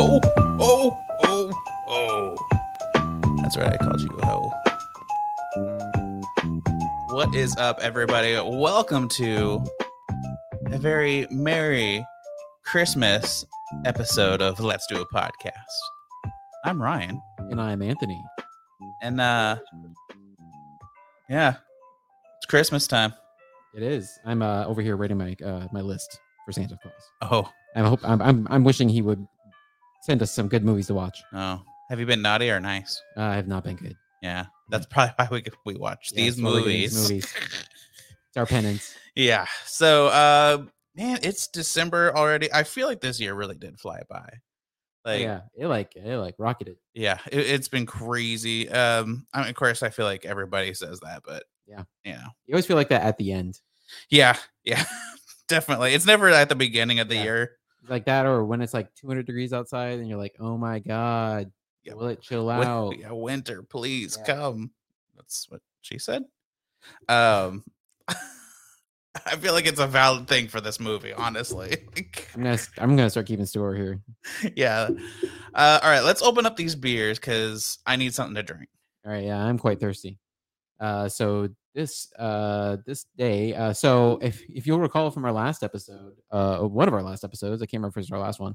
Oh, 0.00 0.20
oh, 0.60 0.98
oh, 1.24 1.52
oh. 1.88 2.36
That's 3.42 3.56
right. 3.56 3.72
I 3.72 3.76
called 3.76 4.00
you 4.00 4.08
a 4.22 4.26
hoe. 4.26 4.52
What 7.10 7.34
is 7.34 7.56
up, 7.56 7.78
everybody? 7.80 8.34
Welcome 8.42 9.08
to 9.10 9.62
a 10.66 10.78
very 10.78 11.26
merry 11.30 12.04
Christmas 12.64 13.44
episode 13.84 14.40
of 14.40 14.60
Let's 14.60 14.86
Do 14.86 15.00
a 15.00 15.06
Podcast. 15.06 15.52
I'm 16.64 16.80
Ryan, 16.80 17.20
And 17.50 17.60
I'm 17.60 17.82
Anthony. 17.82 18.22
and 19.02 19.20
uh, 19.20 19.56
yeah, 21.28 21.54
it's 22.36 22.46
Christmas 22.46 22.86
time. 22.86 23.14
It 23.74 23.82
is. 23.82 24.18
I'm 24.24 24.42
uh, 24.42 24.64
over 24.66 24.80
here 24.82 24.96
writing 24.96 25.18
my 25.18 25.36
uh, 25.44 25.68
my 25.72 25.80
list 25.80 26.18
for 26.44 26.52
Santa 26.52 26.78
Claus. 26.82 26.94
Oh, 27.22 27.50
I 27.76 27.80
hope 27.80 28.00
I'm, 28.02 28.20
I'm 28.22 28.46
I'm 28.50 28.64
wishing 28.64 28.88
he 28.88 29.02
would 29.02 29.24
send 30.02 30.22
us 30.22 30.30
some 30.32 30.48
good 30.48 30.64
movies 30.64 30.86
to 30.88 30.94
watch. 30.94 31.22
oh, 31.34 31.60
have 31.90 32.00
you 32.00 32.06
been 32.06 32.22
naughty 32.22 32.50
or 32.50 32.60
nice? 32.60 33.00
Uh, 33.16 33.22
I 33.22 33.34
have 33.36 33.46
not 33.48 33.64
been 33.64 33.76
good. 33.76 33.96
Yeah, 34.22 34.46
that's 34.70 34.86
probably 34.86 35.12
why 35.16 35.28
we 35.30 35.42
we 35.66 35.78
watch 35.78 36.10
Yeah, 36.12 36.22
these 36.24 36.36
that's 36.36 36.44
why 36.44 36.50
we're 36.50 36.58
movies. 36.60 36.92
these 36.94 37.02
movies. 37.10 37.34
It's 38.30 38.36
our 38.36 38.44
penance. 38.44 38.94
Yeah. 39.16 39.46
So, 39.64 40.08
uh, 40.08 40.64
man, 40.94 41.18
it's 41.22 41.46
December 41.48 42.14
already. 42.14 42.52
I 42.52 42.62
feel 42.62 42.86
like 42.86 43.00
this 43.00 43.18
year 43.18 43.32
really 43.32 43.56
did 43.56 43.80
fly 43.80 44.02
by. 44.10 44.28
Like, 45.02 45.22
yeah, 45.22 45.40
yeah, 45.56 45.64
it 45.64 45.66
like 45.68 45.96
it 45.96 46.16
like 46.18 46.34
rocketed. 46.38 46.76
it, 46.94 47.16
it's 47.32 47.68
been 47.68 47.86
crazy. 47.86 48.68
Um, 48.68 49.26
I 49.32 49.40
mean, 49.40 49.48
of 49.48 49.54
course, 49.54 49.82
I 49.82 49.88
feel 49.88 50.04
like 50.04 50.26
everybody 50.26 50.74
says 50.74 51.00
that, 51.00 51.22
but 51.24 51.44
Yeah. 51.68 51.84
you 52.04 52.12
know, 52.12 52.28
You 52.46 52.54
always 52.54 52.66
feel 52.66 52.76
like 52.76 52.88
that 52.88 53.02
at 53.02 53.18
the 53.18 53.32
end, 53.32 53.60
yeah, 54.10 54.36
yeah, 54.64 54.84
definitely. 55.48 55.92
It's 55.94 56.06
never 56.06 56.28
at 56.28 56.48
the 56.48 56.54
beginning 56.54 56.98
of 57.00 57.08
the 57.08 57.16
Yeah. 57.16 57.22
year. 57.24 57.50
like 57.88 58.04
that, 58.06 58.26
or 58.26 58.44
when 58.44 58.60
it's 58.60 58.74
like 58.74 58.94
200 58.96 59.24
degrees 59.26 59.52
outside, 59.52 59.98
and 59.98 60.08
you're 60.08 60.18
like, 60.18 60.34
oh 60.40 60.56
my 60.58 60.78
god, 60.78 61.50
Yeah, 61.84 61.94
will 61.94 62.08
it 62.08 62.20
chill 62.20 62.46
Win- 62.46 62.66
out? 62.66 62.98
yeah, 62.98 63.12
winter, 63.12 63.62
please 63.62 64.16
Yeah. 64.18 64.34
come. 64.34 64.70
That's 65.16 65.46
what 65.50 65.60
she 65.80 65.98
said. 65.98 66.24
Um, 67.08 67.64
I 69.26 69.36
feel 69.36 69.52
like 69.52 69.66
it's 69.66 69.80
a 69.80 69.86
valid 69.86 70.28
thing 70.28 70.48
for 70.48 70.60
this 70.60 70.78
movie, 70.78 71.12
honestly. 71.12 71.76
I'm 72.34 72.42
gonna 72.44 72.58
I'm 72.78 72.90
gonna 72.96 73.10
start 73.10 73.26
keeping 73.26 73.46
store 73.46 73.74
here. 73.74 74.00
yeah. 74.54 74.88
Uh, 75.54 75.80
all 75.82 75.90
right, 75.90 76.04
let's 76.04 76.22
open 76.22 76.46
up 76.46 76.56
these 76.56 76.74
beers 76.74 77.18
because 77.18 77.78
I 77.86 77.96
need 77.96 78.14
something 78.14 78.34
to 78.36 78.42
drink. 78.42 78.68
All 79.04 79.12
right, 79.12 79.24
yeah, 79.24 79.42
I'm 79.42 79.58
quite 79.58 79.80
thirsty. 79.80 80.18
Uh, 80.80 81.08
so 81.08 81.48
this 81.74 82.12
uh 82.18 82.76
this 82.86 83.04
day, 83.16 83.54
uh, 83.54 83.72
so 83.72 84.18
if 84.22 84.42
if 84.48 84.66
you'll 84.66 84.80
recall 84.80 85.10
from 85.10 85.24
our 85.24 85.32
last 85.32 85.62
episode, 85.62 86.14
uh, 86.30 86.58
one 86.60 86.88
of 86.88 86.94
our 86.94 87.02
last 87.02 87.24
episodes, 87.24 87.62
I 87.62 87.66
can't 87.66 87.80
remember 87.80 87.88
if 87.88 87.96
it 87.96 88.10
was 88.10 88.10
our 88.12 88.18
last 88.18 88.40
one. 88.40 88.54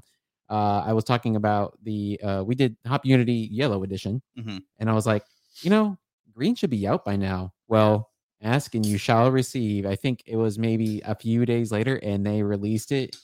Uh, 0.50 0.82
I 0.86 0.92
was 0.92 1.04
talking 1.04 1.36
about 1.36 1.78
the 1.82 2.20
uh, 2.22 2.44
we 2.46 2.54
did 2.54 2.76
Hop 2.86 3.04
Unity 3.06 3.48
Yellow 3.50 3.82
Edition, 3.82 4.20
Mhm. 4.38 4.60
and 4.78 4.90
I 4.90 4.92
was 4.92 5.06
like, 5.06 5.24
you 5.62 5.70
know, 5.70 5.96
green 6.32 6.54
should 6.54 6.70
be 6.70 6.86
out 6.86 7.04
by 7.04 7.16
now. 7.16 7.52
Well, 7.68 8.10
ask 8.42 8.74
and 8.74 8.84
you 8.84 8.98
shall 8.98 9.30
receive. 9.30 9.86
I 9.86 9.96
think 9.96 10.22
it 10.26 10.36
was 10.36 10.58
maybe 10.58 11.00
a 11.04 11.14
few 11.14 11.46
days 11.46 11.72
later, 11.72 11.96
and 12.02 12.26
they 12.26 12.42
released 12.42 12.92
it, 12.92 13.16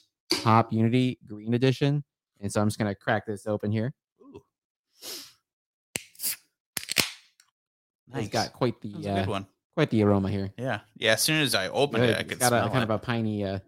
Hop 0.43 0.73
Unity 0.73 1.19
Green 1.27 1.53
Edition. 1.53 2.03
And 2.39 2.51
so 2.51 2.59
I'm 2.59 2.67
just 2.67 2.79
gonna 2.79 2.95
crack 2.95 3.25
this 3.27 3.45
open 3.45 3.71
here. 3.71 3.93
Ooh. 8.15 8.19
It's 8.19 8.29
got 8.29 8.53
quite 8.53 8.79
the 8.81 8.93
uh, 9.09 9.15
good 9.19 9.27
one. 9.27 9.47
quite 9.75 9.89
the 9.89 10.03
aroma 10.03 10.29
here. 10.29 10.51
Yeah, 10.57 10.79
yeah. 10.97 11.13
As 11.13 11.21
soon 11.21 11.41
as 11.41 11.55
I 11.55 11.67
opened 11.69 12.03
it, 12.03 12.07
Good. 12.07 12.15
I 12.15 12.19
It's 12.19 12.29
could 12.29 12.39
got 12.39 12.47
smell 12.49 12.65
a 12.65 12.69
kind 12.69 12.79
it. 12.81 12.83
of 12.83 12.89
a 12.91 12.99
piney, 12.99 13.43
uh, 13.45 13.59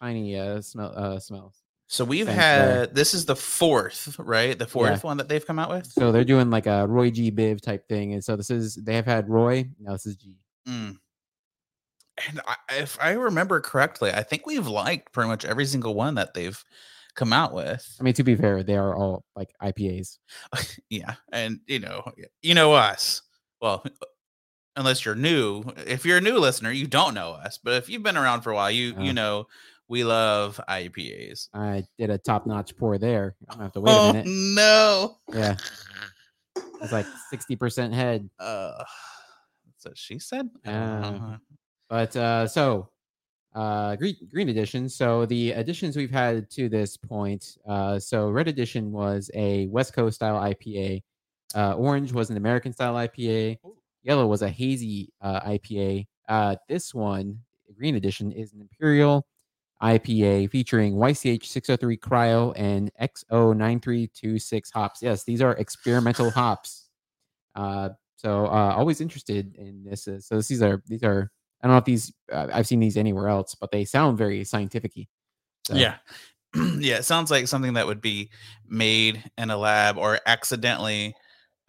piney 0.00 0.38
uh, 0.38 0.60
smell. 0.62 0.92
Uh, 0.96 1.18
smells. 1.18 1.62
so 1.88 2.04
we've 2.04 2.26
scent 2.26 2.38
had 2.38 2.68
there. 2.68 2.86
this 2.86 3.14
is 3.14 3.24
the 3.26 3.36
fourth, 3.36 4.16
right? 4.18 4.58
The 4.58 4.66
fourth 4.66 5.04
one 5.04 5.16
that 5.18 5.28
they've 5.28 5.46
come 5.46 5.58
out 5.58 5.68
with. 5.70 5.86
So 5.92 6.10
they're 6.12 6.24
doing 6.24 6.50
like 6.50 6.66
a 6.66 6.86
Roy 6.86 7.10
G. 7.10 7.30
Biv 7.30 7.60
type 7.60 7.86
thing, 7.88 8.12
and 8.14 8.24
so 8.24 8.36
this 8.36 8.50
is 8.50 8.74
they 8.76 8.94
have 8.96 9.06
had 9.06 9.28
Roy. 9.28 9.68
Now 9.78 9.92
this 9.92 10.06
is 10.06 10.16
G. 10.16 10.36
Mm. 10.68 10.96
And 12.28 12.40
I, 12.46 12.56
if 12.78 12.98
I 13.00 13.12
remember 13.12 13.60
correctly, 13.60 14.12
I 14.12 14.22
think 14.22 14.46
we've 14.46 14.66
liked 14.66 15.12
pretty 15.12 15.28
much 15.28 15.44
every 15.44 15.64
single 15.66 15.94
one 15.94 16.14
that 16.16 16.34
they've 16.34 16.62
come 17.14 17.32
out 17.32 17.52
with. 17.54 17.86
I 17.98 18.02
mean, 18.04 18.14
to 18.14 18.22
be 18.22 18.36
fair, 18.36 18.62
they 18.62 18.76
are 18.76 18.94
all 18.94 19.24
like 19.34 19.50
IPAs. 19.62 20.18
yeah, 20.90 21.14
and 21.32 21.60
you 21.66 21.78
know, 21.80 22.02
you 22.42 22.54
know 22.54 22.72
us. 22.74 23.22
Well, 23.62 23.84
unless 24.76 25.04
you're 25.04 25.14
new, 25.14 25.62
if 25.86 26.04
you're 26.04 26.18
a 26.18 26.20
new 26.20 26.38
listener, 26.38 26.72
you 26.72 26.86
don't 26.88 27.14
know 27.14 27.30
us. 27.30 27.58
But 27.62 27.74
if 27.74 27.88
you've 27.88 28.02
been 28.02 28.16
around 28.16 28.42
for 28.42 28.50
a 28.50 28.54
while, 28.54 28.70
you 28.72 28.94
Uh. 28.96 29.02
you 29.02 29.12
know 29.12 29.46
we 29.88 30.02
love 30.04 30.60
IPAs. 30.68 31.48
I 31.54 31.84
did 31.98 32.10
a 32.10 32.18
top 32.18 32.44
notch 32.46 32.76
pour 32.76 32.98
there. 32.98 33.36
I 33.48 33.54
don't 33.54 33.62
have 33.62 33.72
to 33.74 33.80
wait 33.80 33.92
oh 33.94 34.10
a 34.10 34.12
minute. 34.14 34.26
no! 34.28 35.16
Yeah, 35.32 35.56
it's 36.82 36.92
like 36.92 37.06
sixty 37.30 37.56
percent 37.56 37.94
head. 37.94 38.28
Uh, 38.38 38.82
that's 39.64 39.84
what 39.86 39.96
she 39.98 40.18
said. 40.18 40.50
Uh, 40.66 41.36
But 41.88 42.16
uh, 42.16 42.48
so 42.48 42.88
uh, 43.54 43.94
green 43.96 44.16
green 44.32 44.48
edition. 44.48 44.88
So 44.88 45.24
the 45.26 45.52
additions 45.52 45.96
we've 45.96 46.10
had 46.10 46.50
to 46.52 46.68
this 46.68 46.96
point. 46.96 47.58
Uh, 47.68 47.98
so 47.98 48.28
red 48.30 48.48
edition 48.48 48.90
was 48.92 49.30
a 49.34 49.66
West 49.66 49.92
Coast 49.92 50.16
style 50.16 50.40
IPA. 50.40 51.02
Uh, 51.54 51.74
orange 51.74 52.12
was 52.12 52.30
an 52.30 52.36
American 52.36 52.72
style 52.72 52.94
IPA. 52.94 53.58
Yellow 54.02 54.26
was 54.26 54.42
a 54.42 54.48
hazy 54.48 55.12
uh, 55.20 55.40
IPA. 55.42 56.06
Uh, 56.28 56.56
this 56.68 56.94
one, 56.94 57.38
green 57.76 57.96
edition, 57.96 58.32
is 58.32 58.52
an 58.52 58.60
imperial 58.60 59.26
IPA 59.82 60.50
featuring 60.50 60.94
YCH 60.94 61.46
603 61.46 61.96
cryo 61.96 62.52
and 62.56 62.90
XO9326 63.00 64.72
hops. 64.72 65.02
Yes, 65.02 65.24
these 65.24 65.42
are 65.42 65.52
experimental 65.56 66.30
hops. 66.34 66.88
Uh, 67.54 67.90
so 68.16 68.46
uh, 68.46 68.74
always 68.76 69.00
interested 69.00 69.54
in 69.56 69.84
this. 69.84 70.06
uh, 70.06 70.20
So 70.20 70.40
these 70.40 70.62
are 70.62 70.82
these 70.86 71.02
are 71.02 71.30
I 71.62 71.66
don't 71.66 71.74
know 71.74 71.78
if 71.78 71.84
these 71.84 72.12
uh, 72.32 72.48
I've 72.52 72.66
seen 72.66 72.80
these 72.80 72.96
anywhere 72.96 73.28
else, 73.28 73.54
but 73.54 73.70
they 73.70 73.84
sound 73.84 74.18
very 74.18 74.44
scientific-y. 74.44 75.06
So, 75.66 75.74
Yeah. 75.74 75.96
yeah, 76.78 76.96
it 76.96 77.04
sounds 77.04 77.30
like 77.30 77.48
something 77.48 77.74
that 77.74 77.86
would 77.86 78.00
be 78.00 78.30
made 78.68 79.24
in 79.38 79.50
a 79.50 79.56
lab 79.56 79.96
or 79.96 80.20
accidentally 80.26 81.14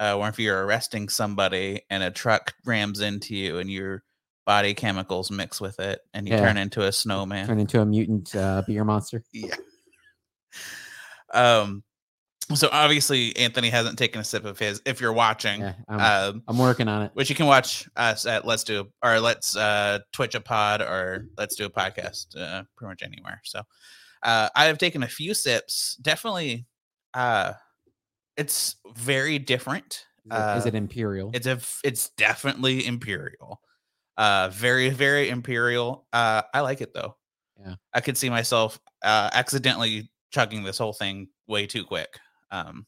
uh 0.03 0.17
or 0.17 0.27
if 0.29 0.39
you're 0.39 0.65
arresting 0.65 1.09
somebody 1.09 1.81
and 1.89 2.03
a 2.03 2.11
truck 2.11 2.53
rams 2.65 2.99
into 2.99 3.35
you 3.35 3.57
and 3.59 3.69
your 3.71 4.03
body 4.45 4.73
chemicals 4.73 5.31
mix 5.31 5.61
with 5.61 5.79
it 5.79 5.99
and 6.13 6.27
you 6.27 6.33
Yeah. 6.33 6.41
turn 6.41 6.57
into 6.57 6.81
a 6.83 6.91
snowman. 6.91 7.47
turn 7.47 7.59
into 7.59 7.79
a 7.81 7.85
mutant 7.85 8.35
uh, 8.35 8.61
beer 8.67 8.83
monster. 8.83 9.23
yeah. 9.31 9.55
Um 11.33 11.83
so 12.53 12.67
obviously 12.71 13.35
Anthony 13.37 13.69
hasn't 13.69 13.97
taken 13.97 14.19
a 14.19 14.23
sip 14.23 14.43
of 14.43 14.59
his 14.59 14.81
if 14.85 14.99
you're 14.99 15.13
watching. 15.13 15.61
Yeah, 15.61 15.73
I'm, 15.87 15.99
Um 16.35 16.43
I'm 16.47 16.57
working 16.57 16.87
on 16.89 17.03
it. 17.03 17.11
which 17.13 17.29
you 17.29 17.35
can 17.35 17.45
watch 17.45 17.87
us 17.95 18.25
at 18.25 18.45
let's 18.45 18.63
do 18.65 18.89
or 19.01 19.19
let's 19.21 19.55
uh 19.55 19.99
twitch 20.11 20.35
a 20.35 20.41
pod 20.41 20.81
or 20.81 21.25
let's 21.37 21.55
do 21.55 21.65
a 21.65 21.69
podcast 21.69 22.35
uh 22.37 22.63
pretty 22.75 22.89
much 22.89 23.01
anywhere 23.01 23.39
so 23.45 23.61
uh 24.23 24.49
i 24.55 24.65
have 24.65 24.77
taken 24.77 25.03
a 25.03 25.07
few 25.07 25.33
sips 25.33 25.95
definitely 26.01 26.65
uh 27.13 27.53
it's 28.37 28.75
very 28.95 29.39
different 29.39 30.05
Is 30.25 30.31
it, 30.33 30.55
is 30.57 30.65
uh, 30.65 30.67
it 30.67 30.75
imperial? 30.75 31.29
it's 31.33 31.47
a 31.47 31.59
it's 31.83 32.09
definitely 32.17 32.85
imperial 32.85 33.61
uh 34.17 34.49
very 34.53 34.89
very 34.89 35.29
imperial 35.29 36.07
uh 36.13 36.43
i 36.53 36.61
like 36.61 36.81
it 36.81 36.93
though 36.93 37.17
Yeah. 37.59 37.75
i 37.93 38.01
could 38.01 38.17
see 38.17 38.29
myself 38.29 38.79
uh 39.03 39.29
accidentally 39.33 40.11
chugging 40.31 40.63
this 40.63 40.77
whole 40.77 40.93
thing 40.93 41.29
way 41.47 41.67
too 41.67 41.85
quick 41.85 42.19
um 42.51 42.85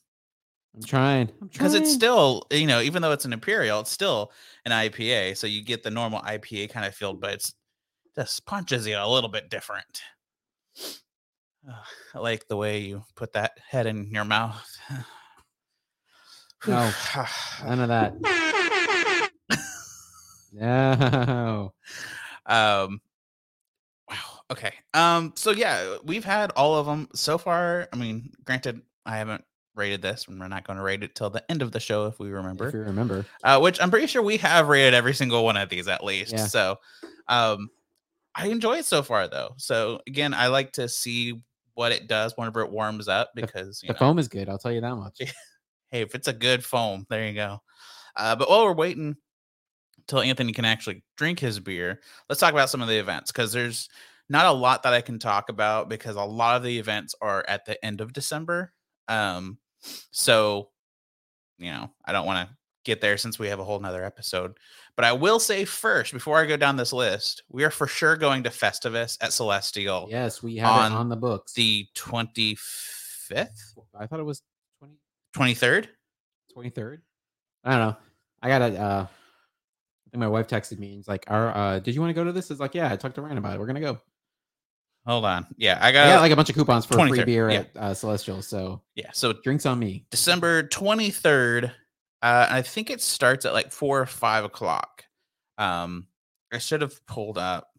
I'm 0.76 0.84
trying. 0.84 1.30
I'm 1.42 1.48
because 1.48 1.74
it's 1.74 1.92
still 1.92 2.44
you 2.52 2.68
know 2.68 2.82
even 2.82 3.02
though 3.02 3.12
it's 3.12 3.26
an 3.26 3.34
imperial 3.34 3.80
it's 3.80 3.92
still 3.92 4.32
an 4.66 4.72
ipa 4.72 5.36
so 5.38 5.48
you 5.48 5.64
get 5.64 5.84
the 5.84 5.92
normal 5.92 6.20
ipa 6.22 6.70
kind 6.70 6.86
of 6.86 6.94
feel 6.96 7.14
but 7.14 7.34
it's 7.34 7.54
just 8.16 8.46
punches 8.46 8.88
you 8.88 8.98
a 8.98 9.08
little 9.09 9.30
bit 9.30 9.50
different 9.50 10.02
i 12.14 12.20
like 12.20 12.48
the 12.48 12.58
way 12.58 12.80
you 12.80 13.03
put 13.16 13.34
that 13.34 13.58
head 13.68 13.86
in 13.88 14.09
your 14.12 14.26
mouth 14.26 14.66
No. 16.67 16.91
none 17.66 17.79
of 17.79 17.87
that. 17.90 18.13
No. 20.53 21.73
um 22.46 23.02
wow 24.09 24.16
okay 24.52 24.72
um 24.93 25.34
so 25.35 25.52
yeah 25.52 25.97
we've 26.05 26.23
had 26.23 26.52
all 26.52 26.75
of 26.75 26.85
them 26.85 27.09
so 27.13 27.37
far 27.37 27.90
i 27.91 27.96
mean 27.97 28.29
granted 28.46 28.81
i 29.05 29.17
haven't 29.17 29.43
rated 29.75 30.02
this 30.02 30.28
and 30.28 30.40
we're 30.40 30.47
not 30.47 30.66
going 30.66 30.78
to 30.78 30.84
rate 30.84 31.03
it 31.03 31.13
till 31.16 31.29
the 31.29 31.43
end 31.52 31.61
of 31.61 31.72
the 31.73 31.79
show 31.79 32.05
if 32.05 32.19
we 32.19 32.29
remember 32.29 32.67
If 32.69 32.73
you 32.73 32.79
remember, 32.81 33.25
uh, 33.43 33.59
which 33.59 33.81
I'm 33.81 33.90
pretty 33.91 34.07
sure 34.07 34.22
we 34.22 34.37
have 34.37 34.69
rated 34.69 34.93
every 34.93 35.13
single 35.13 35.43
one 35.43 35.57
of 35.57 35.67
these 35.67 35.90
at 35.90 36.02
least. 36.03 36.31
Yeah. 36.31 36.46
So, 36.46 36.79
um, 37.28 37.69
I 38.34 38.47
enjoy 38.47 38.78
it 38.78 38.85
so 38.85 39.03
far 39.03 39.28
though. 39.28 39.53
So 39.57 39.99
again, 40.07 40.34
I 40.34 40.47
like 40.47 40.72
to 40.73 40.87
see 40.87 41.41
what 41.73 41.91
it 41.91 42.07
does 42.07 42.37
whenever 42.37 42.61
it 42.61 42.72
warms 42.72 43.09
up 43.09 43.31
because 43.35 43.81
you 43.84 43.87
the 43.87 43.93
know, 43.96 43.99
foam 43.99 44.17
is 44.17 44.29
good. 44.29 44.47
I'll 44.47 44.57
tell 44.57 44.72
you 44.72 44.79
that 44.79 44.96
much. 44.96 45.19
hey, 45.96 46.02
if 46.02 46.14
it's 46.14 46.28
a 46.28 46.34
good 46.34 46.64
foam, 46.64 47.06
there 47.09 47.26
you 47.26 47.34
go. 47.34 47.62
Uh, 48.16 48.36
but 48.36 48.50
while 48.50 48.66
we're 48.66 48.74
waiting 48.74 49.16
till 50.08 50.20
Anthony 50.20 50.52
can 50.52 50.66
actually 50.66 51.03
drink 51.16 51.40
his 51.40 51.59
beer, 51.59 52.02
let's 52.30 52.40
talk 52.40 52.53
about 52.53 52.70
some 52.70 52.82
of 52.82 52.88
the 52.88 52.97
events 52.97 53.32
because 53.32 53.53
there's 53.53 53.90
not 54.30 54.46
a 54.46 54.52
lot 54.52 54.84
that 54.84 54.94
I 54.94 55.02
can 55.02 55.20
talk 55.20 55.50
about 55.50 55.90
because 55.90 56.16
a 56.16 56.24
lot 56.24 56.58
of 56.58 56.64
the 56.64 56.78
events 56.78 57.16
are 57.22 57.46
at 57.47 57.66
the 57.66 57.84
end 57.84 58.02
of 58.02 58.14
December. 58.14 58.74
Um, 59.08 59.58
so 60.12 60.70
you 61.58 61.72
know, 61.72 61.90
I 62.03 62.12
don't 62.12 62.26
want 62.26 62.50
to 62.50 62.56
get 62.84 63.00
there 63.00 63.18
since 63.18 63.40
we 63.40 63.48
have 63.48 63.59
a 63.59 63.64
whole 63.64 63.80
nother 63.80 64.03
episode. 64.03 64.58
But 64.98 65.06
I 65.06 65.14
will 65.14 65.40
say 65.40 65.64
first, 65.64 66.12
before 66.12 66.38
I 66.38 66.46
go 66.46 66.58
down 66.58 66.76
this 66.76 66.91
list, 66.91 67.44
we 67.50 67.64
are 67.64 67.72
for 67.72 67.88
sure 67.88 68.18
going 68.18 68.44
to 68.44 68.50
Festivus 68.50 69.18
at 69.22 69.32
Celestial 69.32 70.08
Yes, 70.09 70.44
we 70.44 70.58
have 70.58 70.70
On 70.72 70.91
it 70.91 70.96
on 70.96 71.09
the 71.09 71.16
books. 71.16 71.53
the 71.53 71.88
25th, 71.96 73.78
I 73.98 74.06
thought 74.06 74.20
it 74.20 74.24
was 74.24 74.41
20, 74.41 74.54
23rd. 75.35 75.87
23rd. 76.55 76.99
I 77.64 77.72
don't 77.72 77.79
know. 77.79 77.97
I 78.41 78.47
got 78.47 78.61
a. 78.61 78.78
uh 78.79 79.08
I 79.08 80.09
think 80.11 80.20
my 80.20 80.28
wife 80.28 80.47
texted 80.47 80.79
me 80.79 80.91
and 80.91 80.99
it's 80.99 81.08
like, 81.08 81.26
"Our 81.28 81.55
uh 81.55 81.79
did 81.79 81.96
you 81.96 82.02
want 82.02 82.11
to 82.11 82.14
go 82.14 82.23
to 82.23 82.32
this?" 82.32 82.52
It's 82.52 82.59
like, 82.59 82.76
"Yeah, 82.76 82.91
I 82.91 82.96
talked 82.96 83.16
to 83.16 83.22
Ryan 83.22 83.37
about 83.37 83.55
it. 83.55 83.59
We're 83.59 83.66
going 83.66 83.76
to 83.76 83.82
go." 83.82 83.99
Hold 85.05 85.26
on. 85.26 85.46
Yeah, 85.58 85.78
I 85.82 85.90
I 85.90 85.91
got, 85.91 86.08
got 86.08 86.22
like 86.22 86.32
a 86.32 86.35
bunch 86.35 86.49
of 86.49 86.55
coupons 86.55 86.85
for 86.85 86.96
free 87.08 87.23
beer 87.23 87.49
yeah. 87.49 87.59
at 87.59 87.70
uh, 87.76 87.93
Celestial, 87.93 88.41
so 88.41 88.82
yeah. 88.96 89.11
So 89.14 89.34
drinks 89.34 89.66
on 89.66 89.78
me. 89.78 90.05
December 90.09 90.64
23rd. 90.64 91.72
Uh, 92.22 92.47
I 92.49 92.61
think 92.64 92.90
it 92.90 93.02
starts 93.02 93.46
at 93.46 93.53
like 93.53 93.72
four 93.72 94.02
or 94.02 94.08
five 94.08 94.46
o'clock. 94.46 95.03
Um, 95.59 96.08
I 96.52 96.58
should 96.58 96.81
have 96.81 97.05
pulled 97.05 97.38
up 97.38 97.70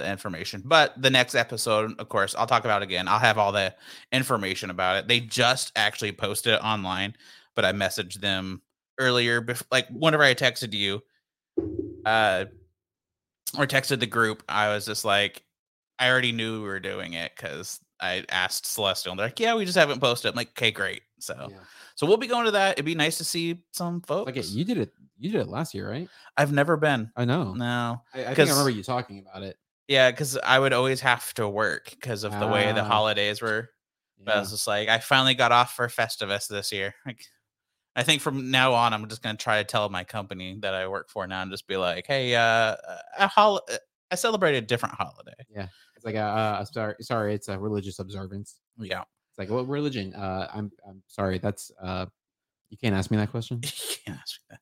the 0.00 0.10
information, 0.10 0.62
but 0.64 1.00
the 1.00 1.10
next 1.10 1.34
episode, 1.34 1.98
of 2.00 2.08
course, 2.08 2.34
I'll 2.34 2.46
talk 2.46 2.64
about 2.64 2.82
it 2.82 2.86
again. 2.86 3.08
I'll 3.08 3.18
have 3.18 3.38
all 3.38 3.52
the 3.52 3.74
information 4.12 4.70
about 4.70 4.96
it. 4.96 5.08
They 5.08 5.20
just 5.20 5.72
actually 5.76 6.12
posted 6.12 6.54
it 6.54 6.62
online, 6.64 7.14
but 7.54 7.64
I 7.64 7.72
messaged 7.72 8.20
them 8.20 8.62
earlier, 8.98 9.40
bef- 9.40 9.62
like 9.70 9.88
whenever 9.88 10.22
I 10.22 10.34
texted 10.34 10.72
you, 10.74 11.02
uh, 12.04 12.44
or 13.58 13.66
texted 13.66 14.00
the 14.00 14.06
group. 14.06 14.42
I 14.48 14.68
was 14.68 14.86
just 14.86 15.04
like, 15.04 15.42
I 15.98 16.08
already 16.10 16.32
knew 16.32 16.62
we 16.62 16.68
were 16.68 16.80
doing 16.80 17.14
it 17.14 17.32
because 17.36 17.80
I 18.00 18.24
asked 18.30 18.66
Celestial, 18.66 19.12
and 19.12 19.18
they're 19.18 19.26
like, 19.26 19.40
"Yeah, 19.40 19.54
we 19.54 19.64
just 19.64 19.76
haven't 19.76 20.00
posted." 20.00 20.30
I'm 20.30 20.36
like, 20.36 20.50
"Okay, 20.50 20.70
great." 20.70 21.02
So, 21.18 21.48
Yeah. 21.50 21.58
so 21.94 22.06
we'll 22.06 22.16
be 22.16 22.26
going 22.26 22.46
to 22.46 22.52
that. 22.52 22.72
It'd 22.72 22.84
be 22.86 22.94
nice 22.94 23.18
to 23.18 23.24
see 23.24 23.62
some 23.72 24.00
folks. 24.00 24.30
Okay, 24.30 24.40
you 24.40 24.64
did 24.64 24.78
it. 24.78 24.92
You 25.18 25.30
did 25.30 25.42
it 25.42 25.48
last 25.48 25.74
year, 25.74 25.90
right? 25.90 26.08
I've 26.38 26.52
never 26.52 26.78
been. 26.78 27.12
I 27.14 27.26
know. 27.26 27.52
No, 27.52 28.00
I, 28.14 28.20
I 28.24 28.34
think 28.34 28.48
I 28.48 28.52
remember 28.52 28.70
you 28.70 28.82
talking 28.82 29.18
about 29.18 29.42
it. 29.42 29.58
Yeah, 29.90 30.10
because 30.12 30.38
I 30.38 30.58
would 30.58 30.72
always 30.72 31.00
have 31.00 31.34
to 31.34 31.48
work 31.48 31.90
because 31.90 32.22
of 32.22 32.38
the 32.38 32.46
way 32.46 32.72
the 32.72 32.80
Ah. 32.82 32.84
holidays 32.84 33.42
were. 33.42 33.68
But 34.22 34.36
I 34.36 34.38
was 34.40 34.50
just 34.52 34.66
like, 34.66 34.88
I 34.88 34.98
finally 35.00 35.34
got 35.34 35.50
off 35.50 35.74
for 35.74 35.88
Festivus 35.88 36.46
this 36.48 36.70
year. 36.72 36.94
Like, 37.06 37.24
I 37.96 38.04
think 38.04 38.22
from 38.22 38.52
now 38.52 38.72
on, 38.72 38.94
I'm 38.94 39.08
just 39.08 39.20
gonna 39.20 39.36
try 39.36 39.58
to 39.60 39.64
tell 39.64 39.88
my 39.88 40.04
company 40.04 40.56
that 40.62 40.74
I 40.74 40.86
work 40.86 41.10
for 41.10 41.26
now 41.26 41.42
and 41.42 41.50
just 41.50 41.66
be 41.66 41.76
like, 41.76 42.06
"Hey, 42.06 42.36
uh, 42.36 42.76
a 43.18 43.26
hol- 43.26 43.66
I 44.12 44.14
celebrate 44.14 44.54
a 44.56 44.60
different 44.60 44.94
holiday." 44.94 45.34
Yeah, 45.48 45.66
it's 45.96 46.04
like, 46.04 46.14
uh, 46.14 46.18
uh, 46.60 46.64
sorry, 46.66 46.94
sorry, 47.00 47.34
it's 47.34 47.48
a 47.48 47.58
religious 47.58 47.98
observance. 47.98 48.60
Yeah, 48.78 49.00
It's 49.30 49.38
like, 49.38 49.50
what 49.50 49.66
religion? 49.68 50.14
Uh, 50.14 50.48
I'm, 50.54 50.70
I'm 50.88 51.02
sorry. 51.08 51.38
That's, 51.38 51.72
uh, 51.82 52.06
you 52.70 52.78
can't 52.78 52.94
ask 52.94 53.10
me 53.10 53.16
that 53.16 53.30
question. 53.32 53.58
you 53.64 53.70
can't 54.06 54.18
ask 54.20 54.38
me 54.48 54.56
that. 54.56 54.60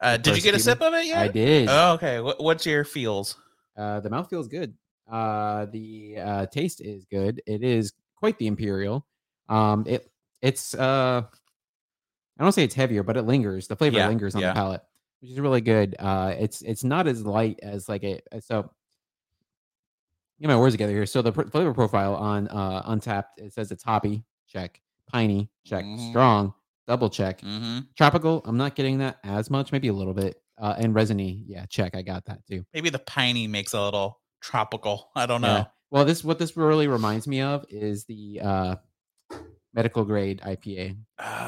Uh, 0.00 0.16
did 0.18 0.36
you 0.36 0.42
get 0.42 0.54
a 0.54 0.60
sip 0.60 0.80
of 0.82 0.94
it 0.94 1.06
yet? 1.06 1.18
I 1.18 1.28
did. 1.28 1.68
Oh, 1.68 1.94
okay. 1.94 2.20
What, 2.20 2.40
what's 2.40 2.64
your 2.64 2.84
feels? 2.84 3.36
Uh, 3.76 4.00
the 4.00 4.10
mouth 4.10 4.28
feels 4.30 4.48
good. 4.48 4.74
Uh, 5.10 5.66
the 5.66 6.16
uh, 6.18 6.46
taste 6.46 6.80
is 6.80 7.04
good. 7.04 7.40
It 7.46 7.62
is 7.62 7.92
quite 8.16 8.38
the 8.38 8.46
imperial. 8.46 9.06
Um, 9.48 9.84
it 9.86 10.10
it's 10.42 10.74
uh, 10.74 11.22
I 12.38 12.42
don't 12.42 12.52
say 12.52 12.64
it's 12.64 12.74
heavier, 12.74 13.02
but 13.02 13.16
it 13.16 13.22
lingers. 13.22 13.68
The 13.68 13.76
flavor 13.76 13.98
Yeah, 13.98 14.08
lingers 14.08 14.34
on 14.34 14.42
yeah. 14.42 14.48
the 14.48 14.54
palate, 14.54 14.82
which 15.20 15.30
is 15.30 15.40
really 15.40 15.60
good. 15.60 15.94
Uh, 15.98 16.34
it's 16.38 16.62
it's 16.62 16.84
not 16.84 17.06
as 17.06 17.24
light 17.24 17.58
as 17.62 17.88
like 17.88 18.02
a 18.04 18.20
so. 18.40 18.70
Get 20.40 20.48
my 20.48 20.56
words 20.56 20.74
together 20.74 20.92
here. 20.92 21.06
So 21.06 21.22
the 21.22 21.32
pr- 21.32 21.48
flavor 21.48 21.72
profile 21.72 22.14
on 22.14 22.48
uh 22.48 22.82
Untappd 22.90 23.24
it 23.38 23.52
says 23.54 23.70
it's 23.72 23.82
hoppy, 23.82 24.22
check. 24.46 24.80
Piney, 25.10 25.48
check. 25.64 25.84
Mhm. 25.84 26.10
Strong, 26.10 26.52
double 26.86 27.08
check. 27.08 27.40
Mm-hmm. 27.40 27.78
Tropical, 27.96 28.42
I'm 28.44 28.56
not 28.58 28.74
getting 28.74 28.98
that 28.98 29.18
as 29.24 29.48
much, 29.50 29.72
maybe 29.72 29.88
a 29.88 29.92
little 29.94 30.12
bit. 30.12 30.42
Uh, 30.58 30.74
and 30.78 30.94
resiny, 30.94 31.44
yeah, 31.46 31.66
check. 31.66 31.94
I 31.94 32.02
got 32.02 32.24
that 32.26 32.44
too. 32.46 32.64
Maybe 32.72 32.88
the 32.90 32.98
piney 33.00 33.46
makes 33.46 33.74
a 33.74 33.82
little 33.82 34.20
tropical. 34.40 35.10
I 35.14 35.26
don't 35.26 35.40
know. 35.42 35.48
Yeah. 35.48 35.64
Well, 35.90 36.04
this 36.04 36.24
what 36.24 36.38
this 36.38 36.56
really 36.56 36.88
reminds 36.88 37.26
me 37.28 37.42
of 37.42 37.64
is 37.68 38.04
the 38.06 38.40
uh 38.42 38.76
medical 39.74 40.04
grade 40.04 40.40
IPA. 40.44 40.96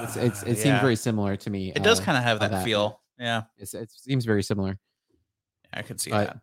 It's, 0.03 0.17
it's 0.17 0.43
it 0.43 0.59
Ah, 0.59 0.63
seems 0.63 0.81
very 0.81 0.97
similar 0.97 1.37
to 1.37 1.49
me. 1.51 1.73
It 1.75 1.83
does 1.83 2.01
uh, 2.01 2.05
kind 2.05 2.19
of 2.19 2.25
have 2.25 2.41
that, 2.41 2.51
that, 2.51 2.65
feel. 2.65 3.01
Yeah, 3.19 3.43
it's, 3.57 3.73
it 3.75 3.91
seems 3.91 4.25
very 4.27 4.43
similar. 4.43 4.79
I 5.73 5.83
could 5.83 6.01
see 6.01 6.11
But- 6.11 6.27
that. 6.27 6.39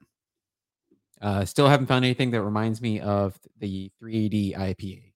Uh, 1.21 1.45
still 1.45 1.67
haven't 1.69 1.85
found 1.85 2.03
anything 2.03 2.31
that 2.31 2.41
reminds 2.41 2.81
me 2.81 2.99
of 2.99 3.39
the 3.59 3.89
3D 4.03 4.55
IPA. 4.57 5.13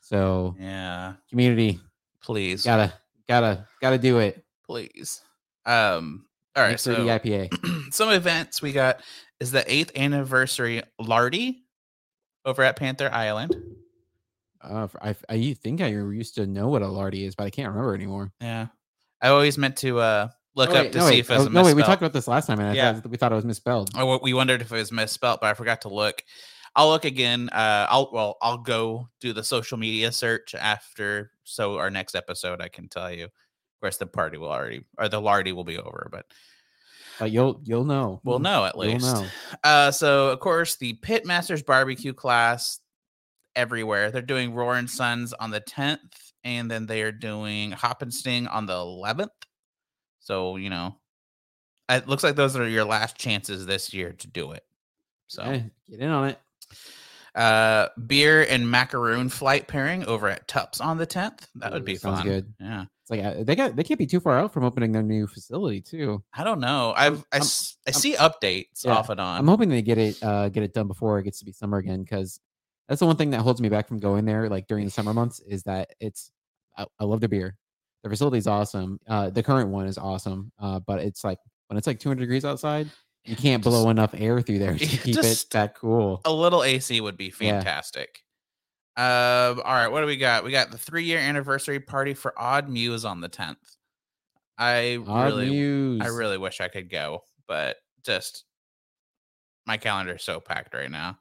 So 0.00 0.54
Yeah, 0.58 1.14
community, 1.28 1.80
please, 2.22 2.64
gotta 2.64 2.92
gotta 3.28 3.66
gotta 3.80 3.98
do 3.98 4.18
it. 4.18 4.44
please. 4.66 5.22
Um. 5.66 6.26
All 6.60 6.66
right. 6.66 6.78
So 6.80 6.94
3D 6.94 7.48
IPA. 7.50 7.92
some 7.92 8.10
events 8.10 8.60
we 8.60 8.72
got 8.72 9.00
is 9.40 9.50
the 9.50 9.64
eighth 9.72 9.92
anniversary 9.96 10.82
Lardy 10.98 11.64
over 12.44 12.62
at 12.62 12.76
Panther 12.76 13.08
Island. 13.12 13.56
Uh, 14.62 14.88
I, 15.00 15.16
I 15.28 15.34
you 15.34 15.54
think 15.54 15.80
I 15.80 15.86
used 15.86 16.34
to 16.34 16.46
know 16.46 16.68
what 16.68 16.82
a 16.82 16.86
lardy 16.86 17.24
is, 17.24 17.34
but 17.34 17.44
I 17.44 17.50
can't 17.50 17.68
remember 17.68 17.94
anymore. 17.94 18.30
Yeah, 18.42 18.66
I 19.22 19.28
always 19.28 19.56
meant 19.56 19.78
to 19.78 19.98
uh 20.00 20.28
look 20.54 20.70
Oh, 20.70 20.80
up 20.80 20.92
to 20.92 20.98
no, 20.98 21.04
see 21.06 21.12
wait, 21.12 21.18
if 21.20 21.30
it 21.30 21.38
was 21.38 21.46
oh, 21.46 21.48
no 21.48 21.62
wait, 21.62 21.74
we 21.74 21.82
talked 21.82 22.02
about 22.02 22.12
this 22.12 22.28
last 22.28 22.46
time, 22.46 22.60
and 22.60 22.68
I 22.68 22.74
Yeah. 22.74 22.92
thought 22.92 23.10
we 23.10 23.16
thought 23.16 23.32
it 23.32 23.36
was 23.36 23.46
misspelled. 23.46 23.96
Or 23.96 24.20
we 24.22 24.34
wondered 24.34 24.60
if 24.60 24.70
it 24.70 24.74
was 24.76 24.92
misspelt, 24.92 25.40
but 25.40 25.46
I 25.46 25.54
forgot 25.54 25.80
to 25.82 25.88
look. 25.88 26.22
I'll 26.76 26.90
look 26.90 27.06
again. 27.06 27.48
Uh, 27.48 27.86
I'll 27.88 28.10
well, 28.12 28.36
I'll 28.42 28.58
go 28.58 29.08
do 29.22 29.32
the 29.32 29.42
social 29.42 29.78
media 29.78 30.12
search 30.12 30.54
after. 30.54 31.32
So 31.44 31.78
our 31.78 31.90
next 31.90 32.14
episode, 32.14 32.60
I 32.60 32.68
can 32.68 32.88
tell 32.88 33.10
you. 33.10 33.24
Of 33.24 33.30
course, 33.80 33.96
the 33.96 34.06
party 34.06 34.36
will 34.36 34.52
already 34.52 34.82
or 34.98 35.08
the 35.08 35.22
lardy 35.22 35.52
will 35.52 35.64
be 35.64 35.78
over, 35.78 36.10
but 36.12 36.26
But 37.20 37.30
you'll 37.30 37.60
you'll 37.64 37.84
know. 37.84 38.20
we'll 38.24 38.38
know 38.40 38.64
at 38.64 38.74
You'll 38.74 38.86
least. 38.94 39.04
know. 39.14 39.26
Uh, 39.62 39.90
so 39.92 40.30
of 40.30 40.40
course, 40.40 40.76
the 40.76 40.94
Pitmasters 40.94 41.64
barbecue 41.64 42.12
class 42.14 42.80
everywhere. 43.54 44.10
They're 44.10 44.22
doing 44.22 44.52
Rahr 44.52 44.78
and 44.78 44.88
Sons 44.90 45.32
on 45.34 45.50
the 45.50 45.60
10th, 45.60 46.32
and 46.44 46.70
then 46.70 46.86
they 46.86 47.02
are 47.02 47.12
doing 47.12 47.72
Hop 47.72 48.02
and 48.02 48.12
Sting 48.12 48.46
on 48.48 48.66
the 48.66 48.72
11th. 48.72 49.28
So 50.20 50.56
you 50.56 50.70
know, 50.70 50.96
it 51.88 52.08
looks 52.08 52.24
like 52.24 52.36
those 52.36 52.56
are 52.56 52.66
your 52.68 52.84
last 52.84 53.16
chances 53.16 53.66
this 53.66 53.92
year 53.94 54.12
to 54.14 54.26
do 54.26 54.52
it. 54.52 54.64
So. 55.28 55.42
Eh, 55.42 55.60
get 55.90 56.00
in 56.00 56.10
on 56.10 56.30
it. 56.30 56.38
uh 57.34 57.88
beer 58.06 58.44
and 58.48 58.68
macaroon 58.70 59.28
flight 59.28 59.68
pairing 59.68 60.04
over 60.06 60.28
at 60.28 60.48
Tupps 60.48 60.80
on 60.80 60.96
the 60.98 61.06
10th. 61.06 61.46
That 61.56 61.72
would 61.72 61.84
be 61.84 61.96
fun. 61.96 62.24
good. 62.26 62.52
Yeah. 62.58 62.86
Like 63.10 63.24
uh, 63.24 63.42
they 63.42 63.56
got 63.56 63.74
they 63.74 63.82
can't 63.82 63.98
be 63.98 64.06
too 64.06 64.20
far 64.20 64.38
out 64.38 64.52
from 64.54 64.62
opening 64.64 64.92
their 64.92 65.02
new 65.02 65.26
facility 65.26 65.80
too. 65.80 66.22
I 66.32 66.44
don't 66.44 66.60
know. 66.60 66.94
I've 66.96 67.24
I, 67.32 67.38
I'm- 67.38 67.42
I 67.86 67.90
I'm- 67.90 67.94
see 67.94 68.14
updates 68.14 68.84
yeah, 68.84 68.92
off 68.92 69.10
and 69.10 69.20
on. 69.20 69.38
I'm 69.40 69.48
hoping 69.48 69.68
they 69.68 69.82
get 69.82 69.98
it 69.98 70.22
uh 70.22 70.48
get 70.48 70.62
it 70.62 70.72
done 70.72 70.86
before 70.86 71.18
it 71.18 71.24
gets 71.24 71.40
to 71.40 71.44
be 71.44 71.50
summer 71.52 71.78
again 71.78 72.02
because 72.04 72.38
that's 72.88 73.00
the 73.00 73.06
one 73.06 73.16
thing 73.16 73.30
that 73.30 73.40
holds 73.40 73.60
me 73.60 73.68
back 73.68 73.88
from 73.88 73.98
going 73.98 74.24
there 74.26 74.48
like 74.48 74.68
during 74.68 74.84
the 74.84 74.90
summer 74.92 75.12
months 75.12 75.40
is 75.40 75.64
that 75.64 75.90
it's 75.98 76.30
I, 76.78 76.86
I 77.00 77.04
love 77.04 77.20
the 77.20 77.28
beer. 77.28 77.56
The 78.04 78.32
is 78.36 78.46
awesome. 78.46 79.00
Uh 79.08 79.28
the 79.28 79.42
current 79.42 79.70
one 79.70 79.86
is 79.88 79.98
awesome. 79.98 80.52
Uh 80.60 80.78
but 80.78 81.00
it's 81.00 81.24
like 81.24 81.38
when 81.66 81.76
it's 81.78 81.88
like 81.88 81.98
200 81.98 82.20
degrees 82.20 82.44
outside, 82.44 82.88
you 83.24 83.34
can't 83.34 83.62
Just- 83.64 83.72
blow 83.74 83.90
enough 83.90 84.14
air 84.16 84.40
through 84.40 84.60
there 84.60 84.74
to 84.78 84.86
keep 84.86 85.16
it 85.18 85.46
that 85.50 85.74
cool. 85.74 86.20
a 86.24 86.32
little 86.32 86.62
AC 86.62 87.00
would 87.00 87.16
be 87.16 87.30
fantastic. 87.30 88.20
Um, 89.00 89.62
all 89.64 89.72
right, 89.74 89.88
what 89.88 90.00
do 90.02 90.06
we 90.06 90.18
got? 90.18 90.44
We 90.44 90.50
got 90.50 90.70
the 90.70 90.76
three 90.76 91.04
year 91.04 91.18
anniversary 91.18 91.80
party 91.80 92.12
for 92.12 92.34
Odd 92.38 92.68
Muse 92.68 93.06
on 93.06 93.22
the 93.22 93.30
10th. 93.30 93.56
I 94.58 94.98
Odd 95.06 95.24
really 95.26 95.48
news. 95.48 96.02
I 96.02 96.08
really 96.08 96.36
wish 96.36 96.60
I 96.60 96.68
could 96.68 96.90
go, 96.90 97.22
but 97.48 97.76
just 98.04 98.44
my 99.66 99.78
calendar 99.78 100.16
is 100.16 100.22
so 100.22 100.38
packed 100.38 100.74
right 100.74 100.90
now. 100.90 101.18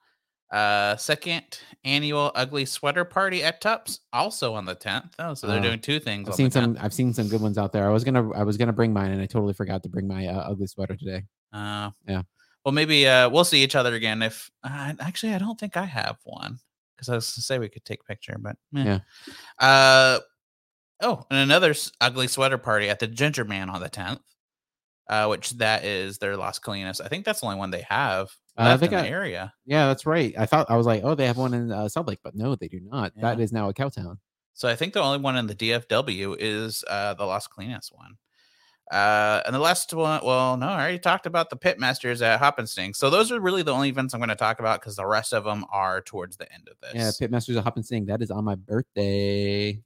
Uh 0.52 0.98
second 0.98 1.44
annual 1.86 2.32
ugly 2.36 2.66
sweater 2.66 3.06
party 3.06 3.44
at 3.44 3.62
Tupps, 3.62 4.00
also 4.12 4.56
on 4.56 4.66
the 4.66 4.76
10th. 4.76 5.12
Oh, 5.20 5.34
so 5.36 5.48
they're 5.48 5.60
Oh, 5.60 5.62
doing 5.64 5.80
two 5.80 6.02
things. 6.02 6.28
I've 6.28 6.36
seen 6.36 6.52
some. 6.52 6.76
I've 6.82 6.94
seen 6.94 7.14
some 7.14 7.30
good 7.30 7.40
ones 7.40 7.58
out 7.58 7.72
there. 7.72 7.88
I 7.88 7.92
was 7.94 8.04
gonna. 8.04 8.30
I 8.32 8.44
was 8.44 8.58
gonna 8.58 8.74
bring 8.74 8.92
mine, 8.92 9.12
and 9.12 9.22
I 9.22 9.26
totally 9.26 9.54
forgot 9.54 9.84
to 9.84 9.90
bring 9.90 10.08
my 10.08 10.28
uh, 10.28 10.50
ugly 10.52 10.68
sweater 10.68 10.96
today. 10.98 11.24
Uh, 11.54 11.92
Yeah. 12.08 12.24
Well, 12.66 12.74
maybe 12.74 13.08
uh, 13.08 13.30
we'll 13.30 13.46
see 13.46 13.64
each 13.64 13.76
other 13.76 13.94
again. 13.94 14.22
If 14.22 14.50
uh, 14.66 14.94
actually, 15.00 15.34
I 15.34 15.38
don't 15.38 15.58
think 15.58 15.78
I 15.78 15.86
have 15.86 16.18
one 16.24 16.58
because 17.00 17.10
I 17.10 17.16
was 17.16 17.32
gonna 17.34 17.44
say 17.44 17.60
we 17.60 17.70
could 17.70 17.86
take 17.86 18.02
a 18.02 18.04
picture, 18.04 18.36
but 18.40 18.56
meh. 18.72 18.84
Yeah. 18.86 19.00
Uh, 19.66 20.20
oh, 21.02 21.26
and 21.32 21.40
another 21.40 21.74
ugly 22.02 22.28
sweater 22.28 22.58
party 22.58 22.90
at 22.90 23.00
the 23.00 23.08
Ginger 23.08 23.46
Man 23.46 23.70
on 23.70 23.80
the 23.82 23.90
tenth. 23.90 24.20
Uh, 25.08 25.26
which 25.26 25.50
that 25.58 25.84
is 25.84 26.20
their 26.20 26.38
Las 26.38 26.60
Colinas. 26.60 27.02
I 27.04 27.08
think 27.08 27.26
that's 27.26 27.40
the 27.40 27.48
only 27.48 27.58
one 27.58 27.72
they 27.72 27.82
have 27.90 28.30
Uh, 28.56 28.66
left 28.66 28.82
they 28.82 28.86
in 28.86 28.92
the 29.04 29.10
area. 29.10 29.52
Yeah, 29.66 29.88
that's 29.88 30.06
right. 30.06 30.36
I 30.38 30.46
thought 30.46 30.70
I 30.70 30.76
was 30.78 30.86
like, 30.86 31.02
oh, 31.04 31.16
they 31.16 31.26
have 31.26 31.38
one 31.38 31.56
in 31.56 31.72
uh, 31.72 31.86
Southlake, 31.86 32.20
but 32.24 32.36
no, 32.36 32.54
they 32.56 32.68
do 32.68 32.80
not. 32.80 33.14
That 33.16 33.40
Yeah. 33.40 33.44
is 33.44 33.52
now 33.52 33.70
a 33.70 33.74
Cowtown. 33.74 34.20
So 34.54 34.68
I 34.70 34.76
think 34.76 34.94
the 34.94 35.02
only 35.02 35.18
one 35.18 35.36
in 35.36 35.48
the 35.48 35.56
DFW 35.56 36.36
is 36.38 36.84
uh, 36.88 37.16
the 37.16 37.26
Las 37.26 37.48
Colinas 37.48 37.88
one. 37.92 38.18
Uh, 38.92 39.42
and 39.46 39.54
the 39.54 39.60
last 39.60 39.94
one, 39.94 40.20
well, 40.24 40.58
no, 40.58 40.68
I 40.68 40.82
already 40.82 41.00
talked 41.00 41.26
about 41.28 41.50
the 41.52 41.58
Pitmasters 41.58 42.22
at 42.24 42.40
Hop 42.40 42.58
and 42.58 42.68
Sting. 42.68 42.94
So 42.96 43.10
those 43.12 43.32
are 43.32 43.40
really 43.40 43.62
the 43.62 43.72
only 43.74 43.90
events 43.90 44.14
I'm 44.16 44.20
going 44.20 44.30
to 44.30 44.36
talk 44.36 44.60
about 44.60 44.80
because 44.82 44.96
the 44.96 45.06
rest 45.06 45.32
of 45.34 45.44
them 45.44 45.64
are 45.72 46.02
towards 46.02 46.38
the 46.38 46.52
end 46.52 46.68
of 46.70 46.78
this. 46.82 46.96
Yeah, 47.22 47.28
Pitmasters 47.28 47.56
at 47.58 47.64
Hop 47.64 47.76
and 47.76 47.86
Sting. 47.86 48.06
That 48.08 48.22
is 48.24 48.32
on 48.32 48.44
my 48.46 48.56
birthday. 48.56 49.80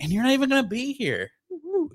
And 0.00 0.10
you're 0.10 0.22
not 0.22 0.32
even 0.32 0.48
going 0.48 0.62
to 0.62 0.68
be 0.68 0.92
here. 0.94 1.30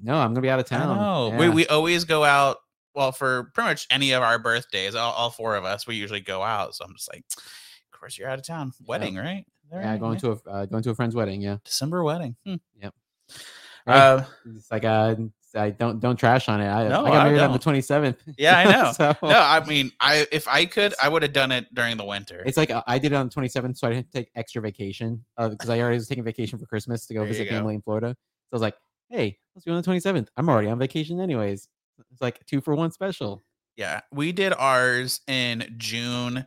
No, 0.04 0.16
I'm 0.16 0.30
gonna 0.34 0.42
be 0.42 0.50
out 0.50 0.60
of 0.60 0.66
town. 0.66 1.38
We 1.38 1.46
Yeah. 1.46 1.54
we 1.54 1.68
always 1.68 2.06
go 2.06 2.24
out. 2.24 2.58
Well, 2.96 3.12
for 3.12 3.52
pretty 3.54 3.70
much 3.70 3.88
any 3.92 4.12
of 4.14 4.24
our 4.24 4.40
birthdays, 4.40 4.96
all, 4.96 5.12
all 5.14 5.30
four 5.30 5.56
of 5.56 5.64
us, 5.66 5.86
we 5.86 5.96
usually 5.96 6.22
go 6.22 6.42
out. 6.42 6.76
So 6.76 6.86
I'm 6.86 6.94
just 6.96 7.12
like, 7.14 7.24
of 7.38 8.00
course 8.00 8.18
you're 8.18 8.28
out 8.30 8.40
of 8.40 8.46
town. 8.46 8.74
Wedding, 8.86 9.16
right? 9.16 9.46
yeah, 9.72 9.98
going 9.98 10.18
to 10.20 10.32
a 10.32 10.50
uh, 10.50 10.66
going 10.66 10.82
to 10.84 10.90
a 10.90 10.96
friend's 10.96 11.14
wedding. 11.16 11.42
Yeah, 11.42 11.58
December 11.64 12.04
wedding. 12.04 12.36
Hmm. 12.46 12.56
Hey, 12.80 12.90
Uh, 13.86 14.24
it's 14.56 14.72
like 14.72 14.86
uh, 14.86 15.16
I 15.56 15.70
don't 15.72 16.00
don't 16.00 16.16
trash 16.18 16.48
on 16.50 16.62
it. 16.62 16.68
I, 16.68 16.88
No, 16.88 17.06
I 17.06 17.10
got 17.10 17.22
I 17.22 17.24
married 17.26 17.42
on 17.42 17.52
the 17.52 17.60
27th. 17.60 18.18
Yeah, 18.38 18.58
I 18.58 18.64
know. 18.72 18.92
so 18.94 19.16
no, 19.24 19.30
I 19.40 19.64
mean, 19.66 19.92
I 20.00 20.26
if 20.32 20.48
I 20.48 20.66
could, 20.66 20.94
I 21.02 21.10
would 21.10 21.22
have 21.24 21.34
done 21.34 21.52
it 21.52 21.74
during 21.74 21.98
the 21.98 22.06
winter. 22.06 22.42
it's 22.46 22.58
like 22.58 22.72
uh, 22.72 22.84
I 22.88 23.00
did 23.00 23.12
it 23.12 23.16
on 23.16 23.28
the 23.30 23.34
27th, 23.36 23.78
so 23.78 23.88
I 23.88 23.94
didn't 23.94 24.12
take 24.12 24.30
extra 24.36 24.62
vacation 24.62 25.24
because 25.38 25.70
I 25.70 25.80
already 25.80 25.96
was 25.98 26.08
taking 26.08 26.24
vacation 26.24 26.58
for 26.60 26.66
Christmas 26.66 27.06
to 27.08 27.14
go 27.14 27.22
There 27.22 27.28
visit 27.30 27.46
go. 27.46 27.52
family 27.52 27.76
in 27.76 27.82
Florida. 27.82 28.16
So 28.18 28.54
I 28.54 28.56
was 28.56 28.62
like, 28.62 28.76
hey, 29.10 29.38
let's 29.56 29.66
do 29.66 29.72
it 29.72 29.76
on 29.76 29.82
the 29.82 29.88
27th. 29.92 30.28
I'm 30.38 30.50
already 30.50 30.70
on 30.70 30.80
vacation 30.80 31.20
anyways. 31.20 31.68
It's 32.12 32.22
like 32.22 32.46
two 32.46 32.62
for 32.62 32.74
one 32.76 32.92
special. 32.92 33.44
Yeah, 33.78 34.02
we 34.12 34.32
did 34.32 34.54
ours 34.54 35.22
in 35.28 35.74
June, 35.78 36.46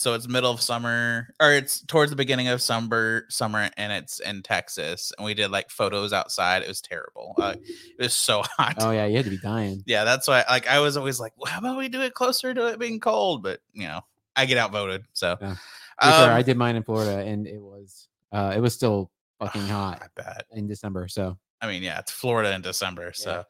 so 0.00 0.14
it's 0.14 0.26
middle 0.26 0.50
of 0.50 0.62
summer, 0.62 1.28
or 1.38 1.52
it's 1.52 1.82
towards 1.82 2.08
the 2.08 2.16
beginning 2.16 2.48
of 2.48 2.62
summer, 2.62 3.26
summer, 3.28 3.68
and 3.76 3.92
it's 3.92 4.18
in 4.18 4.42
Texas. 4.42 5.12
And 5.18 5.26
we 5.26 5.34
did 5.34 5.50
like 5.50 5.68
photos 5.68 6.14
outside. 6.14 6.62
It 6.62 6.68
was 6.68 6.80
terrible. 6.80 7.34
Uh, 7.36 7.56
it 7.98 8.02
was 8.02 8.14
so 8.14 8.40
hot. 8.56 8.76
Oh 8.78 8.92
yeah, 8.92 9.04
you 9.04 9.16
had 9.16 9.26
to 9.26 9.30
be 9.30 9.36
dying. 9.36 9.82
Yeah, 9.84 10.04
that's 10.04 10.26
why. 10.26 10.42
Like, 10.48 10.66
I 10.66 10.80
was 10.80 10.96
always 10.96 11.20
like, 11.20 11.34
well, 11.36 11.52
"How 11.52 11.58
about 11.58 11.76
we 11.76 11.90
do 11.90 12.00
it 12.00 12.14
closer 12.14 12.54
to 12.54 12.68
it 12.68 12.78
being 12.78 12.98
cold?" 12.98 13.42
But 13.42 13.60
you 13.74 13.82
know, 13.88 14.00
I 14.34 14.46
get 14.46 14.56
outvoted. 14.56 15.04
So, 15.12 15.36
Yeah. 15.38 15.48
To 15.48 16.06
be 16.06 16.12
fair, 16.12 16.30
Um, 16.30 16.36
I 16.38 16.40
did 16.40 16.56
mine 16.56 16.76
in 16.76 16.82
Florida, 16.82 17.18
and 17.18 17.46
it 17.46 17.60
was 17.60 18.08
uh, 18.32 18.54
it 18.56 18.60
was 18.60 18.72
still 18.74 19.10
fucking 19.38 19.68
hot 19.68 20.00
I 20.02 20.06
bet. 20.16 20.46
in 20.52 20.66
December. 20.66 21.08
So 21.08 21.36
I 21.60 21.66
mean, 21.66 21.82
yeah, 21.82 21.98
it's 21.98 22.10
Florida 22.10 22.54
in 22.54 22.62
December. 22.62 23.12
So, 23.12 23.44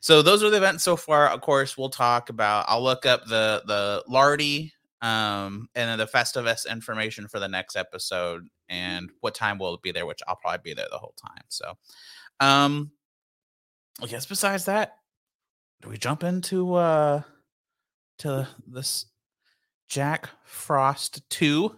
so 0.00 0.22
those 0.22 0.42
are 0.42 0.48
the 0.48 0.56
events 0.56 0.84
so 0.84 0.96
far. 0.96 1.28
Of 1.28 1.42
course, 1.42 1.76
we'll 1.76 1.90
talk 1.90 2.30
about. 2.30 2.64
I'll 2.66 2.82
look 2.82 3.04
up 3.04 3.26
the 3.26 3.62
the 3.66 4.02
Lardy 4.08 4.72
um 5.02 5.68
and 5.74 5.90
then 5.90 5.98
the 5.98 6.06
Festivus 6.06 6.66
information 6.70 7.26
for 7.28 7.38
the 7.40 7.48
next 7.48 7.76
episode 7.76 8.48
and 8.68 9.10
what 9.20 9.34
time 9.34 9.58
we'll 9.58 9.76
be 9.78 9.92
there, 9.92 10.06
which 10.06 10.20
I'll 10.26 10.36
probably 10.36 10.60
be 10.62 10.74
there 10.74 10.86
the 10.90 10.98
whole 10.98 11.14
time. 11.20 11.42
So, 11.48 11.74
um, 12.40 12.92
I 14.00 14.06
guess 14.06 14.24
besides 14.26 14.64
that, 14.66 14.96
do 15.82 15.88
we 15.88 15.98
jump 15.98 16.22
into 16.24 16.74
uh 16.74 17.22
to 18.18 18.46
this 18.66 19.06
Jack 19.88 20.28
Frost 20.44 21.28
two? 21.28 21.76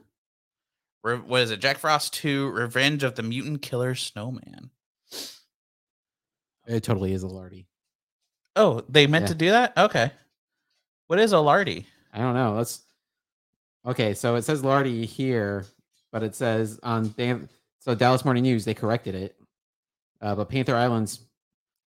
Re- 1.02 1.16
what 1.16 1.42
is 1.42 1.50
it? 1.50 1.60
Jack 1.60 1.78
Frost 1.78 2.12
two: 2.14 2.48
Revenge 2.50 3.02
of 3.04 3.14
the 3.14 3.22
Mutant 3.22 3.62
Killer 3.62 3.94
Snowman. 3.94 4.70
it 6.66 6.82
totally 6.82 7.12
is 7.12 7.22
a 7.22 7.28
lardy. 7.28 7.66
Oh, 8.56 8.82
they 8.88 9.06
meant 9.06 9.24
Yeah. 9.24 9.28
to 9.28 9.34
do 9.34 9.50
that? 9.50 9.76
Okay. 9.76 10.12
What 11.08 11.18
is 11.18 11.32
a 11.32 11.38
lardy? 11.40 11.86
I 12.12 12.18
don't 12.18 12.34
know. 12.34 12.54
Let's. 12.54 12.83
Okay, 13.86 14.14
so 14.14 14.36
it 14.36 14.42
says 14.42 14.62
lardy 14.62 15.04
here, 15.06 15.64
but 16.12 16.22
it 16.22 16.34
says 16.34 16.80
on 16.82 17.14
Dan. 17.16 17.48
So 17.80 17.94
Dallas 17.94 18.24
Morning 18.24 18.42
News 18.42 18.64
they 18.64 18.74
corrected 18.74 19.14
it, 19.14 19.36
uh, 20.22 20.34
but 20.34 20.48
Panther 20.48 20.74
Island's 20.76 21.18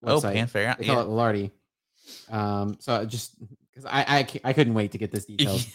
website, 0.04 0.10
oh 0.12 0.20
website 0.22 0.34
Panther. 0.34 0.75
they 0.80 0.86
call 0.88 0.96
Yeah. 0.96 1.01
it 1.01 1.08
lardy. 1.10 1.51
Um, 2.30 2.77
so 2.80 2.96
I 2.96 3.06
just 3.06 3.36
because 3.72 3.86
I 3.86 4.27
I 4.44 4.54
couldn't 4.54 4.74
wait 4.74 4.92
to 4.94 4.98
get 4.98 5.12
this 5.12 5.25
detail. 5.25 5.58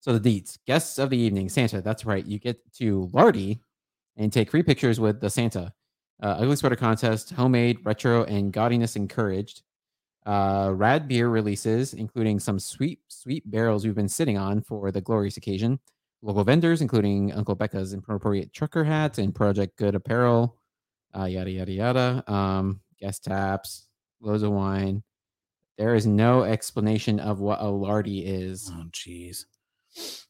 So 0.00 0.18
the 0.18 0.40
deets, 0.40 0.58
guests 0.66 0.98
of 0.98 1.10
the 1.10 1.16
evening, 1.16 1.48
Santa. 1.48 1.80
That's 1.80 2.04
right. 2.04 2.26
You 2.26 2.40
get 2.40 2.58
to 2.78 3.08
Lardy 3.12 3.60
and 4.16 4.32
take 4.32 4.50
free 4.50 4.64
pictures 4.64 4.98
with 4.98 5.20
the 5.20 5.30
Santa. 5.30 5.72
Uh, 6.20 6.38
ugly 6.40 6.56
sweater 6.56 6.74
contest, 6.74 7.30
homemade, 7.30 7.78
retro, 7.84 8.24
and 8.24 8.52
gaudiness 8.52 8.96
encouraged. 8.96 9.62
Uh, 10.24 10.70
rad 10.72 11.08
beer 11.08 11.28
releases, 11.28 11.94
including 11.94 12.38
some 12.38 12.58
sweet, 12.58 13.00
sweet 13.08 13.48
barrels 13.50 13.84
we've 13.84 13.94
been 13.94 14.08
sitting 14.08 14.38
on 14.38 14.62
for 14.62 14.92
the 14.92 15.00
glorious 15.00 15.36
occasion. 15.36 15.80
Local 16.22 16.44
vendors, 16.44 16.80
including 16.80 17.32
Uncle 17.32 17.56
Becca's 17.56 17.92
inappropriate 17.92 18.52
trucker 18.52 18.84
hats 18.84 19.18
and 19.18 19.34
Project 19.34 19.76
Good 19.76 19.96
apparel. 19.96 20.56
Uh, 21.16 21.24
yada 21.24 21.50
yada 21.50 21.72
yada. 21.72 22.32
Um, 22.32 22.80
guest 23.00 23.24
taps, 23.24 23.88
loads 24.20 24.44
of 24.44 24.52
wine. 24.52 25.02
There 25.78 25.94
is 25.94 26.06
no 26.06 26.44
explanation 26.44 27.18
of 27.18 27.40
what 27.40 27.60
a 27.60 27.68
lardy 27.68 28.24
is. 28.24 28.70
Oh, 28.72 28.84
jeez. 28.92 29.46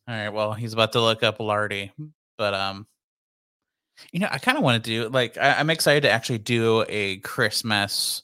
All 0.08 0.14
right. 0.14 0.30
Well, 0.30 0.54
he's 0.54 0.72
about 0.72 0.92
to 0.92 1.00
look 1.00 1.22
up 1.22 1.38
lardy, 1.38 1.92
but 2.38 2.54
um, 2.54 2.86
you 4.12 4.20
know, 4.20 4.28
I 4.30 4.38
kind 4.38 4.56
of 4.56 4.64
want 4.64 4.82
to 4.82 4.90
do 4.90 5.08
like 5.08 5.36
I, 5.36 5.54
I'm 5.54 5.70
excited 5.70 6.02
to 6.02 6.10
actually 6.10 6.38
do 6.38 6.84
a 6.88 7.18
Christmas, 7.18 8.22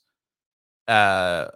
uh, 0.88 1.48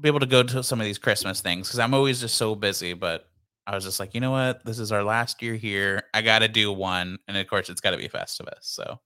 be 0.00 0.08
able 0.08 0.20
to 0.20 0.26
go 0.26 0.42
to 0.42 0.62
some 0.62 0.80
of 0.80 0.86
these 0.86 0.98
Christmas 0.98 1.40
things 1.40 1.68
because 1.68 1.78
I'm 1.78 1.94
always 1.94 2.20
just 2.20 2.36
so 2.36 2.54
busy. 2.54 2.94
But 2.94 3.28
I 3.66 3.74
was 3.74 3.84
just 3.84 4.00
like, 4.00 4.14
you 4.14 4.20
know 4.20 4.32
what? 4.32 4.64
This 4.64 4.78
is 4.78 4.90
our 4.90 5.04
last 5.04 5.42
year 5.42 5.54
here. 5.54 6.02
I 6.14 6.22
got 6.22 6.40
to 6.40 6.48
do 6.48 6.72
one, 6.72 7.18
and 7.28 7.36
of 7.36 7.46
course, 7.46 7.68
it's 7.68 7.80
got 7.80 7.90
to 7.92 7.98
be 7.98 8.08
Festivus. 8.08 8.62
So. 8.62 8.98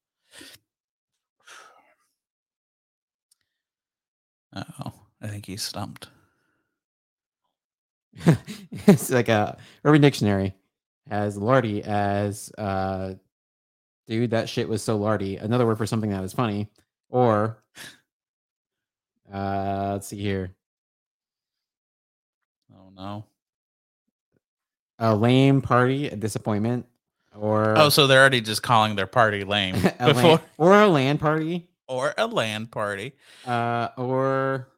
Oh, 4.54 4.92
I 5.20 5.26
think 5.28 5.44
he's 5.44 5.62
stumped. 5.62 6.08
it's 8.86 9.10
like 9.10 9.28
a 9.28 9.58
Urban 9.84 10.00
Dictionary 10.00 10.54
has 11.08 11.36
lardy 11.36 11.84
as 11.84 12.50
uh 12.58 13.14
dude 14.08 14.30
that 14.30 14.48
shit 14.48 14.68
was 14.68 14.82
so 14.82 14.96
lardy. 14.96 15.36
Another 15.36 15.66
word 15.66 15.78
for 15.78 15.86
something 15.86 16.10
that 16.10 16.24
is 16.24 16.32
funny. 16.32 16.68
Or 17.08 17.62
uh 19.32 19.90
let's 19.94 20.06
see 20.08 20.18
here. 20.18 20.50
Oh 22.74 22.90
no. 22.94 23.24
A 24.98 25.14
lame 25.14 25.60
party, 25.60 26.08
a 26.08 26.16
disappointment, 26.16 26.86
or 27.34 27.76
Oh, 27.76 27.88
so 27.90 28.06
they're 28.06 28.20
already 28.20 28.40
just 28.40 28.62
calling 28.62 28.96
their 28.96 29.06
party 29.06 29.44
lame 29.44 29.74
a 30.00 30.14
before, 30.14 30.22
land, 30.22 30.40
or 30.58 30.72
a 30.82 30.86
land 30.88 31.20
party. 31.20 31.68
or 31.88 32.14
a 32.16 32.26
land 32.26 32.70
party. 32.70 33.12
Uh 33.46 33.88
or 33.98 34.68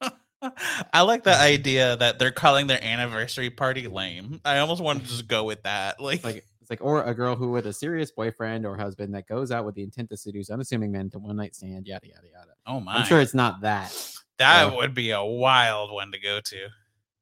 I 0.92 1.02
like 1.02 1.24
the 1.24 1.36
idea 1.36 1.96
that 1.96 2.18
they're 2.18 2.30
calling 2.30 2.66
their 2.68 2.82
anniversary 2.82 3.50
party 3.50 3.88
lame. 3.88 4.40
I 4.44 4.58
almost 4.58 4.80
want 4.82 5.02
to 5.02 5.08
just 5.08 5.26
go 5.28 5.44
with 5.44 5.62
that. 5.64 6.00
Like, 6.00 6.22
like 6.24 6.44
it's 6.60 6.70
like 6.70 6.82
or 6.82 7.02
a 7.02 7.14
girl 7.14 7.34
who 7.34 7.50
with 7.50 7.66
a 7.66 7.72
serious 7.72 8.10
boyfriend 8.10 8.66
or 8.66 8.76
husband 8.76 9.14
that 9.14 9.26
goes 9.26 9.50
out 9.50 9.64
with 9.64 9.74
the 9.74 9.82
intent 9.82 10.10
to 10.10 10.16
seduce 10.16 10.50
unassuming 10.50 10.92
men 10.92 11.10
to 11.10 11.18
one 11.18 11.36
night 11.36 11.54
stand, 11.54 11.86
yada 11.86 12.06
yada 12.06 12.26
yada. 12.32 12.52
Oh 12.68 12.80
my, 12.80 12.96
I'm 12.98 13.04
sure 13.06 13.20
it's 13.20 13.34
not 13.34 13.62
that. 13.62 13.90
that 14.38 14.68
yeah. 14.70 14.76
would 14.76 14.94
be 14.94 15.10
a 15.10 15.24
wild 15.24 15.90
one 15.90 16.12
to 16.12 16.18
go 16.20 16.40
to. 16.40 16.68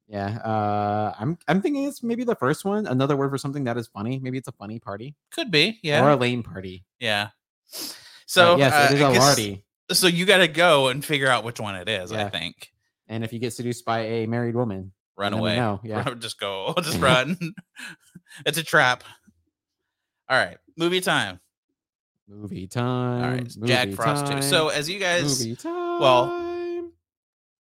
Yeah, 0.08 0.36
uh, 0.38 1.14
I'm 1.18 1.38
I'm 1.48 1.60
thinking 1.62 1.84
it's 1.84 2.02
maybe 2.02 2.22
the 2.24 2.36
first 2.36 2.64
one. 2.64 2.86
Another 2.86 3.16
word 3.16 3.30
for 3.30 3.38
something 3.38 3.64
that 3.64 3.76
is 3.76 3.88
funny. 3.88 4.20
Maybe 4.22 4.38
it's 4.38 4.46
a 4.48 4.52
funny 4.52 4.78
party 4.78 5.16
Could 5.32 5.50
be, 5.50 5.80
yeah. 5.82 6.04
or 6.04 6.10
a 6.10 6.16
lame 6.16 6.42
party. 6.42 6.84
yeah. 7.00 7.28
So 7.68 7.94
So 8.26 8.56
yes, 8.56 8.72
uh, 8.72 8.88
it 8.92 8.96
is 8.96 9.00
a 9.00 9.18
lardy. 9.18 9.64
So 9.92 10.06
you 10.08 10.26
got 10.26 10.38
to 10.38 10.48
go 10.48 10.88
and 10.88 11.04
figure 11.04 11.28
out 11.28 11.44
which 11.44 11.58
one 11.60 11.74
it 11.76 11.88
is. 11.88 12.10
I 12.12 12.28
think 12.28 12.70
And 13.08 13.22
if 13.24 13.32
you 13.32 13.38
get 13.38 13.52
seduced 13.52 13.84
by 13.84 14.00
a 14.00 14.26
married 14.26 14.54
woman, 14.56 14.92
run 15.16 15.32
away. 15.32 15.56
know, 15.56 15.80
yeah. 15.84 16.02
Run- 16.08 16.20
just 16.26 16.38
go. 16.38 16.74
Just 16.82 17.00
run. 17.00 17.36
it's 18.44 18.58
a 18.58 18.62
trap. 18.64 19.02
All 20.28 20.36
right, 20.38 20.58
movie 20.76 21.00
time. 21.00 21.40
Movie 22.28 22.66
time. 22.66 23.24
All 23.24 23.30
right, 23.30 23.56
Jack 23.64 23.90
Frost 23.92 24.26
too. 24.30 24.42
So 24.42 24.68
as 24.68 24.88
you 24.88 24.98
guys 24.98 25.40
movie 25.40 25.56
time. 25.56 26.00
well, 26.00 26.90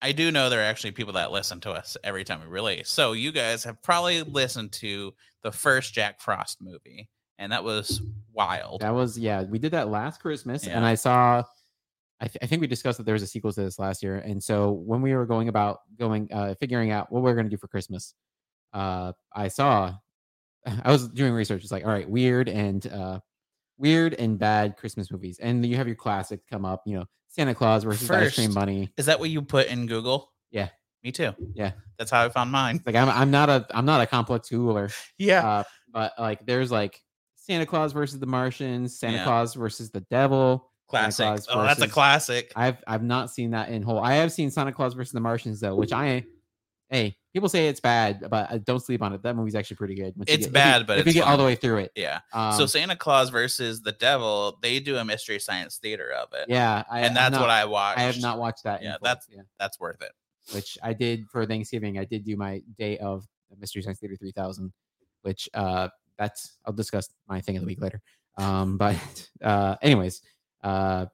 I 0.02 0.12
do 0.12 0.32
know 0.32 0.50
there 0.50 0.60
are 0.60 0.64
actually 0.64 0.92
people 0.92 1.14
that 1.14 1.32
listen 1.32 1.62
to 1.62 1.72
us 1.72 1.96
every 2.04 2.24
time 2.24 2.42
we 2.42 2.48
release. 2.48 2.90
So 2.90 3.14
you 3.14 3.32
guys 3.32 3.64
have 3.64 3.82
probably 3.82 4.22
listened 4.22 4.74
to 4.74 5.14
the 5.44 5.52
first 5.52 5.94
Jack 5.94 6.22
Frost 6.22 6.58
movie, 6.62 7.10
and 7.40 7.52
that 7.52 7.64
was 7.64 8.02
wild. 8.34 8.82
that 8.82 8.94
was 8.94 9.18
yeah. 9.18 9.44
We 9.44 9.60
did 9.60 9.72
that 9.72 9.90
last 9.90 10.20
Christmas, 10.20 10.68
and 10.68 10.86
I 10.86 10.96
saw. 10.96 11.44
I, 12.22 12.28
th- 12.28 12.38
I 12.42 12.46
think 12.46 12.62
we 12.62 12.68
discussed 12.68 13.00
that 13.00 13.06
there 13.06 13.14
was 13.14 13.24
a 13.24 13.28
sequel 13.28 13.52
to 13.52 13.62
this 13.62 13.80
last 13.80 14.02
year, 14.02 14.18
and 14.18 14.42
so 14.42 14.72
when 14.72 15.02
we 15.02 15.14
were 15.14 15.26
going 15.26 15.50
about 15.50 15.80
going 15.98 16.32
uh, 16.32 16.56
figuring 16.60 16.92
out 16.92 17.12
what 17.12 17.24
we 17.24 17.30
are 17.30 17.34
going 17.34 17.48
to 17.48 17.50
do 17.50 17.58
for 17.58 17.68
Christmas, 17.68 18.14
uh, 18.74 19.14
I 19.34 19.48
saw. 19.48 19.94
I 20.84 20.92
was 20.92 21.10
doing 21.10 21.34
research. 21.34 21.64
It's 21.64 21.72
like, 21.72 21.86
all 21.86 21.92
right, 21.92 22.10
weird 22.10 22.48
and 22.48 22.86
uh, 22.88 23.20
weird 23.78 24.14
and 24.16 24.38
bad 24.38 24.78
Christmas 24.78 25.12
movies, 25.12 25.40
and 25.40 25.66
you 25.66 25.76
have 25.76 25.88
your 25.88 25.96
classic 25.96 26.42
come 26.50 26.66
up. 26.66 26.84
You 26.86 27.00
know, 27.00 27.06
Santa 27.30 27.56
Claus 27.56 27.84
versus 27.84 28.08
the 28.08 28.16
Ice 28.16 28.36
Cream 28.36 28.54
Bunny. 28.54 28.92
Is 28.98 29.06
that 29.08 29.20
what 29.20 29.30
you 29.30 29.42
put 29.42 29.68
in 29.68 29.88
Google? 29.88 30.32
Yeah. 30.52 30.70
Me 31.04 31.12
too. 31.12 31.34
Yeah. 31.54 31.72
That's 31.98 32.12
how 32.12 32.24
I 32.26 32.30
found 32.30 32.52
mine. 32.52 32.82
Like 32.86 32.96
I'm, 32.96 33.10
I'm 33.10 33.30
not 33.30 33.50
a, 33.50 33.68
I'm 33.72 33.86
not 33.86 34.02
a 34.02 34.06
complex 34.06 34.50
Googler. 34.50 34.94
Yeah. 35.18 35.46
Uh, 35.46 35.64
but 35.92 36.14
like 36.18 36.46
there's 36.46 36.72
like 36.72 37.02
Santa 37.36 37.66
Claus 37.66 37.92
versus 37.92 38.20
the 38.20 38.26
Martians, 38.26 38.98
Santa 39.00 39.18
Yeah. 39.18 39.24
Claus 39.26 39.54
versus 39.54 39.90
the 39.92 40.00
Devil, 40.10 40.72
Classic. 40.88 41.26
Claus 41.26 41.48
Oh, 41.50 41.64
that's 41.64 41.82
a 41.82 41.88
classic. 41.88 42.54
I've 42.56 42.78
I've 42.88 43.04
not 43.04 43.32
seen 43.32 43.52
that 43.52 43.70
in 43.70 43.82
whole. 43.82 44.00
I 44.00 44.14
have 44.14 44.32
seen 44.32 44.50
Santa 44.50 44.72
Claus 44.72 44.94
versus 44.94 45.12
the 45.12 45.20
Martians 45.20 45.60
though, 45.60 45.76
which 45.76 45.92
I 45.92 46.24
hey 46.90 47.18
people 47.34 47.50
say 47.50 47.68
it's 47.68 47.80
bad, 47.80 48.28
but 48.30 48.52
uh, 48.52 48.58
don't 48.60 48.80
sleep 48.80 49.02
on 49.02 49.14
it. 49.14 49.24
That 49.24 49.36
movie's 49.36 49.56
actually 49.56 49.78
pretty 49.78 49.96
good. 49.96 50.14
It's 50.20 50.26
get- 50.26 50.40
if 50.42 50.46
you- 50.48 50.52
bad, 50.52 50.88
but 50.88 51.00
if 51.00 51.08
it's 51.08 51.16
you 51.16 51.22
get 51.22 51.28
all 51.28 51.38
the 51.38 51.44
way 51.44 51.56
through 51.56 51.78
it, 51.80 51.92
Yeah. 51.96 52.20
um, 52.32 52.54
so 52.54 52.66
Santa 52.66 52.96
Claus 52.96 53.30
versus 53.30 53.82
the 53.82 53.92
Devil, 53.92 54.60
they 54.62 54.80
do 54.80 54.98
a 54.98 55.04
mystery 55.06 55.40
science 55.40 55.78
theater 55.78 56.12
of 56.12 56.30
it. 56.34 56.46
yeah, 56.48 56.84
I, 56.90 57.02
and 57.02 57.16
that's 57.18 57.32
not- 57.34 57.42
what 57.42 57.50
I 57.50 57.66
watched. 57.66 58.00
I 58.00 58.04
have 58.04 58.22
not 58.22 58.38
watched 58.40 58.64
that. 58.66 58.84
Yeah, 58.84 58.98
that's- 59.02 59.26
yeah, 59.30 59.42
That's 59.60 59.80
worth 59.80 60.02
it. 60.02 60.12
which 60.54 60.78
I 60.84 60.94
did 60.94 61.28
for 61.30 61.46
Thanksgiving. 61.46 61.98
I 61.98 62.06
did 62.06 62.24
do 62.24 62.36
my 62.38 62.62
day 62.78 62.98
of 63.00 63.26
Mystery 63.60 63.82
Science 63.82 64.00
Theater 64.00 64.16
3000, 64.16 64.72
which 65.22 65.48
uh 65.54 65.88
that's 66.18 66.58
I'll 66.66 66.74
discuss 66.74 67.10
my 67.28 67.40
thing 67.42 67.56
of 67.58 67.62
the 67.62 67.68
week 67.68 67.82
later. 67.82 68.02
Um, 68.38 68.78
but 68.84 68.98
uh, 69.42 69.76
anyways, 69.82 70.22
uh, 70.64 71.06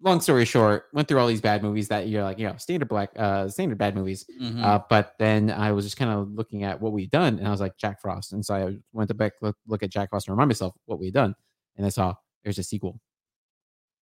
long 0.00 0.20
story 0.20 0.44
short, 0.44 0.84
went 0.92 1.08
through 1.08 1.18
all 1.18 1.26
these 1.26 1.40
bad 1.40 1.62
movies 1.62 1.88
that 1.88 2.06
you're 2.08 2.22
like, 2.22 2.38
you 2.38 2.46
know, 2.46 2.54
standard 2.58 2.88
black, 2.88 3.10
uh, 3.16 3.48
standard 3.48 3.78
bad 3.78 3.94
movies. 3.94 4.26
Mhm. 4.40 4.62
Uh, 4.62 4.80
but 4.90 5.14
then 5.18 5.50
I 5.50 5.72
was 5.72 5.84
just 5.86 5.96
kind 5.96 6.10
of 6.10 6.30
looking 6.32 6.64
at 6.64 6.80
what 6.80 6.92
we'd 6.92 7.10
done, 7.10 7.38
and 7.38 7.46
I 7.48 7.50
was 7.50 7.60
like, 7.60 7.76
Jack 7.78 8.00
Frost. 8.02 8.32
And 8.32 8.44
so 8.44 8.54
I 8.54 8.76
went 8.92 9.08
to 9.08 9.14
back 9.14 9.32
look, 9.40 9.56
look 9.66 9.82
at 9.82 9.90
Jack 9.90 10.10
Frost 10.10 10.28
and 10.28 10.34
remind 10.36 10.48
myself 10.48 10.74
what 10.84 10.98
we'd 10.98 11.14
done, 11.14 11.34
and 11.76 11.86
I 11.86 11.88
saw 11.88 12.14
there's 12.44 12.58
a 12.58 12.62
sequel, 12.62 13.00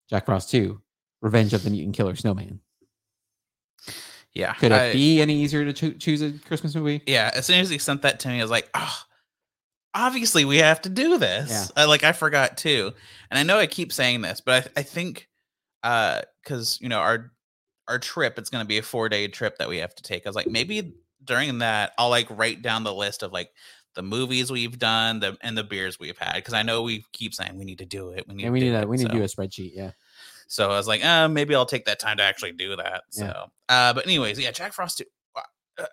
Jack 0.09 0.27
Frost 0.27 0.49
Two, 0.51 0.81
Revenge 1.23 1.53
of 1.55 1.65
the 1.65 1.71
Mutant 1.71 1.97
Killer 1.97 2.15
Snowman. 2.17 2.61
yeah. 4.33 4.55
Could 4.55 4.73
it 4.73 4.81
I- 4.81 4.93
be 4.93 5.21
any 5.21 5.43
easier 5.43 5.65
to 5.65 5.73
choo- 5.73 5.95
choose 5.99 6.23
a 6.23 6.33
Christmas 6.47 6.75
movie? 6.75 7.03
Yeah. 7.07 7.31
As 7.35 7.47
soon 7.47 7.59
as 7.61 7.69
he 7.69 7.79
sent 7.79 8.03
that 8.03 8.21
to 8.21 8.29
me, 8.29 8.39
I 8.39 8.43
was 8.43 8.51
like, 8.51 8.71
oh, 8.75 8.97
obviously 9.95 10.45
we 10.45 10.59
have 10.59 10.81
to 10.83 10.89
do 10.89 11.19
this. 11.19 11.73
I, 11.77 11.85
like 11.87 12.05
I 12.05 12.13
forgot 12.13 12.57
too. 12.57 12.93
And 13.31 13.39
I 13.39 13.43
know 13.43 13.59
I 13.59 13.67
keep 13.67 13.93
saying 13.93 14.21
this, 14.23 14.41
but 14.41 14.71
I, 14.77 14.81
I 14.81 14.83
think 14.85 15.29
uh 15.83 16.23
because 16.43 16.79
you 16.81 16.89
know, 16.89 16.99
our 16.99 17.33
our 17.89 17.99
trip, 17.99 18.39
it's 18.39 18.51
gonna 18.51 18.65
be 18.65 18.79
a 18.79 18.83
four 18.83 19.09
day 19.09 19.29
trip 19.29 19.59
that 19.59 19.69
we 19.69 19.79
have 19.79 19.95
to 19.95 20.03
take. 20.03 20.27
I 20.27 20.29
was 20.29 20.37
like, 20.37 20.47
maybe 20.47 20.95
during 21.25 21.59
that, 21.59 21.93
I'll 21.99 22.09
like 22.11 22.27
write 22.31 22.63
down 22.63 22.85
the 22.85 22.95
list 22.95 23.23
of 23.23 23.33
like 23.33 23.51
the 23.95 24.03
movies 24.03 24.51
we've 24.51 24.79
done, 24.79 25.21
the 25.21 25.37
and 25.43 25.57
the 25.59 25.65
beers 25.65 25.99
we've 25.99 26.17
had. 26.19 26.35
Because 26.37 26.55
I 26.55 26.63
know 26.63 26.83
we 26.83 27.05
keep 27.13 27.35
saying 27.35 27.59
we 27.59 27.65
need 27.65 27.79
to 27.79 27.87
do 27.87 28.11
it. 28.11 28.25
We 28.29 28.35
need 28.35 28.45
to 28.45 28.51
we 28.51 28.61
do 28.61 28.67
need 28.67 28.73
to 28.73 28.79
it, 28.83 28.89
we 28.89 28.97
need 28.97 29.09
to 29.09 29.13
do 29.17 29.23
a 29.23 29.27
spreadsheet. 29.27 29.73
Yeah, 29.75 29.91
So 30.47 30.67
I 30.71 30.77
was 30.77 30.87
like, 30.87 31.05
uh, 31.05 31.29
maybe 31.29 31.55
I'll 31.55 31.67
take 31.67 31.85
that 31.87 31.99
time 31.99 32.17
to 32.19 32.23
actually 32.23 32.53
do 32.53 32.77
that. 32.77 33.03
So, 33.11 33.25
Yeah. 33.25 33.45
uh, 33.69 33.93
but 33.93 34.07
anyways, 34.07 34.39
yeah, 34.39 34.51
Jack 34.53 34.73
Frost. 34.73 34.99
Too. 34.99 35.05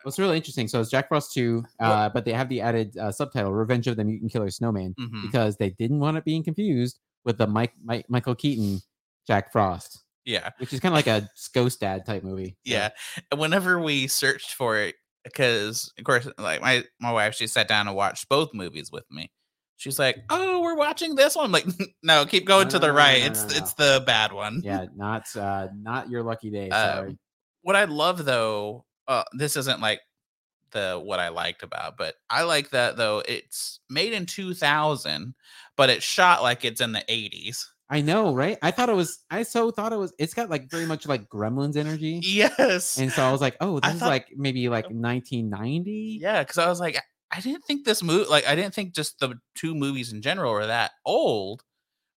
what's 0.04 0.20
really 0.20 0.36
interesting. 0.36 0.68
So 0.68 0.82
it's 0.82 0.90
Jack 0.90 1.08
Frost 1.08 1.34
Two, 1.34 1.64
Well- 1.80 1.92
uh, 1.92 2.10
but 2.10 2.26
they 2.26 2.34
have 2.34 2.50
the 2.50 2.60
added 2.62 2.98
uh, 2.98 3.12
subtitle 3.12 3.54
"Revenge 3.54 3.88
of 3.88 3.96
the 3.96 4.04
Mutant 4.04 4.32
Killer 4.32 4.50
Snowman" 4.52 4.94
Mhm. 5.00 5.22
because 5.24 5.56
they 5.58 5.70
didn't 5.72 6.00
want 6.00 6.18
it 6.18 6.26
being 6.26 6.44
confused 6.44 7.00
with 7.24 7.38
the 7.38 7.48
Mike, 7.48 7.72
Mike 7.84 8.06
Michael 8.10 8.36
Keaton 8.36 8.82
Jack 9.28 9.52
Frost. 9.52 10.04
Yeah, 10.26 10.50
which 10.58 10.74
is 10.74 10.80
kind 10.80 10.94
of 10.94 10.98
like 10.98 11.08
a 11.08 11.30
ghost 11.54 11.80
dad 11.80 12.06
type 12.06 12.24
movie. 12.24 12.50
So, 12.66 12.74
yeah. 12.74 12.90
And 13.32 13.40
whenever 13.40 13.80
we 13.80 14.08
searched 14.08 14.54
for 14.54 14.78
it, 14.78 14.96
because 15.24 15.92
of 15.98 16.04
course, 16.04 16.28
like 16.38 16.62
my 16.62 16.84
my 17.00 17.12
wife, 17.12 17.36
she 17.36 17.48
sat 17.48 17.68
down 17.68 17.88
and 17.88 17.96
watched 17.96 18.28
both 18.30 18.54
movies 18.54 18.92
with 18.92 19.06
me. 19.12 19.32
She's 19.78 20.00
like, 20.00 20.18
"Oh, 20.30 20.62
we're 20.62 20.76
watching 20.76 21.16
this 21.16 21.36
one." 21.36 21.46
I'm 21.46 21.52
like, 21.52 21.66
"No, 22.04 22.26
keep 22.26 22.46
going 22.46 22.66
No, 22.68 22.72
to 22.72 22.80
the 22.80 22.88
no, 22.88 22.94
right. 22.94 23.22
no, 23.22 23.28
it's 23.28 23.44
no. 23.44 23.58
it's 23.58 23.74
the 23.76 24.04
bad 24.06 24.32
one." 24.34 24.62
yeah, 24.64 24.86
not 24.96 25.34
uh, 25.36 25.68
not 25.76 26.10
your 26.10 26.24
lucky 26.24 26.50
day. 26.50 26.70
Um, 26.72 26.96
Sorry. 26.98 27.18
what 27.62 27.76
I 27.76 27.86
love 27.86 28.26
though, 28.26 28.86
uh, 29.08 29.24
this 29.34 29.56
isn't 29.56 29.80
like 29.82 30.02
the 30.72 31.00
what 31.02 31.20
I 31.22 31.30
liked 31.30 31.64
about, 31.64 31.96
but 31.98 32.16
I 32.30 32.44
like 32.44 32.72
that 32.72 32.98
though. 32.98 33.24
It's 33.28 33.80
made 33.90 34.12
in 34.14 34.26
2000, 34.26 35.36
but 35.78 35.90
it's 35.90 36.04
shot 36.06 36.42
like 36.44 36.66
it's 36.66 36.82
in 36.82 36.92
the 36.92 37.06
80s. 37.08 37.64
I 37.90 38.02
know, 38.02 38.36
right? 38.36 38.58
I 38.62 38.72
thought 38.72 38.90
it 38.90 38.96
was. 38.96 39.24
I 39.32 39.44
so 39.44 39.72
thought 39.72 39.94
it 39.94 39.98
was. 39.98 40.14
It's 40.20 40.34
got 40.34 40.50
like 40.50 40.70
very 40.70 40.86
much 40.86 41.08
like 41.08 41.30
Gremlins 41.30 41.78
energy, 41.78 42.20
Yes. 42.24 42.98
and 42.98 43.12
so 43.12 43.24
I 43.24 43.32
was 43.32 43.40
like, 43.42 43.56
oh, 43.62 43.80
I 43.82 43.88
this 43.88 43.96
is 43.96 44.00
thought- 44.02 44.10
like 44.10 44.28
maybe 44.36 44.68
like 44.70 44.86
1990. 45.42 46.18
yeah, 46.22 46.44
because 46.44 46.58
I 46.58 46.68
was 46.68 46.80
like, 46.80 46.98
I 47.32 47.40
didn't 47.42 47.64
think 47.66 47.86
this 47.86 48.02
movie, 48.04 48.30
like, 48.30 48.48
I 48.48 48.56
didn't 48.56 48.74
think 48.74 48.94
just 48.94 49.20
the 49.20 49.36
two 49.56 49.76
movies 49.76 50.12
in 50.14 50.22
general 50.22 50.54
were 50.54 50.66
that 50.68 50.92
old. 51.06 51.64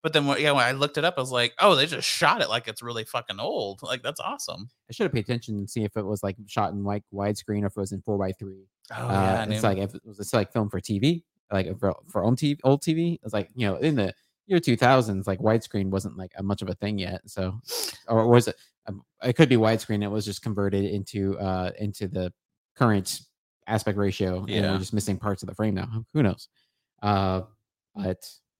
But 0.03 0.15
then, 0.15 0.27
when, 0.27 0.41
yeah, 0.41 0.53
when 0.53 0.65
I 0.65 0.73
looked 0.73 0.97
it 0.97 1.05
up, 1.05 1.15
I 1.19 1.21
was 1.21 1.31
like, 1.31 1.53
oh, 1.59 1.75
they 1.75 1.85
just 1.85 2.09
shot 2.09 2.41
it 2.41 2.49
like 2.49 2.67
it's 2.69 2.83
really 2.83 3.05
fucking 3.05 3.39
old. 3.39 3.83
Like, 3.83 4.03
that's 4.03 4.19
awesome. 4.21 4.71
I 4.89 4.93
should 4.95 5.05
have 5.05 5.13
paid 5.13 5.25
attention 5.25 5.57
and 5.59 5.69
see 5.69 5.85
if 5.85 5.95
it 5.97 6.07
was 6.07 6.23
like 6.23 6.37
shot 6.47 6.73
in 6.73 6.85
like 6.85 7.03
widescreen 7.13 7.63
or 7.65 7.67
if 7.67 7.77
it 7.77 7.81
was 7.81 7.93
in 7.93 8.01
four 8.03 8.17
by 8.19 8.33
three. 8.33 8.67
Oh, 8.97 9.07
uh, 9.09 9.13
yeah. 9.13 9.47
I 9.49 9.53
it's 9.53 9.63
like 9.63 9.77
if 9.79 9.95
it 9.95 10.01
was 10.07 10.33
like 10.33 10.53
film 10.55 10.71
for 10.71 10.81
TV, 10.81 11.23
like 11.53 11.79
for 11.79 11.95
for 12.09 12.25
old 12.25 12.39
TV, 12.39 12.59
old 12.65 12.83
TV. 12.83 13.19
It's 13.23 13.35
like 13.35 13.51
you 13.55 13.67
know 13.69 13.77
in 13.77 13.97
the 13.97 14.15
year 14.51 14.61
2000s, 14.61 15.27
like 15.27 15.39
widescreen 15.39 15.87
wasn't 15.91 16.17
like 16.19 16.33
a 16.37 16.43
much 16.43 16.61
of 16.61 16.69
a 16.69 16.75
thing 16.75 16.99
yet. 16.99 17.23
So, 17.27 17.61
or 18.09 18.27
was 18.27 18.49
it? 18.49 18.57
Um, 18.87 19.03
it 19.23 19.35
could 19.35 19.49
be 19.49 19.57
widescreen. 19.57 20.03
It 20.03 20.09
was 20.09 20.25
just 20.25 20.43
converted 20.43 20.85
into 20.85 21.39
uh 21.39 21.71
into 21.79 22.09
the 22.09 22.33
current 22.77 23.21
aspect 23.67 23.97
ratio, 23.97 24.41
and 24.41 24.49
Yeah. 24.51 24.73
we're 24.73 24.79
just 24.79 24.93
missing 24.93 25.17
parts 25.19 25.43
of 25.43 25.49
the 25.49 25.55
frame 25.55 25.75
now. 25.75 26.05
Who 26.13 26.23
knows? 26.23 26.49
Uh, 27.03 27.43
but 27.95 28.19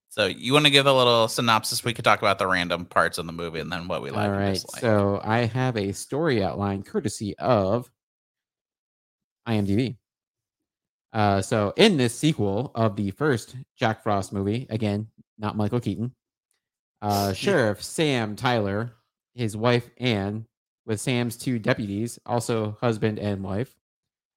so, 0.09 0.27
you 0.27 0.53
want 0.53 0.65
to 0.67 0.71
give 0.71 0.87
a 0.87 0.93
little 0.93 1.29
synopsis? 1.29 1.85
We 1.85 1.93
could 1.93 2.05
talk 2.05 2.21
about 2.21 2.39
the 2.39 2.47
random 2.47 2.85
parts 2.85 3.19
of 3.19 3.27
the 3.27 3.33
movie 3.33 3.61
and 3.61 3.71
then 3.71 3.87
what 3.87 4.03
we 4.03 4.11
like 4.11 4.29
all 4.29 4.35
and 4.35 4.59
So 4.59 5.21
I 5.23 5.45
have 5.47 5.77
a 5.77 5.93
story 5.93 6.43
outline 6.43 6.83
courtesy 6.83 7.37
of 7.39 7.89
IMDb. 9.49 9.97
Uh, 11.13 11.41
so 11.43 11.73
in 11.77 11.97
this 11.97 12.17
sequel 12.17 12.71
of 12.75 12.97
the 12.97 13.11
first 13.13 13.57
Jack 13.77 14.03
Frost 14.03 14.33
movie, 14.33 14.67
again, 14.71 15.09
not 15.41 15.57
Michael 15.57 15.81
Keaton, 15.81 16.15
uh, 17.03 17.33
Sheriff 17.35 17.83
Sam 17.83 18.37
Tyler, 18.37 18.93
his 19.35 19.57
wife 19.57 19.89
Anne, 19.99 20.47
with 20.87 21.01
Sam's 21.01 21.37
two 21.37 21.59
deputies, 21.59 22.19
also 22.27 22.77
husband 22.81 23.19
and 23.19 23.43
wife. 23.43 23.75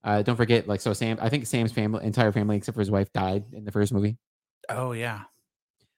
Uh, 0.04 0.22
don't 0.22 0.36
forget, 0.36 0.68
like, 0.68 0.82
so 0.82 0.94
Sam, 0.94 1.18
I 1.22 1.30
think 1.30 1.46
Sam's 1.46 1.72
family, 1.72 2.06
entire 2.06 2.32
family 2.32 2.58
except 2.58 2.76
for 2.76 2.82
his 2.82 2.92
wife, 2.92 3.12
died 3.14 3.46
in 3.54 3.64
the 3.64 3.72
first 3.72 3.94
movie. 3.94 4.18
oh, 4.70 4.92
yeah. 4.92 5.22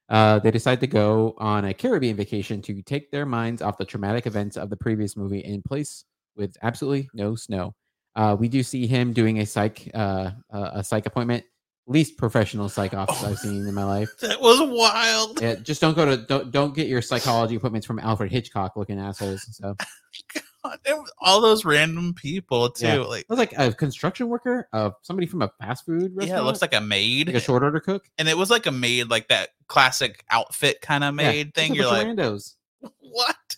Uh, 0.08 0.38
they 0.38 0.52
decide 0.52 0.80
to 0.80 0.88
go 0.88 1.34
on 1.40 1.66
a 1.66 1.74
Caribbean 1.74 2.16
vacation 2.16 2.62
to 2.62 2.82
take 2.84 3.10
their 3.10 3.26
minds 3.26 3.64
off 3.64 3.78
the 3.80 3.86
traumatic 3.86 4.28
events 4.28 4.56
of 4.56 4.70
the 4.70 4.78
previous 4.78 5.18
movie 5.18 5.40
in 5.40 5.64
place 5.64 6.06
with 6.36 6.56
absolutely 6.62 7.10
no 7.16 7.36
snow. 7.36 7.74
Uh, 8.16 8.36
we 8.40 8.48
do 8.48 8.62
see 8.62 8.86
him 8.86 9.14
doing 9.14 9.40
a 9.40 9.46
psych 9.46 9.90
uh, 9.96 10.30
a 10.52 10.84
psych 10.84 11.08
appointment, 11.08 11.44
least 11.88 12.18
professional 12.18 12.68
psych 12.70 12.94
office 12.94 13.22
Oh. 13.24 13.30
I've 13.30 13.38
seen 13.38 13.68
in 13.68 13.74
my 13.74 13.84
life. 13.84 14.10
That 14.22 14.42
was 14.42 14.60
wild. 14.62 15.42
Yeah, 15.42 15.56
just 15.56 15.82
don't 15.82 15.96
go 15.96 16.06
to 16.06 16.18
don't 16.18 16.52
don't 16.52 16.74
get 16.76 16.88
your 16.88 17.02
psychology 17.02 17.56
appointments 17.56 17.86
from 17.86 18.00
Alfred 18.00 18.32
Hitchcock 18.32 18.76
looking 18.76 19.00
assholes. 19.00 19.46
So 19.56 19.76
God, 20.64 20.80
all 21.20 21.42
those 21.42 21.64
random 21.66 22.14
people, 22.14 22.70
too. 22.72 22.88
Yeah. 22.88 22.96
Like, 23.02 23.26
was 23.30 23.38
like 23.38 23.54
a 23.58 23.72
construction 23.72 24.30
worker, 24.30 24.68
uh, 24.74 24.92
somebody 25.04 25.28
from 25.28 25.42
a 25.44 25.52
fast 25.60 25.86
food 25.86 26.16
restaurant. 26.16 26.28
yeah, 26.30 26.40
it 26.40 26.44
looks 26.44 26.62
like 26.62 26.74
a 26.74 26.82
maid. 26.82 27.28
like 27.28 27.36
a 27.36 27.40
short 27.40 27.62
order 27.62 27.80
cook. 27.80 28.06
and 28.18 28.28
it 28.28 28.38
was 28.38 28.50
like 28.50 28.66
a 28.66 28.72
maid, 28.72 29.10
like 29.10 29.28
that 29.28 29.50
classic 29.68 30.24
outfit 30.32 30.82
kind 30.82 31.04
of 31.04 31.14
maid 31.14 31.54
just 31.54 31.56
thing. 31.56 31.76
You're 31.76 31.86
like, 31.86 32.08
randos. 32.08 32.56
what? 33.00 33.56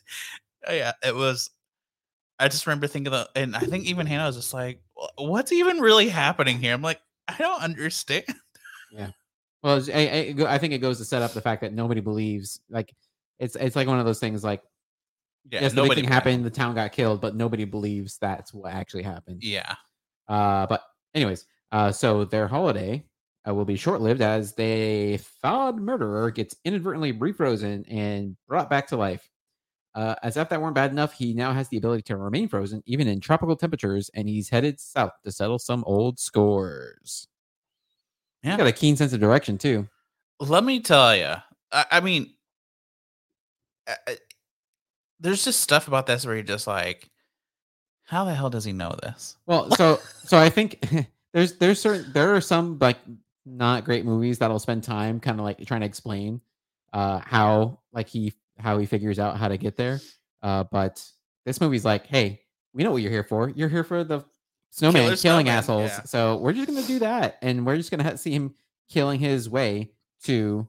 Oh, 0.67 0.73
yeah, 0.73 0.91
it 1.03 1.15
was. 1.15 1.49
I 2.39 2.49
just 2.49 2.67
remember 2.67 2.87
thinking 2.87 3.11
that, 3.13 3.29
and 3.35 3.55
I 3.55 3.59
think 3.61 3.85
even 3.85 4.05
Hannah 4.05 4.25
was 4.27 4.35
just 4.35 4.53
like, 4.53 4.81
"What's 5.17 5.51
even 5.51 5.79
really 5.79 6.07
happening 6.09 6.59
here?" 6.59 6.73
I'm 6.73 6.83
like, 6.83 7.01
I 7.27 7.35
don't 7.37 7.61
understand. 7.61 8.25
Yeah. 8.91 9.11
Well, 9.63 9.81
I, 9.93 10.33
I, 10.39 10.55
I 10.55 10.57
think 10.59 10.73
it 10.73 10.79
goes 10.79 10.97
to 10.99 11.05
set 11.05 11.21
up 11.21 11.33
the 11.33 11.41
fact 11.41 11.61
that 11.61 11.73
nobody 11.73 11.99
believes. 12.01 12.59
Like, 12.69 12.93
it's 13.39 13.55
it's 13.55 13.75
like 13.75 13.87
one 13.87 13.99
of 13.99 14.05
those 14.05 14.19
things. 14.19 14.43
Like, 14.43 14.61
Yeah, 15.51 15.61
yes, 15.61 15.73
the 15.73 15.81
big 15.83 15.93
thing 15.93 16.05
happened, 16.05 16.45
the 16.45 16.49
town 16.49 16.75
got 16.75 16.91
killed, 16.91 17.21
but 17.21 17.35
nobody 17.35 17.65
believes 17.65 18.17
that's 18.17 18.53
what 18.53 18.73
actually 18.73 19.03
happened. 19.03 19.43
Yeah, 19.43 19.75
Uh, 20.27 20.67
but 20.67 20.83
anyways, 21.15 21.45
uh, 21.71 21.91
so 21.91 22.25
their 22.25 22.47
holiday 22.47 23.05
uh, 23.47 23.53
will 23.53 23.65
be 23.65 23.77
short 23.77 24.01
lived 24.01 24.21
as 24.21 24.53
the 24.55 25.17
thawed 25.41 25.77
murderer 25.77 26.31
gets 26.31 26.55
inadvertently 26.65 27.13
refrozen 27.13 27.85
and 27.91 28.37
brought 28.47 28.69
back 28.69 28.87
to 28.87 28.97
life. 28.97 29.29
Uh, 29.97 30.13
as 30.21 30.37
if 30.37 30.47
that 30.49 30.61
weren't 30.61 30.75
bad 30.75 30.91
enough, 30.91 31.11
he 31.13 31.33
now 31.33 31.51
has 31.51 31.67
the 31.69 31.77
ability 31.77 32.03
to 32.03 32.15
remain 32.15 32.47
frozen 32.47 32.83
even 32.85 33.07
in 33.07 33.19
tropical 33.19 33.55
temperatures, 33.55 34.11
and 34.13 34.29
he's 34.29 34.47
headed 34.47 34.79
south 34.79 35.11
to 35.25 35.31
settle 35.31 35.57
some 35.57 35.83
old 35.87 36.19
scores. 36.19 37.27
He's 38.43 38.51
Yeah. 38.51 38.57
got 38.57 38.67
a 38.67 38.71
keen 38.71 38.95
sense 38.95 39.11
of 39.13 39.19
direction 39.19 39.57
too. 39.57 39.87
let 40.39 40.63
me 40.63 40.79
tell 40.81 41.15
you. 41.15 41.33
I, 41.71 41.85
I 41.93 41.99
mean, 41.99 42.31
I- 43.87 43.97
I- 44.07 44.17
there's 45.19 45.43
just 45.43 45.61
stuff 45.61 45.87
about 45.87 46.05
this 46.05 46.25
where 46.27 46.35
you're 46.35 46.43
just 46.43 46.67
like, 46.67 47.09
how 48.03 48.23
the 48.23 48.35
hell 48.35 48.49
does 48.51 48.63
he 48.65 48.71
know 48.73 48.95
this? 49.01 49.35
Well, 49.47 49.71
so 49.71 49.99
so 50.25 50.37
I 50.37 50.49
think 50.51 50.79
there's 51.33 51.53
there's 51.57 51.81
certain 51.81 52.11
there 52.13 52.35
are 52.35 52.41
some 52.41 52.77
like 52.79 52.97
not 53.45 53.83
great 53.83 54.05
movies 54.05 54.37
that'll 54.37 54.59
spend 54.59 54.83
time 54.83 55.19
kind 55.19 55.39
of 55.39 55.43
like 55.43 55.65
trying 55.65 55.81
to 55.81 55.87
explain 55.87 56.39
uh 56.93 57.19
how 57.19 57.79
like 57.93 58.07
he 58.07 58.31
how 58.59 58.77
he 58.77 58.85
figures 58.85 59.19
out 59.19 59.37
how 59.37 59.47
to 59.47 59.57
get 59.57 59.75
there. 59.77 59.99
Uh 60.41 60.63
but 60.71 61.03
this 61.45 61.61
movie's 61.61 61.85
like, 61.85 62.05
hey, 62.07 62.41
we 62.73 62.83
know 62.83 62.91
what 62.91 63.01
you're 63.01 63.11
here 63.11 63.23
for. 63.23 63.49
You're 63.49 63.69
here 63.69 63.83
for 63.83 64.03
the 64.03 64.23
snowman 64.71 65.03
Killer 65.03 65.15
killing 65.15 65.45
snowman, 65.45 65.47
assholes. 65.47 65.89
yeah. 65.91 66.03
So 66.03 66.37
we're 66.37 66.53
just 66.53 66.67
gonna 66.67 66.83
do 66.83 66.99
that, 66.99 67.37
and 67.41 67.65
we're 67.65 67.77
just 67.77 67.89
gonna 67.91 68.17
see 68.17 68.31
him 68.31 68.53
killing 68.89 69.19
his 69.19 69.49
way 69.49 69.91
to 70.23 70.67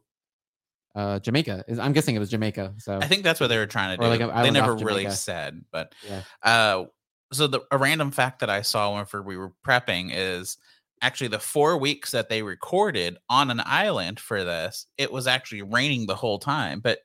uh, 0.94 1.18
Jamaica. 1.20 1.64
Is- 1.68 1.78
I'm 1.78 1.92
guessing 1.92 2.16
it 2.16 2.18
was 2.18 2.30
Jamaica. 2.30 2.74
So 2.78 2.98
I 3.00 3.06
think 3.06 3.22
that's 3.24 3.40
what 3.40 3.48
they 3.48 3.58
were 3.58 3.66
trying 3.66 3.96
to 3.98 4.02
do. 4.02 4.08
like 4.08 4.42
they 4.42 4.50
never 4.50 4.74
really 4.76 5.10
said, 5.10 5.64
but 5.70 5.94
yeah, 6.08 6.22
uh, 6.42 6.84
so 7.32 7.46
the 7.46 7.60
a 7.70 7.78
random 7.78 8.10
fact 8.10 8.40
that 8.40 8.50
I 8.50 8.62
saw 8.62 8.92
whenever 8.92 9.22
we 9.22 9.36
were 9.36 9.52
prepping 9.66 10.10
is 10.14 10.56
actually 11.02 11.28
the 11.28 11.38
four 11.38 11.76
weeks 11.78 12.10
that 12.12 12.28
they 12.28 12.42
recorded 12.42 13.18
on 13.28 13.50
an 13.50 13.60
island 13.64 14.18
for 14.18 14.42
this, 14.44 14.86
it 14.96 15.12
was 15.12 15.26
actually 15.26 15.62
raining 15.62 16.06
the 16.06 16.16
whole 16.16 16.38
time, 16.38 16.80
but 16.80 17.00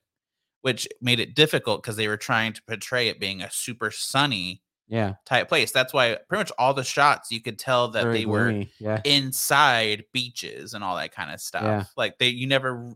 which 0.64 0.88
made 1.02 1.20
it 1.20 1.36
difficult 1.36 1.84
because 1.84 1.98
they 1.98 2.08
were 2.08 2.18
trying 2.18 2.54
to 2.54 2.64
portray 2.64 3.10
it 3.10 3.20
being 3.20 3.42
a 3.42 3.52
super 3.52 3.92
sunny 3.92 4.62
yeah. 4.88 5.16
type 5.26 5.50
place. 5.50 5.72
That's 5.72 5.94
why 5.94 6.18
pretty 6.30 6.40
much 6.40 6.52
all 6.58 6.74
the 6.74 6.86
shots 6.86 7.32
you 7.32 7.42
could 7.42 7.60
tell 7.60 7.90
that 7.90 8.04
very 8.04 8.20
they 8.20 8.26
were 8.26 8.64
Yeah, 8.80 9.02
inside 9.04 10.06
beaches 10.14 10.74
and 10.74 10.82
all 10.82 10.96
that 10.96 11.14
kind 11.14 11.32
of 11.32 11.42
stuff. 11.42 11.64
Yeah. 11.64 11.84
Like 11.98 12.18
they 12.18 12.30
you 12.30 12.48
never 12.48 12.94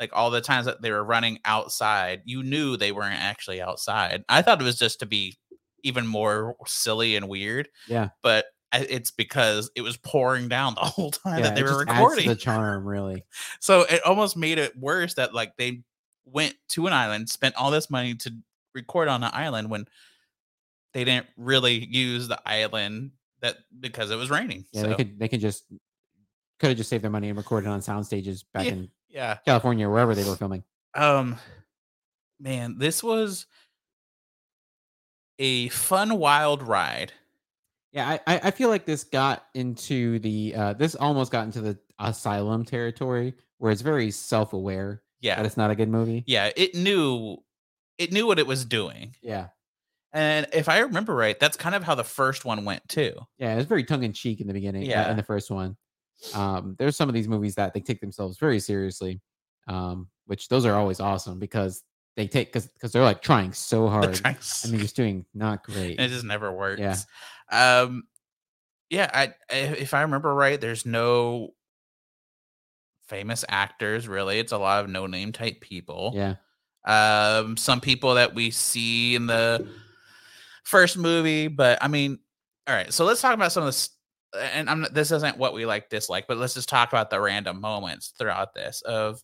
like 0.00 0.10
all 0.14 0.30
the 0.30 0.40
times 0.40 0.64
that 0.64 0.80
they 0.80 0.90
were 0.90 1.04
running 1.04 1.40
outside, 1.44 2.22
you 2.24 2.42
knew 2.42 2.76
they 2.76 2.90
weren't 2.90 3.20
actually 3.20 3.60
outside. 3.60 4.24
I 4.28 4.40
thought 4.40 4.60
it 4.60 4.64
was 4.64 4.78
just 4.78 5.00
to 5.00 5.06
be 5.06 5.36
even 5.82 6.06
more 6.06 6.56
silly 6.66 7.16
and 7.16 7.28
weird, 7.28 7.68
yeah. 7.86 8.08
but 8.22 8.46
it's 8.72 9.10
because 9.10 9.70
it 9.76 9.82
was 9.82 9.98
pouring 9.98 10.48
down 10.48 10.74
the 10.74 10.80
whole 10.82 11.10
time 11.10 11.38
yeah 11.38 11.44
that 11.44 11.54
they 11.54 11.62
were 11.62 11.68
just 11.68 11.80
adds 11.80 11.88
to 11.88 12.02
recording. 12.02 12.28
the 12.28 12.36
charm, 12.36 12.84
really. 12.86 13.24
So 13.60 13.82
it 13.82 14.02
almost 14.04 14.36
made 14.36 14.58
it 14.58 14.76
worse 14.76 15.14
that 15.14 15.34
like 15.34 15.56
they 15.58 15.82
went 16.24 16.54
to 16.70 16.86
an 16.86 16.92
island, 16.92 17.28
spent 17.28 17.54
all 17.56 17.70
this 17.70 17.90
money 17.90 18.14
to 18.14 18.32
record 18.74 19.08
on 19.08 19.22
an 19.22 19.30
island 19.32 19.70
when 19.70 19.86
they 20.92 21.04
didn't 21.04 21.26
really 21.36 21.84
use 21.86 22.28
the 22.28 22.40
island 22.46 23.12
that 23.40 23.56
because 23.80 24.10
it 24.10 24.16
was 24.16 24.30
raining. 24.30 24.64
Yeah, 24.72 24.82
so 24.82 24.88
they 24.88 24.94
could 24.94 25.18
they 25.18 25.28
could 25.28 25.40
just 25.40 25.64
could 26.58 26.68
have 26.68 26.76
just 26.76 26.88
saved 26.88 27.04
their 27.04 27.10
money 27.10 27.28
and 27.28 27.36
recorded 27.36 27.68
on 27.68 27.82
sound 27.82 28.06
stages 28.06 28.42
back 28.42 28.66
Yeah. 28.66 28.72
in 28.72 28.88
yeah. 29.08 29.36
California 29.44 29.86
or 29.86 29.90
wherever 29.92 30.14
they 30.14 30.24
were 30.24 30.36
filming. 30.36 30.64
Um, 30.94 31.36
man, 32.40 32.78
this 32.78 33.02
was 33.02 33.46
a 35.38 35.68
fun, 35.68 36.18
wild 36.18 36.62
ride. 36.62 37.12
Yeah, 37.92 38.08
I, 38.08 38.20
I 38.26 38.40
I 38.44 38.50
feel 38.50 38.68
like 38.68 38.86
this 38.86 39.04
got 39.04 39.44
into 39.54 40.18
the 40.18 40.54
uh 40.54 40.72
this 40.72 40.94
almost 40.94 41.30
got 41.30 41.44
into 41.44 41.60
the 41.60 41.78
asylum 41.98 42.64
territory 42.64 43.34
where 43.58 43.70
it's 43.70 43.82
very 43.82 44.10
self 44.10 44.52
aware 44.52 45.02
that 45.24 45.38
Yeah, 45.40 45.46
it's 45.46 45.56
not 45.56 45.70
a 45.70 45.74
good 45.74 45.88
movie. 45.88 46.22
yeah. 46.26 46.50
It 46.56 46.74
knew, 46.74 47.38
it 47.98 48.12
knew 48.12 48.26
what 48.26 48.38
it 48.38 48.46
was 48.46 48.64
doing, 48.64 49.14
Yeah. 49.22 49.48
and 50.12 50.46
if 50.52 50.68
I 50.68 50.78
remember 50.80 51.14
right, 51.14 51.38
that's 51.38 51.56
kind 51.56 51.74
of 51.74 51.82
how 51.82 51.94
the 51.94 52.04
first 52.04 52.44
one 52.44 52.64
went 52.64 52.88
too. 52.88 53.14
Yeah, 53.38 53.56
it's 53.56 53.68
very 53.68 53.84
tongue 53.84 54.02
in 54.04 54.12
cheek 54.12 54.40
in 54.40 54.46
the 54.46 54.52
beginning. 54.54 54.82
Yeah, 54.82 55.02
Yeah. 55.06 55.10
in 55.10 55.16
the 55.16 55.22
first 55.22 55.50
one. 55.50 55.76
Um, 56.34 56.76
there's 56.78 56.96
some 56.96 57.08
of 57.08 57.14
these 57.14 57.28
movies 57.28 57.54
that 57.56 57.74
they 57.74 57.80
take 57.80 58.00
themselves 58.00 58.38
very 58.38 58.58
seriously, 58.60 59.20
um, 59.68 60.08
which 60.26 60.48
those 60.48 60.64
are 60.64 60.74
always 60.74 61.00
awesome 61.00 61.38
because 61.38 61.82
they 62.16 62.26
take 62.28 62.48
because 62.48 62.66
because 62.68 62.92
they're 62.92 63.02
like 63.02 63.20
trying 63.22 63.52
so 63.52 63.88
hard 63.88 64.14
trying 64.14 64.36
s- 64.36 64.64
and 64.64 64.72
they're 64.72 64.80
just 64.88 64.96
doing 64.96 65.26
not 65.34 65.64
great. 65.64 65.98
it 66.00 66.08
just 66.08 66.24
never 66.24 66.50
works. 66.52 66.80
Yeah. 66.80 66.96
Um, 67.50 68.04
yeah. 68.88 69.10
I, 69.12 69.34
I 69.50 69.56
if 69.56 69.92
I 69.94 70.02
remember 70.02 70.32
right, 70.34 70.60
there's 70.60 70.86
no 70.86 71.50
famous 73.08 73.44
actors 73.48 74.08
really. 74.08 74.38
It's 74.38 74.52
a 74.52 74.58
lot 74.58 74.84
of 74.84 74.90
no 74.90 75.06
name 75.06 75.32
type 75.32 75.60
people. 75.60 76.12
Yeah, 76.14 76.36
um 76.84 77.56
some 77.56 77.80
people 77.80 78.14
that 78.14 78.34
we 78.34 78.50
see 78.50 79.14
in 79.14 79.26
the 79.26 79.66
first 80.64 80.96
movie 80.96 81.46
but 81.46 81.78
i 81.82 81.88
mean 81.88 82.18
all 82.66 82.74
right 82.74 82.92
so 82.92 83.04
let's 83.04 83.20
talk 83.20 83.34
about 83.34 83.52
some 83.52 83.62
of 83.62 83.68
this 83.68 83.90
and 84.38 84.68
i'm 84.68 84.86
this 84.92 85.10
isn't 85.10 85.36
what 85.36 85.52
we 85.52 85.66
like 85.66 85.90
dislike 85.90 86.26
but 86.26 86.36
let's 86.38 86.54
just 86.54 86.68
talk 86.68 86.90
about 86.90 87.10
the 87.10 87.20
random 87.20 87.60
moments 87.60 88.14
throughout 88.18 88.54
this 88.54 88.82
of 88.82 89.22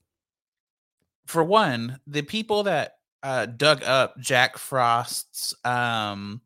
for 1.27 1.43
one 1.43 1.99
the 2.07 2.23
people 2.23 2.63
that 2.63 2.93
uh 3.23 3.47
dug 3.47 3.83
up 3.85 4.19
jack 4.21 4.57
frost's 4.59 5.55
um 5.65 6.41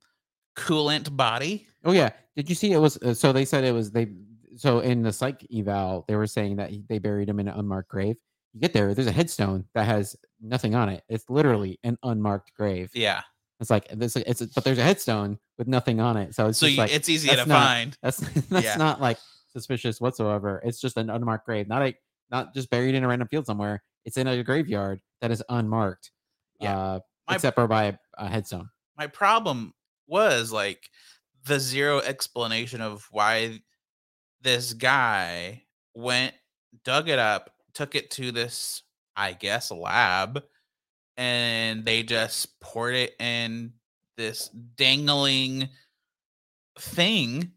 coolant 0.56 1.16
body 1.16 1.66
Oh 1.84 1.92
yeah. 1.92 2.10
Did 2.36 2.48
you 2.48 2.54
see 2.54 2.72
it 2.72 2.78
was 2.78 2.96
uh, 2.98 3.14
so 3.14 3.32
they 3.32 3.44
said 3.44 3.64
it 3.64 3.72
was 3.72 3.90
they 3.90 4.08
so 4.56 4.80
in 4.80 5.02
the 5.02 5.12
psych 5.12 5.44
eval 5.54 6.04
they 6.08 6.16
were 6.16 6.26
saying 6.26 6.56
that 6.56 6.70
he, 6.70 6.84
they 6.88 6.98
buried 6.98 7.28
him 7.28 7.40
in 7.40 7.48
an 7.48 7.58
unmarked 7.58 7.88
grave. 7.90 8.16
You 8.52 8.60
get 8.60 8.72
there, 8.72 8.94
there's 8.94 9.08
a 9.08 9.12
headstone 9.12 9.64
that 9.74 9.84
has 9.86 10.14
nothing 10.40 10.74
on 10.74 10.88
it. 10.88 11.02
It's 11.08 11.28
literally 11.28 11.78
an 11.82 11.98
unmarked 12.02 12.52
grave. 12.54 12.90
yeah 12.94 13.22
It's 13.60 13.70
like 13.70 13.88
this 13.88 14.14
it's 14.16 14.42
but 14.46 14.62
there's 14.64 14.78
a 14.78 14.82
headstone 14.82 15.38
with 15.58 15.66
nothing 15.68 16.00
on 16.00 16.16
it. 16.16 16.34
So 16.34 16.46
it's 16.48 16.58
so 16.58 16.66
just 16.66 16.76
you, 16.76 16.82
like 16.82 16.92
it's 16.94 17.08
easy 17.08 17.28
to 17.30 17.36
not- 17.36 17.48
find 17.48 17.98
that's 18.02 18.18
that's 18.48 18.64
yeah. 18.64 18.76
not 18.76 19.00
like 19.00 19.18
suspicious 19.52 20.00
whatsoever. 20.00 20.60
It's 20.64 20.80
just 20.80 20.96
an 20.96 21.10
unmarked 21.10 21.46
grave, 21.46 21.68
not 21.68 21.82
a 21.82 21.94
not 22.30 22.54
just 22.54 22.70
buried 22.70 22.94
in 22.94 23.04
a 23.04 23.08
random 23.08 23.28
field 23.28 23.46
somewhere. 23.46 23.82
It's 24.04 24.16
in 24.16 24.26
a 24.26 24.42
graveyard 24.44 25.00
that 25.20 25.30
is 25.30 25.42
unmarked. 25.48 26.10
Yeah. 26.60 26.78
Uh, 26.78 27.00
My- 27.28 27.34
except 27.36 27.54
for 27.56 27.66
by 27.66 27.84
a, 27.84 27.94
a 28.18 28.28
headstone. 28.28 28.68
my 28.96 29.06
problem 29.08 29.74
was 30.06 30.52
like 30.52 30.90
the 31.46 31.58
zero 31.58 31.98
explanation 32.00 32.80
of 32.80 33.08
why 33.10 33.60
this 34.44 34.72
guy 34.72 35.64
went 35.94 36.34
dug 36.84 37.08
it 37.08 37.18
up 37.18 37.50
took 37.72 37.94
it 37.96 38.10
to 38.12 38.30
this 38.30 38.82
i 39.16 39.32
guess 39.32 39.70
lab 39.72 40.42
and 41.16 41.84
they 41.84 42.02
just 42.02 42.60
poured 42.60 42.94
it 42.94 43.14
in 43.20 43.72
this 44.16 44.48
dangling 44.76 45.68
thing 46.78 47.52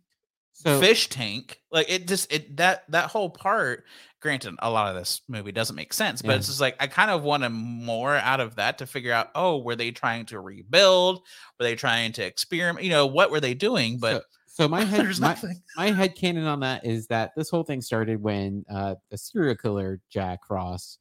So 0.54 0.80
fish 0.80 1.10
tank 1.10 1.60
like 1.71 1.89
it 1.89 2.08
just 2.08 2.32
it 2.32 2.58
that 2.58 2.84
that 2.89 3.10
whole 3.10 3.30
part 3.30 3.84
granted 4.21 4.56
a 4.60 4.69
lot 4.69 4.89
of 4.89 4.95
this 4.95 5.21
movie 5.28 5.52
doesn't 5.52 5.76
make 5.76 5.93
sense 5.93 6.21
but 6.21 6.32
Yeah. 6.32 6.38
it's 6.38 6.47
just 6.47 6.62
like 6.62 6.76
i 6.80 6.88
kind 6.88 7.12
of 7.12 7.23
wanted 7.23 7.50
more 7.50 8.15
out 8.15 8.39
of 8.39 8.56
that 8.56 8.78
to 8.80 8.88
figure 8.88 9.13
out 9.13 9.30
oh 9.36 9.60
were 9.60 9.76
they 9.76 9.91
trying 9.91 10.26
to 10.28 10.39
rebuild? 10.39 11.17
Were 11.60 11.63
they 11.65 11.76
trying 11.76 12.12
to 12.13 12.23
experiment? 12.26 12.84
You 12.84 12.91
know 12.91 13.06
what 13.08 13.30
were 13.32 13.39
they 13.39 13.54
doing? 13.54 14.00
But 14.00 14.23
so, 14.58 14.67
my 14.67 14.84
head 14.84 15.02
there's 15.02 15.20
my, 15.22 15.28
nothing. 15.30 15.62
my 15.76 15.91
head 15.91 16.15
canon 16.15 16.46
on 16.46 16.60
that 16.62 16.86
is 16.86 17.08
that 17.08 17.32
this 17.38 17.50
whole 17.50 17.63
thing 17.63 17.82
started 17.82 18.22
when 18.22 18.65
uh 18.70 18.96
the 19.12 19.17
serial 19.17 19.56
killer 19.56 20.02
Jack 20.10 20.39
Frost 20.48 21.00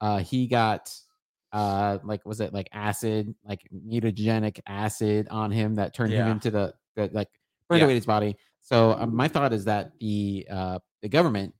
uh 0.00 0.18
he 0.18 0.46
got 0.46 0.92
uh 1.52 1.98
like 2.04 2.24
was 2.26 2.40
it 2.40 2.52
like 2.52 2.68
acid 2.72 3.34
like 3.44 3.62
mutagenic 3.72 4.60
acid 4.66 5.26
on 5.30 5.50
him 5.50 5.74
that 5.76 5.94
turned 5.94 6.12
him 6.12 6.28
into 6.28 6.50
the, 6.50 6.74
the 6.96 7.08
like 7.12 7.28
burned 7.68 7.80
Yeah. 7.80 7.86
away 7.86 7.94
his 7.94 8.06
body. 8.06 8.36
So 8.60 8.92
um, 8.92 9.16
my 9.16 9.28
thought 9.28 9.52
is 9.54 9.64
that 9.64 9.92
the 9.98 10.46
uh 10.50 10.78
the 11.02 11.08
government 11.08 11.54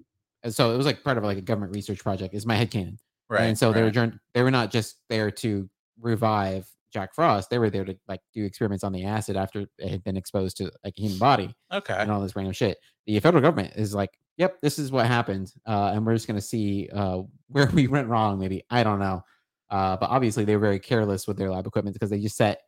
so 0.50 0.72
it 0.72 0.76
was 0.76 0.84
like 0.86 1.02
part 1.02 1.16
of 1.18 1.24
like 1.24 1.38
a 1.38 1.42
government 1.42 1.74
research 1.74 2.00
project 2.00 2.34
is 2.34 2.44
my 2.46 2.54
head 2.54 2.70
canon. 2.70 2.98
Right 3.30 3.44
and 3.44 3.58
so 3.58 3.72
they 3.72 3.82
were 3.82 4.12
they 4.34 4.42
were 4.42 4.50
not 4.50 4.70
just 4.70 4.96
there 5.08 5.30
to 5.30 5.68
revive 6.00 6.68
Jack 6.92 7.14
Frost 7.14 7.50
they 7.50 7.58
were 7.58 7.70
there 7.70 7.84
to 7.84 7.96
like 8.08 8.20
do 8.34 8.44
experiments 8.44 8.84
on 8.84 8.92
the 8.92 9.04
acid 9.04 9.36
after 9.36 9.66
it 9.78 9.88
had 9.88 10.02
been 10.04 10.16
exposed 10.16 10.56
to 10.58 10.64
like 10.84 10.94
a 10.96 11.00
human 11.00 11.18
body 11.18 11.54
okay 11.72 11.94
and 11.98 12.10
all 12.10 12.20
this 12.20 12.34
random 12.36 12.52
shit. 12.52 12.78
The 13.06 13.18
federal 13.20 13.42
government 13.42 13.74
is 13.76 13.94
like, 13.94 14.10
"Yep, 14.36 14.58
this 14.62 14.78
is 14.78 14.90
what 14.92 15.06
happened," 15.06 15.52
uh, 15.66 15.92
and 15.94 16.04
we're 16.06 16.14
just 16.14 16.26
gonna 16.26 16.40
see 16.40 16.88
uh, 16.92 17.22
where 17.48 17.70
we 17.72 17.86
went 17.88 18.08
wrong. 18.08 18.38
Maybe 18.38 18.62
I 18.70 18.82
don't 18.82 18.98
know, 18.98 19.22
uh, 19.70 19.96
but 19.96 20.10
obviously 20.10 20.44
they 20.44 20.56
were 20.56 20.62
very 20.62 20.78
careless 20.80 21.26
with 21.26 21.36
their 21.38 21.50
lab 21.50 21.66
equipment 21.66 21.94
because 21.94 22.10
they 22.10 22.20
just 22.20 22.36
set 22.36 22.60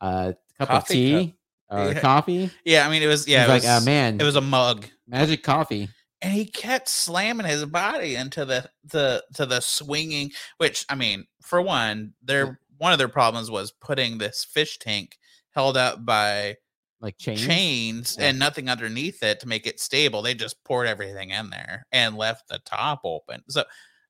a 0.00 0.34
cup 0.58 0.70
of 0.70 0.82
Coffee 0.82 0.94
tea 0.94 1.34
or 1.70 1.92
Yeah. 1.92 2.00
coffee. 2.00 2.50
yeah 2.66 2.86
i 2.86 2.90
mean 2.90 3.02
it 3.02 3.06
was 3.06 3.26
yeah 3.26 3.44
it 3.44 3.48
like, 3.48 3.62
was, 3.62 3.82
uh, 3.82 3.84
man, 3.84 4.20
it 4.20 4.24
was 4.24 4.36
a 4.36 4.40
mug 4.42 4.86
magic 5.08 5.42
coffee. 5.42 5.88
and 6.20 6.32
he 6.32 6.44
kept 6.44 6.88
slamming 6.88 7.46
his 7.46 7.64
body 7.64 8.16
into 8.16 8.44
the 8.44 8.68
the 8.84 9.24
to 9.34 9.46
the 9.46 9.60
swinging 9.60 10.30
which 10.58 10.84
i 10.90 10.94
mean 10.94 11.26
for 11.42 11.62
one 11.62 12.12
their 12.22 12.60
one 12.78 12.92
of 12.92 12.98
their 12.98 13.08
problems 13.08 13.50
was 13.50 13.72
putting 13.72 14.18
this 14.18 14.44
fish 14.44 14.78
tank 14.78 15.16
held 15.50 15.76
up 15.76 16.04
by 16.04 16.56
Like 17.00 17.16
chains. 17.18 17.46
chains 17.46 18.16
Yeah. 18.18 18.26
and 18.28 18.38
nothing 18.38 18.68
underneath 18.68 19.22
it 19.22 19.40
to 19.40 19.48
make 19.48 19.66
it 19.66 19.78
stable 19.80 20.22
they 20.22 20.34
just 20.34 20.62
poured 20.64 20.86
everything 20.86 21.30
in 21.30 21.50
there 21.50 21.86
and 21.92 22.16
left 22.16 22.48
the 22.48 22.58
top 22.60 23.00
open 23.04 23.42
so 23.48 23.64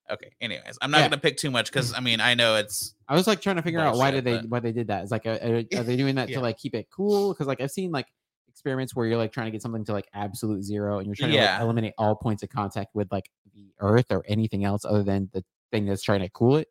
okay 0.09 0.31
anyways 0.41 0.77
i'm 0.81 0.91
not 0.91 0.99
Yeah. 1.01 1.09
gonna 1.09 1.21
pick 1.21 1.37
too 1.37 1.51
much 1.51 1.71
because 1.71 1.93
i 1.93 1.99
mean 1.99 2.19
i 2.21 2.33
know 2.33 2.55
it's 2.55 2.93
I 3.07 3.13
was 3.13 3.27
like 3.27 3.41
trying 3.41 3.57
to 3.57 3.61
figure 3.61 3.79
out 3.79 3.95
why 3.97 4.09
Bullshit, 4.11 4.23
did 4.23 4.33
they 4.33 4.41
but- 4.41 4.49
why 4.49 4.59
they 4.59 4.71
did 4.71 4.87
that. 4.87 5.03
It's 5.03 5.11
like, 5.11 5.25
are, 5.27 5.37
are 5.39 5.63
they 5.83 5.95
doing 5.95 6.15
that 6.15 6.29
Yeah. 6.29 6.37
to 6.37 6.41
like 6.41 6.57
keep 6.57 6.73
it 6.73 6.87
cool? 6.89 7.31
Because 7.33 7.45
like 7.45 7.61
I've 7.61 7.69
seen 7.69 7.91
like 7.91 8.07
experiments 8.47 8.95
where 8.95 9.05
you're 9.05 9.17
like 9.19 9.31
trying 9.31 9.45
to 9.45 9.51
get 9.51 9.61
something 9.61 9.85
to 9.85 9.93
like 9.93 10.07
absolute 10.11 10.63
zero, 10.63 10.97
and 10.97 11.05
you're 11.05 11.13
trying 11.15 11.31
to 11.33 11.37
like, 11.37 11.61
eliminate 11.61 11.93
all 11.99 12.15
points 12.15 12.41
of 12.41 12.49
contact 12.49 12.95
with 12.95 13.11
like 13.11 13.29
the 13.53 13.67
Earth 13.79 14.07
or 14.09 14.23
anything 14.27 14.63
else 14.65 14.85
other 14.85 15.03
than 15.03 15.29
the 15.33 15.43
thing 15.71 15.85
that's 15.85 16.01
trying 16.01 16.21
to 16.21 16.29
cool 16.29 16.55
it. 16.57 16.67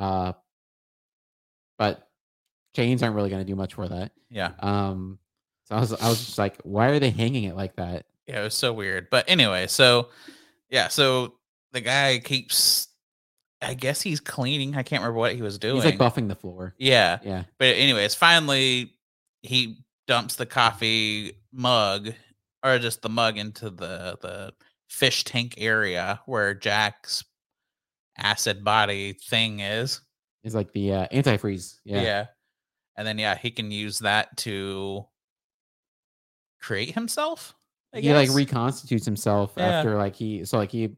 Uh, 0.00 0.32
but 1.82 2.08
chains 2.76 3.02
aren't 3.02 3.16
really 3.16 3.30
going 3.30 3.44
to 3.44 3.50
do 3.50 3.56
much 3.56 3.74
for 3.74 3.88
that. 3.88 4.12
yeah 4.30 4.52
Um, 4.60 5.18
so 5.64 5.76
I 5.76 5.80
was 5.80 5.92
I 5.92 6.08
was 6.08 6.24
just 6.24 6.38
like, 6.38 6.58
why 6.62 6.88
are 6.88 6.98
they 6.98 7.10
hanging 7.10 7.44
it 7.44 7.56
like 7.56 7.76
that? 7.76 8.06
yeah 8.28 8.40
it 8.40 8.44
was 8.44 8.54
so 8.54 8.72
weird 8.72 9.08
but 9.10 9.24
anyway 9.28 9.66
so 9.66 10.08
yeah 10.70 10.86
so 10.86 11.34
the 11.72 11.80
guy 11.80 12.20
keeps 12.20 12.86
i 13.60 13.74
guess 13.74 14.00
he's 14.00 14.20
cleaning 14.20 14.76
i 14.76 14.82
can't 14.84 15.02
remember 15.02 15.18
what 15.18 15.34
he 15.34 15.42
was 15.42 15.58
doing 15.58 15.74
He's 15.82 15.84
like 15.84 15.98
buffing 15.98 16.28
the 16.28 16.36
floor. 16.36 16.72
yeah 16.78 17.18
Yeah, 17.24 17.42
But 17.58 17.74
anyways, 17.76 18.14
finally 18.14 18.94
he 19.42 19.78
dumps 20.06 20.36
the 20.36 20.46
coffee 20.46 21.32
mug 21.52 22.12
or 22.64 22.78
just 22.78 23.02
the 23.02 23.08
mug 23.08 23.38
into 23.38 23.70
the 23.70 24.16
the 24.22 24.52
fish 24.88 25.24
tank 25.24 25.54
area 25.58 26.20
where 26.26 26.54
Jack's 26.54 27.24
acid 28.18 28.62
body 28.62 29.14
thing 29.14 29.58
is. 29.60 30.00
It's 30.44 30.54
like 30.54 30.72
the 30.72 30.92
uh, 30.92 31.06
antifreeze. 31.12 31.78
Yeah. 31.84 32.02
Yeah. 32.02 32.26
And 32.96 33.06
then 33.06 33.18
yeah, 33.18 33.36
he 33.36 33.50
can 33.50 33.70
use 33.70 34.00
that 34.00 34.36
to 34.38 35.06
create 36.60 36.94
himself. 36.94 37.54
I 37.94 38.00
he 38.00 38.12
like 38.12 38.30
reconstitutes 38.30 39.04
himself 39.04 39.52
Yeah. 39.56 39.66
after 39.66 39.96
like 39.96 40.14
he 40.16 40.44
so 40.44 40.58
like 40.58 40.70
he 40.70 40.96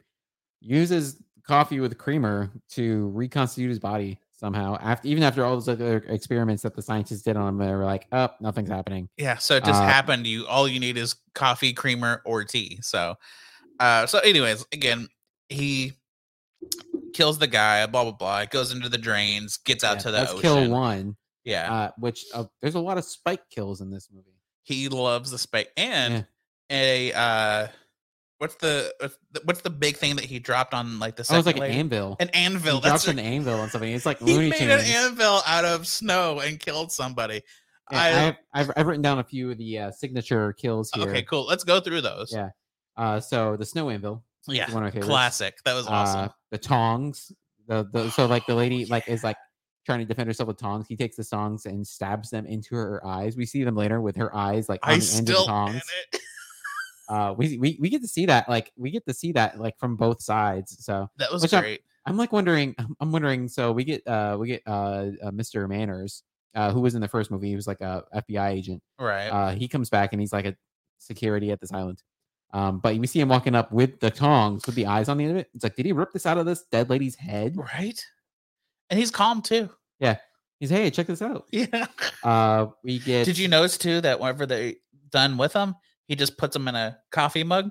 uses 0.61 1.21
coffee 1.47 1.81
with 1.81 1.99
creamer 1.99 2.51
to 2.71 3.09
reconstitute 3.09 3.69
his 3.69 3.79
body 3.79 4.19
somehow 4.33 4.77
after 4.81 5.07
even 5.09 5.23
after 5.23 5.45
all 5.45 5.55
those 5.55 5.69
other 5.69 5.99
experiments 6.09 6.63
that 6.63 6.75
the 6.75 6.83
scientists 6.83 7.23
did 7.23 7.37
on 7.37 7.49
him 7.49 7.59
they 7.59 7.71
were 7.73 7.85
like 7.85 8.07
oh 8.13 8.29
nothing's 8.41 8.71
happening 8.71 9.09
Yeah, 9.19 9.37
so 9.39 9.57
it 9.57 9.65
just 9.65 9.81
Uh, 9.83 9.87
happened. 9.87 10.27
You 10.27 10.47
all 10.47 10.67
you 10.69 10.81
need 10.81 10.97
is 10.97 11.17
coffee, 11.35 11.73
creamer, 11.73 12.23
or 12.25 12.45
tea. 12.45 12.79
So, 12.83 13.17
uh, 13.81 14.07
so 14.07 14.19
anyways, 14.21 14.65
again, 14.73 15.09
he 15.49 15.93
kills 17.15 17.39
the 17.39 17.47
guy. 17.47 17.87
Blah 17.87 18.03
blah 18.05 18.13
blah. 18.13 18.41
It 18.41 18.51
goes 18.51 18.73
into 18.73 18.89
the 18.91 18.99
drains, 18.99 19.57
gets 19.57 19.83
out 19.85 19.97
Yeah, 19.97 20.03
to 20.03 20.11
the 20.11 20.17
that's 20.19 20.31
ocean. 20.33 20.43
kill 20.43 20.71
one 20.71 21.17
Yeah, 21.45 21.73
uh 21.73 21.91
which 21.99 22.25
uh, 22.35 22.45
there's 22.61 22.75
a 22.75 22.81
lot 22.81 22.99
of 22.99 23.05
spike 23.05 23.49
kills 23.51 23.81
in 23.81 23.91
this 23.91 24.09
movie 24.13 24.31
he 24.63 24.89
loves 24.89 25.31
the 25.31 25.37
spike 25.39 25.71
And 25.77 26.27
a 26.71 27.13
uh, 27.13 27.67
what's 28.39 28.55
the 28.57 28.93
what's 29.45 29.61
the- 29.61 29.69
big 29.71 29.97
thing 29.97 30.17
that 30.17 30.25
he 30.25 30.39
dropped 30.39 30.73
on 30.75 30.99
like 30.99 31.17
the 31.17 31.21
oh 31.23 31.25
second 31.25 31.39
it's 31.51 31.59
like 31.61 31.71
an 31.71 31.77
anvil 31.77 32.17
An 32.19 32.31
anvil. 32.31 32.77
he 32.77 32.81
That's 32.81 33.05
drops 33.05 33.09
an 33.09 33.19
anvil 33.19 33.61
on 33.61 33.69
something 33.71 33.93
it's 33.93 34.07
like 34.07 34.19
he 34.21 34.25
looney 34.25 34.49
made 34.51 34.59
tunes 34.61 34.89
an 34.89 34.91
anvil 35.11 35.41
out 35.47 35.65
of 35.67 35.87
snow 35.87 36.41
and 36.41 36.59
killed 36.59 36.91
somebody. 36.93 37.43
Yeah, 37.93 37.99
I- 38.01 38.27
I've, 38.29 38.37
I've 38.69 38.71
i've 38.79 38.87
written 38.87 39.03
down 39.03 39.19
a 39.19 39.25
few 39.25 39.51
of 39.51 39.59
the 39.59 39.79
uh, 39.79 39.91
signature 39.91 40.55
kills 40.55 40.91
here 40.95 41.09
Okay, 41.11 41.23
cool. 41.23 41.45
Let's 41.47 41.65
go 41.65 41.81
through 41.81 42.01
those. 42.01 42.33
Yeah. 42.33 42.49
uh 42.97 43.21
so 43.21 43.57
the 43.57 43.67
snow 43.67 43.91
anvil 43.91 44.25
yeah. 44.49 44.67
one 44.73 44.83
of 44.83 44.87
my 44.87 44.91
favorites 44.91 45.09
Classic. 45.09 45.57
That 45.65 45.75
was 45.75 45.87
awesome. 45.87 46.21
uh, 46.21 46.29
the 46.51 46.59
tongs. 46.59 47.33
The, 47.67 47.89
the 47.93 48.11
so 48.11 48.27
like 48.27 48.47
the 48.47 48.55
lady 48.55 48.85
like 48.87 49.09
is 49.09 49.25
like 49.25 49.37
trying 49.87 50.01
to 50.01 50.05
defend 50.05 50.27
herself 50.29 50.49
with 50.49 50.59
tongs. 50.59 50.87
He 50.89 50.97
takes 50.97 51.17
the 51.17 51.25
tongs 51.25 51.67
and 51.67 51.87
stabs 51.87 52.31
them 52.31 52.47
into 52.47 52.75
her 52.75 53.05
eyes. 53.07 53.37
We 53.37 53.47
see 53.47 53.65
them 53.65 53.75
later 53.77 54.01
with 54.01 54.17
her 54.17 54.35
eyes 54.35 54.69
like 54.69 54.87
on 54.87 54.95
I 54.95 54.99
the 54.99 55.11
end 55.13 55.21
of 55.21 55.27
the 55.27 55.33
still 55.33 55.47
tongs. 55.47 55.83
it. 56.13 56.21
Uh, 57.09 57.35
we, 57.37 57.59
we 57.59 57.77
we 57.81 57.89
get 57.91 58.01
to 58.01 58.09
see 58.09 58.25
that 58.27 58.49
like 58.49 58.73
we 58.77 58.91
get 58.91 59.05
to 59.07 59.13
see 59.13 59.33
that 59.33 59.59
like 59.61 59.79
from 59.79 59.95
both 59.97 60.23
sides. 60.23 60.77
So 60.85 61.09
That 61.19 61.31
was 61.33 61.43
Which 61.43 61.53
I'm- 61.53 61.63
great. 61.63 61.83
I'm 62.07 62.17
like 62.17 62.33
wondering. 62.33 62.75
I'm- 62.79 62.95
I'm 63.01 63.13
wondering. 63.13 63.49
So 63.49 63.73
we 63.73 63.85
get 63.85 64.07
uh 64.07 64.37
we 64.39 64.49
get 64.49 64.63
uh, 64.67 65.07
uh 65.23 65.31
Mr. 65.31 65.67
Manners, 65.69 66.23
uh, 66.55 66.71
who 66.73 66.81
was 66.81 66.95
in 66.95 67.01
the 67.01 67.09
first 67.09 67.31
movie. 67.31 67.49
He 67.49 67.57
was 67.57 67.67
like 67.67 67.81
a 67.83 68.05
FBI 68.15 68.51
agent. 68.51 68.83
Right. 68.99 69.29
Uh, 69.29 69.51
he 69.53 69.69
comes 69.69 69.91
back 69.91 70.13
and 70.13 70.21
he's 70.21 70.33
like 70.33 70.47
a 70.47 70.55
security 70.99 71.51
at 71.51 71.61
this 71.61 71.73
island. 71.73 72.03
Um, 72.55 72.79
but 72.79 72.97
we 72.97 73.07
see 73.09 73.19
him 73.21 73.29
walking 73.29 73.55
up 73.57 73.73
with 73.73 73.99
the 74.01 74.11
tongs 74.11 74.65
with 74.65 74.77
the 74.77 74.87
eyes 74.87 75.09
on 75.09 75.19
the 75.19 75.25
end 75.25 75.33
of 75.33 75.39
it. 75.39 75.49
It's 75.55 75.65
like, 75.65 75.75
did 75.75 75.85
he 75.87 75.93
rip 75.93 76.13
this 76.13 76.25
out 76.25 76.39
of 76.39 76.47
this 76.47 76.63
dead 76.71 76.89
lady's 76.89 77.17
head? 77.17 77.57
right. 77.57 78.01
And 78.91 78.99
he's 78.99 79.11
calm 79.11 79.43
too. 79.43 79.69
Yeah. 79.99 80.19
He's 80.61 80.71
hey, 80.71 80.91
check 80.91 81.09
this 81.09 81.21
out. 81.21 81.47
Yeah. 81.53 81.87
Uh, 82.23 82.67
we 82.85 83.01
get. 83.01 83.25
Did 83.25 83.39
you 83.39 83.49
notice 83.49 83.77
too 83.77 84.01
that 84.03 84.21
whenever 84.21 84.47
they're 84.47 84.75
done 85.11 85.37
with 85.37 85.53
him, 85.53 85.75
he 86.07 86.15
just 86.15 86.39
puts 86.39 86.55
them 86.55 86.69
in 86.69 86.75
a 86.77 86.97
coffee 87.11 87.43
mug? 87.45 87.71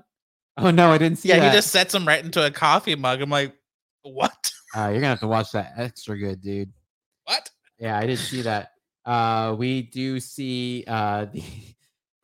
Oh 0.58 0.70
no, 0.70 0.90
I 0.92 0.98
didn't 0.98 1.18
see 1.18 1.30
Yeah, 1.30 1.40
that. 1.40 1.50
he 1.50 1.56
just 1.56 1.70
sets 1.70 1.92
them 1.92 2.06
right 2.06 2.22
into 2.24 2.44
a 2.44 2.50
coffee 2.50 2.94
mug. 2.94 3.20
I'm 3.22 3.30
like, 3.30 3.54
what? 4.02 4.50
Uh, 4.76 4.88
you're 4.88 4.94
gonna 4.94 5.06
have 5.06 5.20
to 5.20 5.28
watch 5.28 5.52
that 5.52 5.72
extra 5.76 6.18
good, 6.18 6.42
dude. 6.42 6.72
What? 7.26 7.48
Yeah, 7.78 7.96
I 7.96 8.00
didn't 8.08 8.18
see 8.18 8.42
that. 8.42 8.72
Uh, 9.06 9.54
we 9.56 9.82
do 9.82 10.18
see 10.18 10.82
uh 10.88 11.26
the 11.32 11.44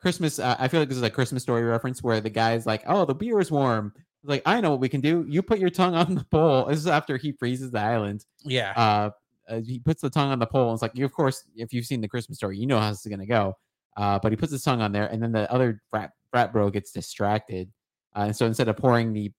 Christmas. 0.01 0.39
Uh, 0.39 0.55
I 0.59 0.67
feel 0.67 0.79
like 0.79 0.89
this 0.89 0.97
is 0.97 1.03
a 1.03 1.09
Christmas 1.09 1.43
story 1.43 1.63
reference 1.63 2.01
where 2.01 2.21
the 2.21 2.29
guy's 2.29 2.65
like, 2.65 2.83
"Oh, 2.87 3.05
the 3.05 3.15
beer 3.15 3.39
is 3.39 3.51
warm." 3.51 3.93
He's 4.21 4.29
like, 4.29 4.43
I 4.45 4.61
know 4.61 4.69
what 4.71 4.79
we 4.79 4.89
can 4.89 5.01
do. 5.01 5.25
You 5.27 5.41
put 5.41 5.57
your 5.59 5.71
tongue 5.71 5.95
on 5.95 6.13
the 6.15 6.23
pole. 6.25 6.65
This 6.65 6.77
is 6.77 6.87
after 6.87 7.17
he 7.17 7.31
freezes 7.31 7.71
the 7.71 7.79
island. 7.79 8.25
Yeah. 8.43 8.71
Uh, 8.75 9.09
uh, 9.49 9.61
he 9.61 9.79
puts 9.79 10.01
the 10.01 10.11
tongue 10.11 10.31
on 10.31 10.37
the 10.37 10.45
pole. 10.45 10.69
And 10.69 10.75
it's 10.75 10.83
like, 10.83 10.91
you 10.95 11.05
of 11.05 11.11
course, 11.11 11.43
if 11.55 11.73
you've 11.73 11.85
seen 11.85 12.01
the 12.01 12.07
Christmas 12.07 12.37
story, 12.37 12.57
you 12.57 12.67
know 12.67 12.79
how 12.79 12.89
this 12.91 13.03
is 13.03 13.09
gonna 13.09 13.25
go. 13.25 13.57
Uh, 13.97 14.19
but 14.19 14.31
he 14.31 14.35
puts 14.35 14.51
his 14.51 14.63
tongue 14.63 14.81
on 14.81 14.91
there, 14.91 15.07
and 15.07 15.21
then 15.21 15.31
the 15.31 15.51
other 15.51 15.81
frat, 15.89 16.11
frat 16.29 16.53
bro 16.53 16.69
gets 16.69 16.91
distracted. 16.91 17.69
Uh, 18.15 18.25
and 18.25 18.35
so 18.35 18.45
instead 18.45 18.67
of 18.67 18.77
pouring 18.77 19.11
the 19.11 19.31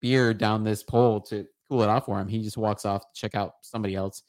beer 0.00 0.34
down 0.34 0.62
this 0.64 0.82
pole 0.82 1.20
to 1.22 1.46
cool 1.68 1.82
it 1.82 1.88
off 1.88 2.04
for 2.06 2.20
him, 2.20 2.28
he 2.28 2.42
just 2.42 2.56
walks 2.56 2.84
off 2.84 3.02
to 3.02 3.20
check 3.20 3.34
out 3.34 3.54
somebody 3.62 3.94
else. 3.94 4.22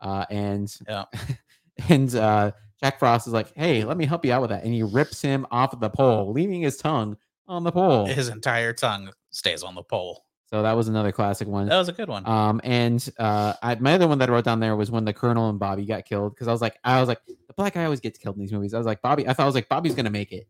Uh, 0.00 0.24
and 0.28 0.74
Yeah. 0.88 1.04
and 1.88 2.14
uh, 2.14 2.50
Jack 2.82 2.98
Frost 2.98 3.26
is 3.26 3.32
like, 3.32 3.52
"Hey, 3.54 3.84
let 3.84 3.96
me 3.96 4.06
help 4.06 4.24
you 4.24 4.32
out 4.32 4.40
with 4.40 4.50
that," 4.50 4.64
and 4.64 4.72
he 4.72 4.82
rips 4.82 5.20
him 5.20 5.46
off 5.50 5.72
of 5.72 5.80
the 5.80 5.90
pole, 5.90 6.32
leaving 6.32 6.62
his 6.62 6.76
tongue 6.76 7.16
on 7.46 7.64
the 7.64 7.72
pole. 7.72 8.06
His 8.06 8.28
entire 8.28 8.72
tongue 8.72 9.10
stays 9.30 9.62
on 9.62 9.74
the 9.74 9.82
pole. 9.82 10.24
So 10.46 10.62
that 10.62 10.72
was 10.72 10.88
another 10.88 11.12
classic 11.12 11.46
one. 11.46 11.68
That 11.68 11.78
was 11.78 11.88
a 11.88 11.92
good 11.92 12.08
one. 12.08 12.26
Um, 12.26 12.60
and 12.64 13.08
uh, 13.18 13.54
I, 13.62 13.76
my 13.76 13.94
other 13.94 14.08
one 14.08 14.18
that 14.18 14.28
I 14.28 14.32
wrote 14.32 14.44
down 14.44 14.58
there 14.58 14.74
was 14.74 14.90
when 14.90 15.04
the 15.04 15.12
Colonel 15.12 15.48
and 15.48 15.60
Bobby 15.60 15.84
got 15.86 16.04
killed 16.04 16.34
because 16.34 16.48
I 16.48 16.52
was 16.52 16.60
like, 16.60 16.76
I 16.82 16.98
was 16.98 17.08
like, 17.08 17.20
the 17.26 17.54
black 17.54 17.74
guy 17.74 17.84
always 17.84 18.00
gets 18.00 18.18
killed 18.18 18.34
in 18.34 18.40
these 18.40 18.52
movies. 18.52 18.74
I 18.74 18.78
was 18.78 18.86
like, 18.86 19.00
Bobby, 19.00 19.28
I 19.28 19.32
thought 19.32 19.44
I 19.44 19.46
was 19.46 19.54
like, 19.54 19.68
Bobby's 19.68 19.94
gonna 19.94 20.10
make 20.10 20.32
it, 20.32 20.48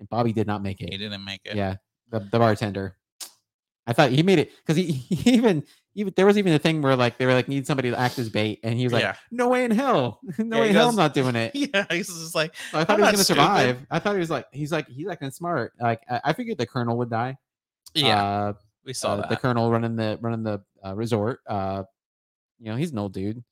and 0.00 0.08
Bobby 0.08 0.32
did 0.32 0.48
not 0.48 0.62
make 0.62 0.80
it. 0.80 0.90
he 0.90 0.98
didn't 0.98 1.24
make 1.24 1.42
it. 1.44 1.54
Yeah, 1.54 1.76
the, 2.10 2.20
the 2.20 2.38
bartender. 2.38 2.96
I 3.86 3.92
thought 3.92 4.10
he 4.10 4.22
made 4.24 4.40
it 4.40 4.50
because 4.56 4.76
he, 4.76 4.90
he 4.92 5.34
even 5.34 5.62
even 5.96 6.12
there 6.16 6.26
was 6.26 6.38
even 6.38 6.52
a 6.52 6.58
thing 6.60 6.80
where 6.82 6.94
like 6.94 7.18
they 7.18 7.26
were 7.26 7.34
like 7.34 7.48
need 7.48 7.66
somebody 7.66 7.90
to 7.90 7.98
act 7.98 8.18
as 8.20 8.28
bait, 8.28 8.60
and 8.62 8.78
he 8.78 8.84
was 8.84 8.92
like, 8.92 9.02
Yeah. 9.02 9.16
no 9.32 9.48
way 9.48 9.64
in 9.64 9.72
hell, 9.72 10.20
no 10.38 10.56
Yeah, 10.56 10.62
way 10.62 10.68
in 10.68 10.74
hell, 10.76 10.88
I'm 10.90 10.94
not 10.96 11.12
doing 11.14 11.34
it. 11.34 11.52
Yeah. 11.54 11.84
He's 11.90 12.06
just 12.06 12.34
like, 12.34 12.54
So 12.70 12.78
I 12.78 12.84
thought 12.84 12.94
I'm 12.94 12.98
he 13.00 13.02
was 13.02 13.10
gonna 13.12 13.24
stupid. 13.24 13.40
survive. 13.40 13.86
I 13.90 13.98
thought 13.98 14.12
he 14.14 14.20
was 14.20 14.30
like 14.30 14.46
he's 14.52 14.70
like 14.70 14.88
he's 14.88 15.08
acting 15.08 15.30
smart. 15.32 15.72
Like 15.80 16.02
I, 16.08 16.20
I 16.26 16.32
figured 16.34 16.58
the 16.58 16.66
Colonel 16.66 16.96
would 16.98 17.10
die. 17.10 17.36
yeah, 17.94 18.22
Uh, 18.22 18.52
we 18.84 18.92
saw 18.92 19.14
uh, 19.14 19.16
that. 19.16 19.30
the 19.30 19.36
colonel 19.36 19.68
running 19.70 19.96
the 19.96 20.16
running 20.20 20.44
the 20.44 20.62
uh, 20.84 20.94
resort. 20.94 21.40
Uh, 21.48 21.82
you 22.60 22.66
know, 22.70 22.76
he's 22.76 22.92
an 22.92 22.98
old 22.98 23.12
dude, 23.12 23.42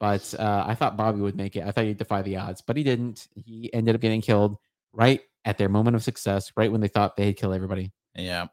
but 0.00 0.34
uh, 0.38 0.64
I 0.66 0.74
thought 0.74 0.96
Bobby 0.96 1.20
would 1.20 1.36
make 1.36 1.54
it. 1.56 1.64
I 1.64 1.70
thought 1.70 1.84
he'd 1.84 1.96
defy 1.98 2.22
the 2.22 2.36
odds, 2.38 2.60
but 2.60 2.76
he 2.76 2.82
didn't. 2.82 3.28
He 3.34 3.72
ended 3.72 3.94
up 3.94 4.00
getting 4.00 4.20
killed 4.20 4.56
right 4.92 5.20
at 5.44 5.58
their 5.58 5.68
moment 5.68 5.96
of 5.96 6.02
success, 6.02 6.50
right 6.56 6.70
when 6.72 6.80
they 6.80 6.88
thought 6.88 7.16
they'd 7.16 7.34
kill 7.36 7.52
everybody. 7.54 7.92
Yeah. 8.16 8.46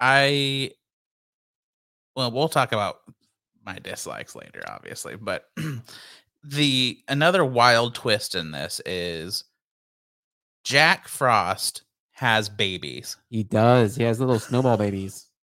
I 0.00 0.72
well, 2.16 2.30
we'll 2.30 2.48
talk 2.48 2.72
about 2.72 2.96
my 3.64 3.78
dislikes 3.78 4.34
later, 4.34 4.62
obviously, 4.68 5.16
but 5.16 5.46
the 6.44 6.98
another 7.08 7.44
wild 7.44 7.94
twist 7.94 8.34
in 8.34 8.50
this 8.50 8.80
is 8.84 9.44
Jack 10.64 11.08
Frost 11.08 11.82
has 12.12 12.48
babies. 12.48 13.16
He 13.30 13.42
does. 13.42 13.96
He 13.96 14.04
has 14.04 14.20
little 14.20 14.38
snowball 14.38 14.76
babies. 14.76 15.26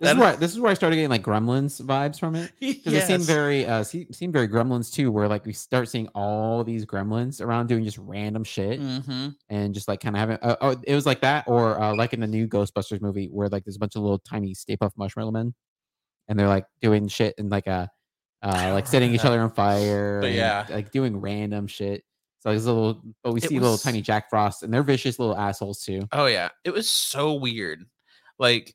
This 0.00 0.10
is 0.10 0.16
That- 0.16 0.20
where 0.20 0.36
this 0.36 0.50
is 0.50 0.58
where 0.58 0.72
I 0.72 0.74
started 0.74 0.96
getting 0.96 1.08
like 1.08 1.22
Gremlins 1.22 1.80
vibes 1.80 2.18
from 2.18 2.34
it. 2.34 2.50
Because 2.60 2.94
it 2.94 3.06
seemed 3.06 3.22
very 3.22 3.64
uh 3.64 3.84
se- 3.84 4.08
seemed 4.10 4.32
very 4.32 4.48
Gremlins 4.48 4.92
too, 4.92 5.12
where 5.12 5.28
like 5.28 5.46
we 5.46 5.52
start 5.52 5.88
seeing 5.88 6.08
all 6.16 6.64
these 6.64 6.84
Gremlins 6.84 7.40
around 7.40 7.68
doing 7.68 7.84
just 7.84 7.96
random 7.96 8.42
shit. 8.42 8.80
Mhm. 8.80 9.36
and 9.48 9.72
just 9.74 9.86
like 9.86 10.00
kind 10.00 10.16
of 10.16 10.18
having 10.20 10.38
uh, 10.42 10.56
oh 10.60 10.76
it 10.82 10.96
was 10.96 11.06
like 11.06 11.20
that 11.20 11.44
or 11.46 11.80
uh, 11.80 11.94
like 11.94 12.12
in 12.12 12.18
the 12.18 12.26
new 12.26 12.48
ghostbusters 12.48 13.00
movie 13.00 13.28
where 13.28 13.48
like 13.48 13.64
there's 13.64 13.76
a 13.76 13.78
bunch 13.78 13.94
of 13.94 14.02
little 14.02 14.18
tiny 14.18 14.52
Stay 14.52 14.76
Puft 14.76 14.96
marshmallow 14.96 15.30
men 15.30 15.54
and 16.28 16.38
they're 16.38 16.48
like 16.48 16.66
doing 16.80 17.08
shit 17.08 17.34
and 17.38 17.50
like 17.50 17.66
a 17.66 17.90
uh 18.42 18.70
like 18.72 18.86
setting 18.86 19.14
each 19.14 19.24
other 19.24 19.40
on 19.40 19.50
fire 19.50 20.20
But 20.22 20.28
and, 20.28 20.36
yeah. 20.36 20.66
like 20.70 20.90
doing 20.92 21.20
random 21.20 21.66
shit 21.66 22.04
so 22.40 22.50
there's 22.50 22.66
a 22.66 22.72
little 22.72 23.02
but 23.24 23.32
we 23.32 23.40
It 23.40 23.48
see 23.48 23.58
little 23.58 23.78
tiny 23.78 24.00
jack 24.00 24.30
frost 24.30 24.62
and 24.62 24.72
they're 24.72 24.82
vicious 24.84 25.18
little 25.18 25.36
assholes 25.36 25.82
too 25.84 26.06
Oh 26.12 26.26
yeah, 26.26 26.50
it 26.64 26.70
was 26.70 26.88
so 26.88 27.34
weird. 27.34 27.84
Like 28.38 28.74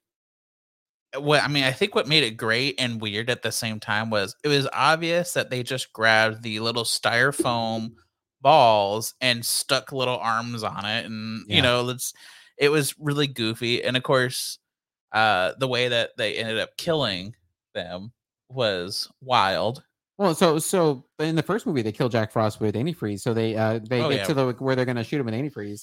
what 1.18 1.44
I 1.44 1.48
mean, 1.48 1.64
I 1.64 1.72
think 1.72 1.94
what 1.96 2.08
made 2.08 2.24
it 2.24 2.38
great 2.38 2.76
and 2.80 3.00
weird 3.00 3.30
at 3.30 3.44
the 3.44 3.52
same 3.52 3.80
time 3.80 4.10
was 4.10 4.36
it 4.44 4.48
was 4.48 4.68
obvious 4.74 5.34
that 5.34 5.50
they 5.50 5.62
just 5.64 5.94
grabbed 5.94 6.42
the 6.44 6.60
little 6.60 6.84
styrofoam 6.84 7.92
balls 8.42 9.14
and 9.22 9.46
stuck 9.46 9.92
little 9.94 10.18
arms 10.18 10.64
on 10.64 10.86
it 10.86 11.06
and 11.06 11.46
Yeah. 11.48 11.56
you 11.56 11.62
know, 11.62 11.88
it's 11.90 12.14
it 12.58 12.70
was 12.70 12.96
really 13.00 13.28
goofy 13.28 13.84
and 13.84 13.96
of 13.96 14.04
course 14.04 14.60
uh 15.14 15.54
the 15.60 15.68
way 15.68 15.88
that 15.88 16.10
they 16.18 16.36
ended 16.36 16.58
up 16.60 16.76
killing 16.78 17.36
them 17.74 18.12
was 18.50 19.10
wild. 19.22 19.84
well 20.18 20.36
so 20.36 20.60
so 20.60 21.06
in 21.20 21.36
the 21.36 21.42
first 21.44 21.66
movie 21.66 21.82
they 21.82 21.92
kill 21.92 22.10
jack 22.10 22.32
frost 22.32 22.60
with 22.60 22.76
antifreeze 22.76 23.22
so 23.22 23.34
they 23.34 23.56
uh 23.56 23.80
they 23.90 24.02
Oh, 24.02 24.10
get 24.10 24.20
yeah. 24.20 24.24
to 24.26 24.34
the 24.34 24.52
where 24.60 24.76
they're 24.76 24.86
gonna 24.86 25.04
shoot 25.04 25.20
him 25.20 25.26
with 25.26 25.34
antifreeze 25.34 25.82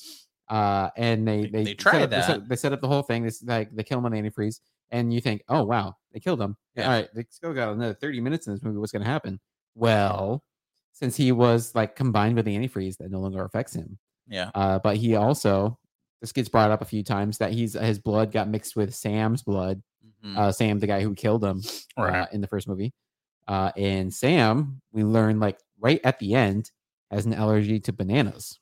uh 0.48 0.90
and 0.96 1.26
they 1.26 1.42
They- 1.42 1.48
they, 1.50 1.64
they 1.64 1.74
try 1.74 2.02
up, 2.02 2.10
they, 2.10 2.20
set, 2.22 2.26
that. 2.40 2.48
they 2.48 2.56
set 2.56 2.72
up 2.72 2.80
the 2.80 2.88
whole 2.88 3.02
thing 3.02 3.24
this 3.24 3.42
like 3.42 3.74
they 3.74 3.82
kill 3.82 3.98
him 3.98 4.04
with 4.04 4.12
antifreeze 4.12 4.60
and 4.90 5.12
you 5.12 5.20
think 5.20 5.42
oh 5.48 5.64
wow 5.64 5.96
they 6.12 6.20
killed 6.20 6.40
him 6.40 6.56
Yeah. 6.76 6.84
all 6.84 6.90
right 6.92 7.08
they 7.14 7.24
still 7.30 7.52
got 7.54 7.72
another 7.72 7.94
30 7.94 8.20
minutes 8.20 8.46
in 8.46 8.52
this 8.54 8.62
movie 8.62 8.78
what's 8.78 8.92
gonna 8.92 9.04
happen 9.04 9.40
well 9.74 10.44
since 10.92 11.16
he 11.16 11.32
was 11.32 11.74
like 11.74 11.96
combined 11.96 12.36
with 12.36 12.44
the 12.44 12.56
antifreeze 12.56 12.96
that 12.98 13.10
no 13.10 13.20
longer 13.20 13.44
affects 13.44 13.74
him 13.74 13.98
Yeah. 14.28 14.50
uh 14.54 14.78
but 14.78 14.96
he 14.96 15.16
also 15.16 15.78
this 16.20 16.32
gets 16.32 16.48
brought 16.50 16.70
up 16.70 16.82
a 16.82 16.84
few 16.84 17.02
times 17.02 17.38
that 17.38 17.52
he's 17.52 17.72
his 17.72 17.98
blood 17.98 18.30
got 18.32 18.48
mixed 18.48 18.76
with 18.76 18.94
sam's 18.94 19.42
blood 19.42 19.82
Mhm. 20.24 20.36
uh 20.36 20.52
sam 20.52 20.78
the 20.78 20.86
guy 20.86 21.00
who 21.02 21.14
killed 21.14 21.42
him 21.44 21.62
uh, 21.96 22.26
in 22.32 22.40
the 22.40 22.46
first 22.48 22.68
movie. 22.68 22.92
Uh, 23.48 23.72
and 23.76 24.12
Sam, 24.14 24.80
we 24.92 25.02
learn 25.02 25.40
like 25.40 25.58
right 25.80 26.00
at 26.04 26.18
the 26.20 26.34
end, 26.34 26.70
has 27.10 27.26
an 27.26 27.34
allergy 27.34 27.80
to 27.80 27.92
bananas. 27.92 28.58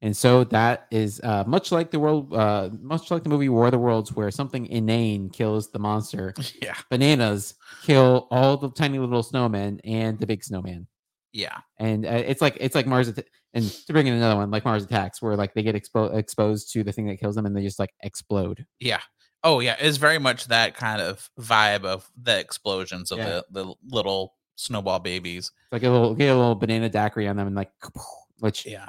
And 0.00 0.16
so 0.16 0.44
that 0.44 0.86
is 0.92 1.20
uh, 1.24 1.42
much 1.46 1.72
like 1.72 1.90
the 1.90 1.98
world, 1.98 2.32
uh, 2.32 2.70
much 2.80 3.10
like 3.10 3.24
the 3.24 3.28
movie 3.28 3.48
War 3.48 3.66
of 3.66 3.72
the 3.72 3.78
Worlds, 3.78 4.12
where 4.12 4.30
something 4.30 4.66
inane 4.66 5.28
kills 5.30 5.70
the 5.70 5.78
monster. 5.80 6.34
Yeah. 6.62 6.74
Bananas 6.90 7.54
kill 7.82 8.28
all 8.30 8.56
the 8.56 8.70
tiny 8.70 8.98
little 8.98 9.22
snowmen 9.24 9.80
and 9.84 10.18
the 10.18 10.26
big 10.26 10.44
snowman. 10.44 10.86
Yeah. 11.32 11.58
And 11.78 12.06
uh, 12.06 12.10
it's 12.26 12.40
like 12.40 12.56
it's 12.60 12.74
like 12.76 12.86
Mars, 12.86 13.08
Atta- 13.08 13.24
and 13.54 13.64
to 13.86 13.92
bring 13.92 14.06
in 14.06 14.14
another 14.14 14.36
one, 14.36 14.50
like 14.52 14.64
Mars 14.64 14.84
Attacks, 14.84 15.20
where 15.20 15.36
like 15.36 15.52
they 15.54 15.62
get 15.62 15.74
expo- 15.74 16.16
exposed 16.16 16.72
to 16.72 16.84
the 16.84 16.92
thing 16.92 17.06
that 17.08 17.18
kills 17.20 17.34
them, 17.34 17.44
and 17.46 17.56
they 17.56 17.62
just 17.62 17.78
like 17.80 17.90
explode. 18.02 18.64
Yeah. 18.78 19.00
Oh 19.44 19.60
yeah, 19.60 19.76
it's 19.78 19.98
very 19.98 20.18
much 20.18 20.46
that 20.48 20.74
kind 20.74 21.00
of 21.00 21.30
vibe 21.38 21.84
of 21.84 22.10
the 22.20 22.38
explosions 22.38 23.10
of 23.12 23.18
Yeah. 23.18 23.40
the 23.50 23.64
the 23.64 23.74
little 23.88 24.34
snowball 24.56 24.98
babies. 24.98 25.52
It's 25.66 25.72
like 25.72 25.82
a 25.84 25.90
little 25.90 26.14
get 26.14 26.28
a 26.28 26.36
little 26.36 26.54
banana 26.56 26.88
daiquiri 26.88 27.28
on 27.28 27.36
them, 27.36 27.46
and 27.46 27.56
like, 27.56 27.70
which 28.40 28.66
Yeah. 28.66 28.88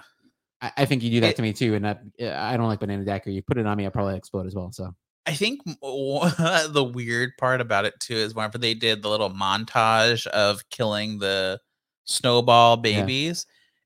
I, 0.62 0.72
I 0.78 0.86
think 0.86 1.04
you 1.04 1.10
do 1.12 1.22
that 1.22 1.32
It- 1.32 1.36
to 1.38 1.42
me 1.42 1.54
too. 1.54 1.76
And 1.76 1.86
that, 1.86 2.02
I 2.22 2.58
don't 2.58 2.68
like 2.68 2.80
banana 2.80 3.06
daiquiri. 3.06 3.36
You 3.36 3.42
put 3.44 3.58
it 3.58 3.66
on 3.66 3.78
me, 3.78 3.86
I'll 3.86 3.92
probably 3.92 4.18
explode 4.18 4.48
as 4.48 4.56
well. 4.56 4.72
So 4.72 4.94
I 5.26 5.34
think 5.34 5.62
the 5.82 6.92
weird 6.94 7.32
part 7.38 7.62
about 7.62 7.86
it 7.86 7.94
too 8.00 8.16
is 8.16 8.34
whenever 8.34 8.58
they 8.58 8.74
did 8.74 9.04
the 9.04 9.10
little 9.10 9.30
montage 9.30 10.26
of 10.28 10.68
killing 10.70 11.20
the 11.20 11.60
snowball 12.06 12.76
Yeah. 12.84 13.02
babies, 13.02 13.46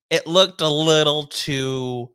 it 0.09 0.25
looked 0.27 0.61
a 0.61 0.69
little 0.69 1.25
too 1.27 2.09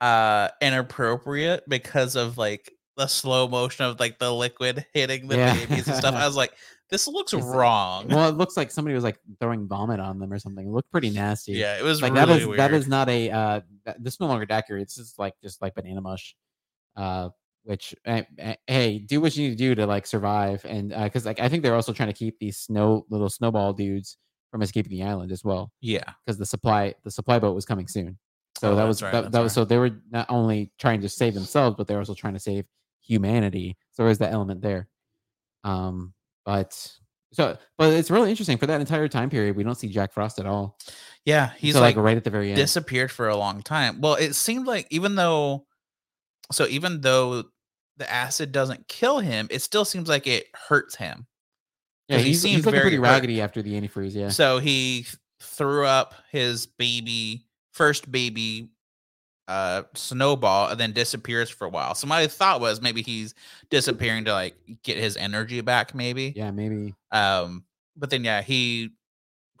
uh 0.00 0.48
inappropriate 0.60 1.62
because 1.68 2.16
of 2.16 2.36
like 2.38 2.72
the 2.96 3.06
slow 3.06 3.48
motion 3.48 3.84
of 3.86 3.98
like 4.00 4.18
the 4.18 4.32
liquid 4.32 4.84
hitting 4.94 5.28
the 5.28 5.36
Yeah. 5.36 5.54
babies 5.54 5.88
and 5.88 5.96
stuff. 5.96 6.14
I 6.14 6.26
was 6.26 6.36
like, 6.36 6.52
this 6.90 7.08
looks 7.08 7.32
It's 7.32 7.44
like- 7.44 7.54
wrong. 7.54 8.08
well, 8.08 8.28
it 8.28 8.36
looks 8.36 8.56
like 8.56 8.70
somebody 8.70 8.94
was 8.94 9.02
like 9.04 9.18
throwing 9.40 9.66
vomit 9.66 9.98
on 10.00 10.18
them 10.18 10.32
or 10.32 10.38
something. 10.38 10.66
It 10.66 10.70
looked 10.70 10.90
pretty 10.92 11.10
nasty. 11.10 11.52
yeah, 11.52 11.78
it 11.78 11.82
was 11.82 12.02
like 12.02 12.12
really 12.12 12.26
that 12.26 12.36
is 12.40 12.46
weird. 12.46 12.58
that 12.60 12.72
is 12.74 12.86
not 12.88 13.08
a 13.08 13.30
uh 13.30 13.60
that, 13.84 14.02
this 14.02 14.14
is 14.14 14.20
no 14.20 14.26
longer 14.26 14.46
daiquiri 14.46 14.82
it's 14.82 14.94
just 14.96 15.18
like 15.18 15.34
just 15.42 15.60
like 15.60 15.74
banana 15.74 16.00
mush 16.00 16.36
uh 16.96 17.28
which 17.64 17.94
hey 18.66 18.98
do 18.98 19.20
what 19.20 19.34
you 19.36 19.48
need 19.48 19.50
to 19.50 19.56
do 19.56 19.74
to 19.74 19.86
like 19.86 20.06
survive 20.06 20.64
and 20.66 20.92
uh 20.92 21.04
because 21.04 21.24
like 21.26 21.40
i 21.40 21.48
think 21.48 21.62
they're 21.62 21.74
also 21.74 21.92
trying 21.92 22.08
to 22.08 22.12
keep 22.14 22.38
these 22.38 22.58
snow 22.58 23.04
little 23.10 23.28
snowball 23.30 23.72
dudes 23.72 24.16
from 24.50 24.62
escaping 24.62 24.90
the 24.92 25.02
island 25.02 25.32
as 25.32 25.42
well 25.42 25.72
yeah. 25.80 26.04
because 26.24 26.38
the 26.38 26.46
supply 26.46 26.94
the 27.04 27.10
supply 27.10 27.38
boat 27.38 27.54
was 27.54 27.64
coming 27.64 27.88
soon 27.88 28.16
so 28.58 28.72
Oh, 28.72 28.76
that 28.76 28.84
was 28.84 29.02
right, 29.02 29.10
that, 29.12 29.32
that 29.32 29.40
was 29.40 29.52
so 29.52 29.64
they 29.64 29.78
were 29.78 29.90
not 30.10 30.26
only 30.30 30.70
trying 30.78 31.00
to 31.00 31.08
save 31.08 31.34
themselves 31.34 31.74
but 31.76 31.88
they're 31.88 31.98
also 31.98 32.14
trying 32.14 32.34
to 32.34 32.40
save 32.40 32.64
humanity 33.04 33.76
so 33.92 34.04
there's 34.04 34.18
that 34.18 34.32
element 34.32 34.60
there 34.60 34.88
um 35.62 36.12
but 36.44 36.90
so 37.32 37.56
but 37.78 37.92
it's 37.92 38.10
really 38.10 38.30
interesting 38.30 38.56
for 38.56 38.66
that 38.66 38.80
entire 38.80 39.08
time 39.08 39.28
period 39.30 39.56
we 39.56 39.62
don't 39.62 39.74
see 39.76 39.88
jack 39.88 40.12
frost 40.12 40.38
at 40.38 40.46
all 40.46 40.78
Yeah, 41.24 41.50
he's 41.58 41.74
so, 41.74 41.80
like, 41.80 41.96
right 41.96 42.16
at 42.16 42.24
the 42.24 42.30
very 42.30 42.48
end 42.50 42.56
disappeared 42.56 43.10
for 43.10 43.28
a 43.28 43.36
long 43.36 43.62
time. 43.62 44.00
Well, 44.00 44.14
it 44.14 44.34
seemed 44.34 44.66
like 44.66 44.86
even 44.90 45.14
though 45.14 45.66
so 46.52 46.66
even 46.66 47.00
though 47.00 47.44
the 47.96 48.10
acid 48.10 48.52
doesn't 48.52 48.88
kill 48.88 49.20
him, 49.20 49.46
it 49.50 49.62
still 49.62 49.84
seems 49.84 50.08
like 50.08 50.26
it 50.26 50.46
hurts 50.68 50.94
him. 50.96 51.26
Yeah, 52.08 52.18
he 52.18 52.24
he's, 52.28 52.42
he's 52.42 52.56
looking 52.58 52.72
very 52.72 52.82
pretty 52.82 52.96
hurt. 52.96 53.02
raggedy 53.02 53.40
after 53.40 53.62
the 53.62 53.72
antifreeze. 53.80 54.14
Yeah, 54.14 54.28
So 54.28 54.58
he 54.58 55.06
threw 55.40 55.86
up 55.86 56.14
his 56.30 56.66
baby 56.66 57.46
first 57.72 58.10
baby 58.12 58.70
uh 59.48 59.82
snowball 59.94 60.68
and 60.70 60.80
then 60.80 60.92
disappears 60.92 61.50
for 61.50 61.66
a 61.66 61.68
while. 61.70 61.94
So 61.94 62.06
my 62.06 62.26
thought 62.26 62.60
was 62.60 62.80
maybe 62.80 63.02
he's 63.02 63.34
disappearing 63.70 64.24
to 64.24 64.32
like 64.32 64.56
get 64.82 64.96
his 64.96 65.16
energy 65.16 65.60
back 65.60 65.94
maybe. 65.94 66.32
yeah, 66.34 66.50
maybe. 66.50 66.94
Um, 67.12 67.64
but 67.96 68.10
then 68.10 68.24
yeah, 68.24 68.42
he 68.42 68.90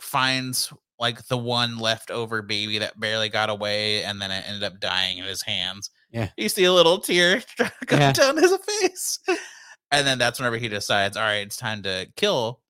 finds 0.00 0.72
like 0.98 1.26
the 1.26 1.36
one 1.38 1.78
leftover 1.78 2.40
baby 2.42 2.78
that 2.78 2.98
barely 2.98 3.28
got 3.28 3.50
away, 3.50 4.04
and 4.04 4.20
then 4.22 4.30
it 4.30 4.44
ended 4.46 4.62
up 4.62 4.80
dying 4.80 5.18
in 5.18 5.24
his 5.24 5.42
hands. 5.42 5.90
Yeah. 6.10 6.28
you 6.36 6.48
see 6.48 6.64
a 6.64 6.72
little 6.72 6.98
tear 6.98 7.42
go 7.86 7.96
Yeah. 7.96 8.12
down 8.12 8.36
his 8.36 8.56
face, 8.58 9.18
and 9.90 10.06
then 10.06 10.18
that's 10.18 10.38
whenever 10.38 10.56
he 10.56 10.68
decides, 10.68 11.16
all 11.16 11.24
right, 11.24 11.46
it's 11.46 11.56
time 11.56 11.82
to 11.82 12.06
kill. 12.16 12.60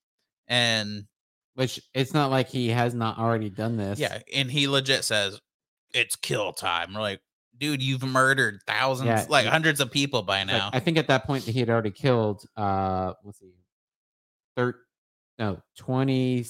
And 0.48 1.05
Which 1.55 1.81
it's 1.92 2.14
not 2.14 2.31
like 2.31 2.48
he 2.48 2.70
has 2.70 2.94
not 2.94 3.18
already 3.18 3.50
done 3.50 3.77
this. 3.77 3.98
yeah, 3.98 4.18
and 4.35 4.50
he 4.50 4.68
legit 4.68 5.05
says, 5.05 5.38
"It's 5.94 6.16
kill 6.16 6.52
time." 6.52 6.92
We're 6.94 7.00
like, 7.00 7.20
dude, 7.57 7.83
you've 7.83 8.02
murdered 8.02 8.61
thousands, 8.66 9.07
Yeah, 9.07 9.26
like 9.28 9.46
hundreds 9.46 9.80
of 9.80 9.90
people 9.90 10.22
by 10.22 10.40
It's 10.42 10.50
like, 10.52 10.59
now. 10.59 10.70
I 10.72 10.80
think 10.80 10.98
at 10.98 11.07
that 11.09 11.24
point 11.26 11.44
he 11.44 11.59
had 11.61 11.70
already 11.70 11.90
killed. 11.92 12.44
uh 12.57 13.14
Let's 13.24 13.38
see, 13.38 13.54
third, 14.57 14.74
no, 15.38 15.62
20, 15.78 16.44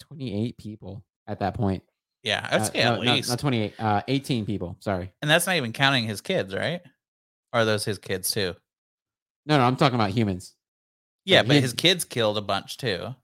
28 0.00 0.58
people 0.58 1.04
at 1.26 1.38
that 1.40 1.54
point. 1.54 1.82
yeah, 2.22 2.48
I'd 2.50 2.60
Uh, 2.60 2.64
say 2.64 2.78
no, 2.84 2.94
at 2.94 3.02
no, 3.02 3.12
least, 3.14 3.28
not 3.30 3.38
twenty 3.38 3.60
eight. 3.62 3.74
Uh, 3.78 4.02
eighteen 4.08 4.44
people. 4.46 4.76
Sorry. 4.80 5.12
and 5.22 5.30
that's 5.30 5.46
not 5.46 5.56
even 5.56 5.72
counting 5.72 6.04
his 6.04 6.20
kids, 6.20 6.54
right? 6.54 6.80
Or 7.52 7.60
are 7.60 7.64
those 7.64 7.84
his 7.84 7.98
kids 7.98 8.30
too? 8.30 8.54
No, 9.46 9.56
no, 9.58 9.64
I'm 9.64 9.76
talking 9.76 9.94
about 9.96 10.10
humans. 10.10 10.54
Yeah, 11.24 11.38
Like, 11.40 11.46
but 11.48 11.54
he- 11.56 11.62
his 11.62 11.72
kids 11.72 12.04
killed 12.04 12.38
a 12.38 12.42
bunch 12.42 12.76
too. 12.76 13.14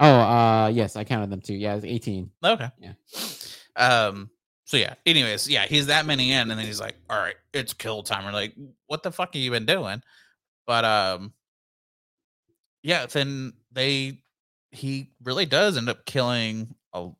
Oh, 0.00 0.06
uh, 0.20 0.68
yes, 0.72 0.96
I 0.96 1.04
counted 1.04 1.30
them 1.30 1.40
too. 1.40 1.54
Yeah, 1.54 1.74
it's 1.76 1.84
eighteen. 1.84 2.30
Okay. 2.44 2.68
Yeah. 2.78 2.92
Um. 3.76 4.30
So 4.64 4.76
yeah. 4.76 4.94
Anyways, 5.06 5.48
yeah, 5.48 5.66
he's 5.66 5.86
that 5.88 6.06
many 6.06 6.32
in, 6.32 6.50
and 6.50 6.58
then 6.58 6.66
he's 6.66 6.80
like, 6.80 6.96
"All 7.10 7.18
right, 7.18 7.34
it's 7.52 7.72
kill 7.72 8.02
time." 8.02 8.24
We're 8.24 8.32
like, 8.32 8.54
"What 8.86 9.02
the 9.02 9.10
fuck 9.12 9.34
have 9.34 9.42
you 9.42 9.50
been 9.50 9.66
doing?" 9.66 10.02
But 10.66 10.84
um. 10.84 11.32
Yeah. 12.82 13.06
Then 13.06 13.52
they, 13.72 14.22
he 14.70 15.10
really 15.22 15.46
does 15.46 15.76
end 15.76 15.88
up 15.88 16.04
killing 16.06 16.74
a 16.92 17.10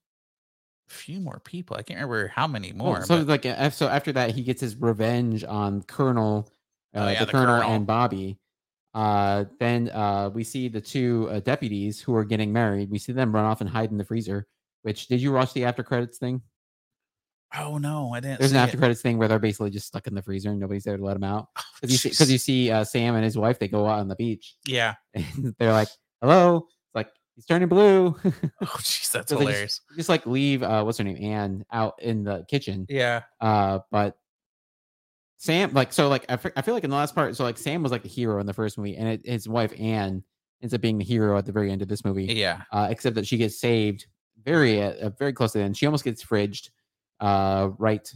few 0.89 1.21
more 1.21 1.41
people. 1.45 1.77
I 1.77 1.83
can't 1.83 1.99
remember 1.99 2.29
how 2.29 2.47
many 2.47 2.73
Well, 2.73 2.85
more. 2.87 3.05
so 3.05 3.19
but- 3.25 3.29
like 3.29 3.47
uh, 3.47 3.71
so 3.71 3.89
after 3.89 4.13
that 4.13 4.33
he 4.33 4.43
gets 4.43 4.61
his 4.61 4.77
revenge 4.77 5.45
on 5.45 5.83
Colonel, 5.83 6.49
uh, 6.95 6.99
Oh, 7.01 7.09
yeah, 7.09 7.21
the, 7.21 7.27
the 7.27 7.33
Colonel, 7.33 7.61
Colonel. 7.61 7.73
and 7.77 7.87
Bobby. 7.87 8.39
Uh, 8.95 9.45
then 9.59 9.89
uh, 9.89 10.29
we 10.35 10.45
see 10.45 10.69
the 10.69 10.81
two 10.81 11.29
uh, 11.31 11.41
deputies 11.41 11.99
who 12.01 12.15
are 12.15 12.25
getting 12.25 12.53
married. 12.53 12.91
We 12.91 12.99
see 12.99 13.13
them 13.13 13.35
run 13.35 13.45
off 13.47 13.61
and 13.63 13.71
hide 13.71 13.91
in 13.91 13.97
the 13.97 14.05
freezer. 14.05 14.47
Which 14.83 15.07
did 15.09 15.21
you 15.21 15.33
watch 15.33 15.53
the 15.53 15.65
after 15.65 15.83
credits 15.83 16.19
thing? 16.19 16.43
oh 17.55 17.77
no, 17.77 18.15
I 18.15 18.21
didn't. 18.21 18.39
There's 18.39 18.53
an 18.53 18.57
after 18.57 18.79
it. 18.79 18.81
credits 18.81 19.03
thing 19.03 19.19
where 19.19 19.29
they're 19.29 19.39
basically 19.39 19.69
just 19.71 19.87
stuck 19.87 20.07
in 20.07 20.15
the 20.15 20.23
freezer 20.23 20.51
and 20.51 20.59
nobody's 20.59 20.85
there 20.85 20.97
to 20.97 21.05
let 21.05 21.13
them 21.15 21.25
out. 21.25 21.49
Oh, 21.59 21.63
Because 21.83 22.03
you 22.05 22.11
see, 22.13 22.33
you 22.33 22.39
see 22.39 22.71
uh, 22.71 22.83
Sam 22.83 23.15
and 23.15 23.23
his 23.25 23.37
wife, 23.37 23.59
they 23.59 23.69
go 23.69 23.87
out 23.87 23.99
on 24.01 24.09
the 24.09 24.17
beach 24.17 24.57
yeah. 24.67 24.95
they're 25.59 25.73
like, 25.73 25.89
"Hello," 26.23 26.67
it's 26.67 26.95
like 26.95 27.09
he's 27.37 27.45
turning 27.45 27.69
blue. 27.69 28.17
Oh 28.63 28.67
jeez, 28.79 29.11
that's 29.13 29.29
So 29.31 29.39
hilarious. 29.39 29.81
just 29.97 30.09
like 30.09 30.25
leave 30.27 30.63
uh, 30.63 30.83
what's 30.83 30.97
her 30.99 31.05
name, 31.05 31.23
Anne, 31.23 31.65
out 31.71 31.95
in 32.01 32.25
the 32.25 32.47
kitchen. 32.49 32.87
Yeah. 32.89 33.23
Uh, 33.41 33.81
but 33.91 34.17
Sam, 35.39 35.73
like, 35.75 35.93
so, 35.93 36.09
like, 36.09 36.25
I 36.31 36.39
I 36.57 36.63
feel 36.63 36.73
like 36.75 36.85
in 36.85 36.91
the 36.91 36.97
last 36.97 37.15
part, 37.15 37.37
so 37.37 37.45
like 37.45 37.59
Sam 37.59 37.83
was 37.83 37.91
like 37.93 38.03
the 38.03 38.09
hero 38.09 38.41
in 38.41 38.47
the 38.47 38.55
first 38.55 38.79
movie, 38.79 38.97
and 38.97 39.09
it, 39.09 39.27
his 39.27 39.49
wife 39.49 39.73
Anne 39.79 40.23
ends 40.63 40.73
up 40.73 40.81
being 40.81 40.99
the 40.99 41.05
hero 41.05 41.37
at 41.37 41.45
the 41.45 41.53
very 41.53 41.71
end 41.73 41.83
of 41.83 41.89
this 41.89 42.05
movie. 42.05 42.27
Yeah. 42.27 42.63
Uh, 42.73 42.87
except 42.91 43.17
that 43.17 43.27
she 43.27 43.37
gets 43.37 43.61
saved 43.61 44.07
very, 44.45 44.83
uh, 44.83 45.11
very 45.19 45.33
close 45.33 45.53
to 45.53 45.59
the 45.59 45.65
end. 45.65 45.77
She 45.77 45.87
almost 45.87 46.05
gets 46.05 46.25
fridged, 46.25 46.71
uh, 47.21 47.71
right, 47.79 48.11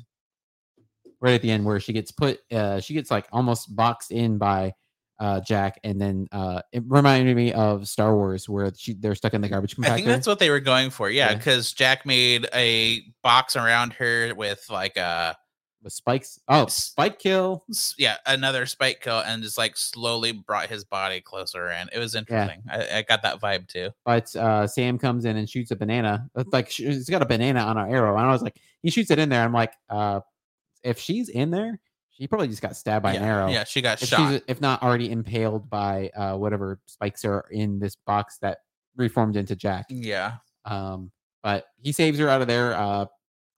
right 1.21 1.35
at 1.35 1.43
the 1.43 1.51
end 1.51 1.65
where 1.65 1.81
she 1.81 1.93
gets 1.93 2.13
put, 2.13 2.41
uh, 2.53 2.81
she 2.81 2.95
gets 2.95 3.11
like 3.11 3.27
almost 3.33 3.75
boxed 3.75 4.11
in 4.11 4.39
by 4.39 4.73
uh 5.19 5.41
Jack, 5.41 5.81
and 5.83 5.99
then 5.99 6.27
uh, 6.31 6.61
it 6.73 6.83
reminded 6.87 7.35
me 7.35 7.51
of 7.55 7.89
Star 7.89 8.15
Wars 8.15 8.51
where 8.51 8.71
she 8.77 8.93
they're 8.93 9.15
stuck 9.15 9.33
in 9.33 9.41
the 9.41 9.49
garbage 9.49 9.75
compactor. 9.75 9.89
I 9.91 9.95
think 9.95 10.07
that's 10.09 10.27
what 10.27 10.39
they 10.39 10.51
were 10.51 10.61
going 10.61 10.91
for. 10.91 11.09
Yeah, 11.09 11.31
Yeah. 11.31 11.37
because 11.37 11.73
Jack 11.73 12.05
made 12.05 12.47
a 12.55 13.01
box 13.23 13.57
around 13.57 13.95
her 13.95 14.35
with 14.37 14.67
like 14.69 14.99
a 14.99 15.35
with 15.83 15.93
spikes. 15.93 16.41
Oh, 16.49 16.67
spike 16.67 17.19
kill. 17.19 17.65
yeah 17.99 18.17
another 18.27 18.67
spike 18.67 19.01
kill 19.01 19.19
and 19.21 19.43
just 19.43 19.57
like 19.59 19.77
slowly 19.77 20.33
brought 20.33 20.69
his 20.69 20.85
body 20.85 21.21
closer 21.21 21.71
in. 21.71 21.89
It 21.93 21.99
was 21.99 22.15
interesting. 22.15 22.63
I, 22.71 22.99
I 22.99 23.03
got 23.03 23.23
that 23.23 23.41
vibe 23.41 23.69
too. 23.69 23.91
but 24.05 24.35
uh, 24.37 24.67
Sam 24.67 24.99
comes 24.99 25.25
in 25.25 25.37
and 25.37 25.49
shoots 25.49 25.71
a 25.71 25.77
banana. 25.77 26.29
It's 26.37 26.53
Like 26.53 26.69
he's 26.71 27.09
got 27.09 27.23
a 27.23 27.27
banana 27.27 27.61
on 27.61 27.77
our 27.79 27.89
arrow, 27.89 28.17
and 28.17 28.27
I 28.27 28.33
was 28.33 28.43
like, 28.43 28.57
he 28.83 28.91
shoots 28.91 29.11
it 29.11 29.19
in 29.19 29.29
there. 29.29 29.43
I'm 29.43 29.53
like, 29.53 29.73
uh, 29.91 30.21
if 30.83 30.99
she's 30.99 31.29
in 31.29 31.51
there, 31.51 31.81
she 32.11 32.27
probably 32.27 32.49
just 32.49 32.63
got 32.63 32.75
stabbed 32.77 33.03
by 33.03 33.13
yeah, 33.15 33.21
an 33.21 33.25
arrow. 33.25 33.49
Yeah, 33.49 33.65
she 33.65 33.83
got 33.83 34.03
if 34.03 34.09
shot. 34.09 34.33
she's 34.33 34.41
if 34.49 34.61
not 34.61 34.83
already 34.83 35.11
impaled 35.11 35.69
by 35.69 36.11
uh, 36.17 36.37
whatever 36.37 36.81
spikes 36.87 37.25
are 37.25 37.45
in 37.51 37.79
this 37.79 37.97
box 38.07 38.39
that 38.39 38.59
reformed 38.97 39.37
into 39.37 39.55
Jack. 39.55 39.87
yeah, 39.91 40.37
Um, 40.65 41.11
but 41.43 41.67
he 41.83 41.93
saves 41.93 42.19
her 42.19 42.29
out 42.29 42.41
of 42.41 42.49
there, 42.49 42.75
uh, 42.75 43.07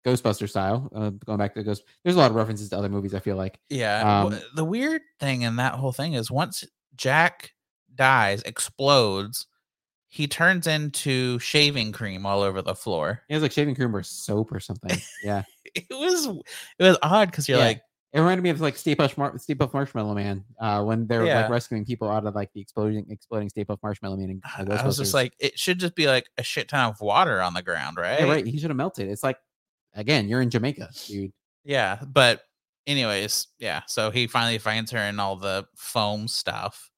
Ghostbuster 0.08 0.48
style. 0.48 0.90
Uh, 0.94 1.10
going 1.10 1.38
back 1.38 1.54
to 1.54 1.62
Ghost, 1.62 1.84
there's 2.04 2.16
a 2.16 2.18
lot 2.18 2.30
of 2.30 2.36
references 2.36 2.68
to 2.70 2.78
other 2.78 2.88
movies. 2.88 3.14
I 3.14 3.20
feel 3.20 3.36
like 3.36 3.58
yeah. 3.68 4.22
Um, 4.24 4.38
the 4.54 4.64
weird 4.64 5.02
thing 5.20 5.42
in 5.42 5.56
that 5.56 5.74
whole 5.74 5.92
thing 5.92 6.14
is 6.14 6.30
once 6.30 6.64
Jack 6.96 7.52
dies, 7.94 8.42
explodes, 8.42 9.46
he 10.08 10.26
turns 10.26 10.66
into 10.66 11.38
shaving 11.38 11.92
cream 11.92 12.24
all 12.24 12.42
over 12.42 12.62
the 12.62 12.74
floor. 12.74 13.22
it 13.28 13.34
was 13.34 13.42
like 13.42 13.52
shaving 13.52 13.74
cream 13.74 13.94
or 13.94 14.02
soap 14.02 14.52
or 14.52 14.60
something. 14.60 14.96
Yeah, 15.22 15.42
It 15.74 15.84
was 15.90 16.26
it 16.26 16.82
was 16.82 16.96
odd 17.02 17.30
because 17.30 17.48
you're 17.48 17.58
Yeah. 17.58 17.64
like, 17.64 17.82
It 18.14 18.20
reminded 18.20 18.42
me 18.42 18.48
of 18.50 18.60
like 18.60 18.76
Stay 18.78 18.94
Puft, 18.96 19.18
Mar- 19.18 19.36
Stay 19.38 19.54
Puft 19.54 19.74
Marshmallow 19.74 20.14
Man 20.14 20.44
uh, 20.58 20.82
when 20.82 21.06
they're 21.06 21.26
Yeah. 21.26 21.42
like 21.42 21.50
rescuing 21.50 21.84
people 21.84 22.08
out 22.08 22.24
of 22.24 22.34
like 22.34 22.50
the 22.54 22.60
exploding, 22.60 23.04
exploding 23.10 23.50
Stay 23.50 23.64
Puft 23.66 23.82
Marshmallow 23.82 24.16
Man. 24.16 24.40
Uh, 24.58 24.64
I 24.80 24.86
was 24.86 24.96
just 24.96 25.12
like, 25.12 25.34
it 25.38 25.58
should 25.58 25.78
just 25.78 25.94
be 25.94 26.06
like 26.06 26.26
a 26.38 26.42
shit 26.42 26.68
ton 26.68 26.88
of 26.88 27.00
water 27.02 27.42
on 27.42 27.52
the 27.52 27.62
ground, 27.62 27.98
right? 27.98 28.20
yeah, 28.20 28.26
right. 28.26 28.46
He 28.46 28.58
should 28.58 28.70
have 28.70 28.76
melted. 28.78 29.08
It's 29.10 29.22
like 29.22 29.36
again, 29.94 30.28
you're 30.28 30.40
in 30.42 30.50
Jamaica, 30.50 30.90
dude. 31.06 31.32
Yeah, 31.64 31.98
but 32.06 32.42
anyways, 32.86 33.48
yeah. 33.58 33.82
So 33.86 34.10
he 34.10 34.26
finally 34.26 34.58
finds 34.58 34.90
her 34.92 34.98
in 34.98 35.20
all 35.20 35.36
the 35.36 35.66
foam 35.76 36.28
stuff, 36.28 36.90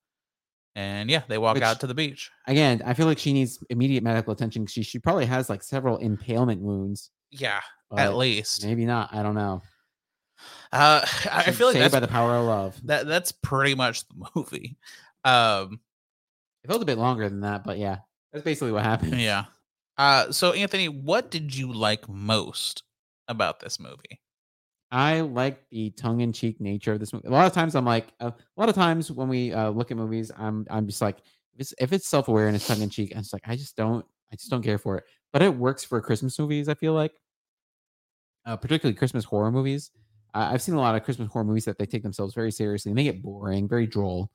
and 0.74 1.10
yeah, 1.10 1.22
they 1.28 1.38
walk 1.38 1.54
Which- 1.54 1.62
out 1.64 1.80
to 1.80 1.86
the 1.86 1.94
beach. 1.94 2.30
Again, 2.46 2.82
I 2.84 2.94
feel 2.94 3.06
like 3.06 3.18
she 3.18 3.32
needs 3.32 3.62
immediate 3.70 4.02
medical 4.02 4.32
attention. 4.32 4.66
She 4.66 4.82
she 4.82 4.98
probably 4.98 5.26
has 5.26 5.48
like 5.50 5.62
several 5.62 5.96
impalement 5.98 6.60
wounds. 6.62 7.10
Yeah, 7.30 7.60
at 7.96 8.16
least. 8.16 8.64
maybe 8.64 8.84
not. 8.84 9.12
I 9.14 9.22
don't 9.22 9.34
know. 9.34 9.62
Uh, 10.72 11.04
I 11.30 11.44
I 11.48 11.50
feel 11.52 11.66
like 11.68 11.76
that's 11.76 11.92
by 11.92 12.00
the 12.00 12.08
power 12.08 12.36
of 12.36 12.44
love. 12.46 12.80
that 12.84 13.06
that's 13.06 13.32
pretty 13.32 13.74
much 13.74 14.06
the 14.08 14.26
movie. 14.34 14.76
Um, 15.24 15.80
It 16.64 16.68
felt 16.68 16.82
a 16.82 16.86
bit 16.86 16.98
longer 16.98 17.28
than 17.28 17.40
that, 17.40 17.62
but 17.64 17.78
yeah, 17.78 17.98
that's 18.32 18.44
basically 18.44 18.72
what 18.72 18.84
happened. 18.84 19.20
yeah. 19.20 19.44
Uh, 20.00 20.32
so 20.32 20.52
Anthony, 20.54 20.88
what 20.88 21.30
did 21.30 21.54
you 21.54 21.70
like 21.70 22.08
most 22.08 22.84
about 23.28 23.60
this 23.60 23.78
movie? 23.78 24.18
I 24.90 25.20
like 25.20 25.68
the 25.68 25.90
tongue-in-cheek 25.90 26.58
nature 26.58 26.94
of 26.94 27.00
this 27.00 27.12
movie. 27.12 27.28
A 27.28 27.30
lot 27.30 27.46
of 27.46 27.52
times, 27.52 27.74
I'm 27.74 27.84
like, 27.84 28.06
uh, 28.18 28.30
a 28.30 28.60
lot 28.60 28.70
of 28.70 28.74
times 28.74 29.12
when 29.12 29.28
we 29.28 29.52
uh, 29.52 29.68
look 29.68 29.90
at 29.90 29.98
movies, 29.98 30.32
I'm 30.38 30.66
I'm 30.70 30.86
just 30.86 31.02
like, 31.02 31.18
if 31.18 31.60
it's 31.60 31.74
if 31.78 31.92
it's 31.92 32.08
self-aware 32.08 32.46
and 32.46 32.56
it's 32.56 32.66
tongue-in-cheek, 32.66 33.12
I'm 33.14 33.20
just 33.20 33.34
like, 33.34 33.42
I 33.46 33.56
just 33.56 33.76
don't, 33.76 34.02
I 34.32 34.36
just 34.36 34.50
don't 34.50 34.62
care 34.62 34.78
for 34.78 34.96
it. 34.96 35.04
But 35.34 35.42
it 35.42 35.54
works 35.54 35.84
for 35.84 36.00
Christmas 36.00 36.38
movies. 36.38 36.70
I 36.70 36.74
feel 36.74 36.94
like, 36.94 37.12
uh, 38.46 38.56
particularly 38.56 38.96
Christmas 38.96 39.24
horror 39.24 39.52
movies. 39.52 39.90
I've 40.32 40.62
seen 40.62 40.76
a 40.76 40.80
lot 40.80 40.94
of 40.94 41.02
Christmas 41.02 41.30
horror 41.30 41.44
movies 41.44 41.66
that 41.66 41.76
they 41.76 41.84
take 41.84 42.02
themselves 42.04 42.32
very 42.32 42.52
seriously 42.52 42.90
and 42.90 42.98
they 42.98 43.04
get 43.04 43.20
boring, 43.20 43.68
very 43.68 43.86
droll. 43.86 44.30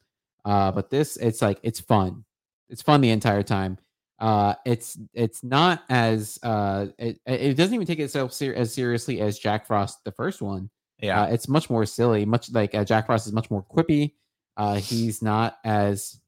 Uh, 0.45 0.71
but 0.71 0.91
this, 0.91 1.17
it's 1.17 1.41
like 1.41 1.59
it's 1.63 1.79
fun. 1.79 2.23
It's 2.69 2.83
fun 2.83 3.01
the 3.01 3.09
entire 3.09 3.41
time. 3.41 3.79
Uh, 4.19 4.53
it's 4.65 4.97
it's 5.13 5.43
not 5.43 5.83
as 5.89 6.39
uh, 6.43 6.87
it, 6.97 7.19
it 7.25 7.55
doesn't 7.57 7.73
even 7.73 7.85
take 7.87 7.99
itself 7.99 8.31
ser- 8.31 8.53
as 8.55 8.73
seriously 8.73 9.19
as 9.21 9.37
Jack 9.37 9.65
Frost, 9.67 10.03
the 10.05 10.11
first 10.11 10.41
one. 10.41 10.69
Yeah, 11.01 11.23
Uh, 11.23 11.27
it's 11.27 11.49
much 11.49 11.69
more 11.69 11.85
silly. 11.85 12.25
Much 12.25 12.49
like 12.51 12.73
uh, 12.73 12.85
Jack 12.85 13.07
Frost 13.07 13.27
is 13.27 13.33
much 13.33 13.51
more 13.51 13.63
quippy. 13.63 14.13
Uh, 14.55 14.75
he's 14.75 15.21
not 15.21 15.57
as 15.65 16.19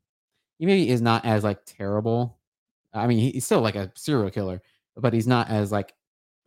he 0.59 0.65
maybe 0.65 0.89
is 0.89 1.01
not 1.01 1.23
as 1.25 1.43
like 1.45 1.59
terrible. 1.65 2.37
I 2.93 3.07
mean, 3.07 3.31
he's 3.31 3.45
still 3.45 3.61
like 3.61 3.75
a 3.75 3.91
serial 3.95 4.29
killer, 4.31 4.61
but 4.97 5.13
he's 5.13 5.27
not 5.27 5.49
as 5.49 5.71
like 5.71 5.93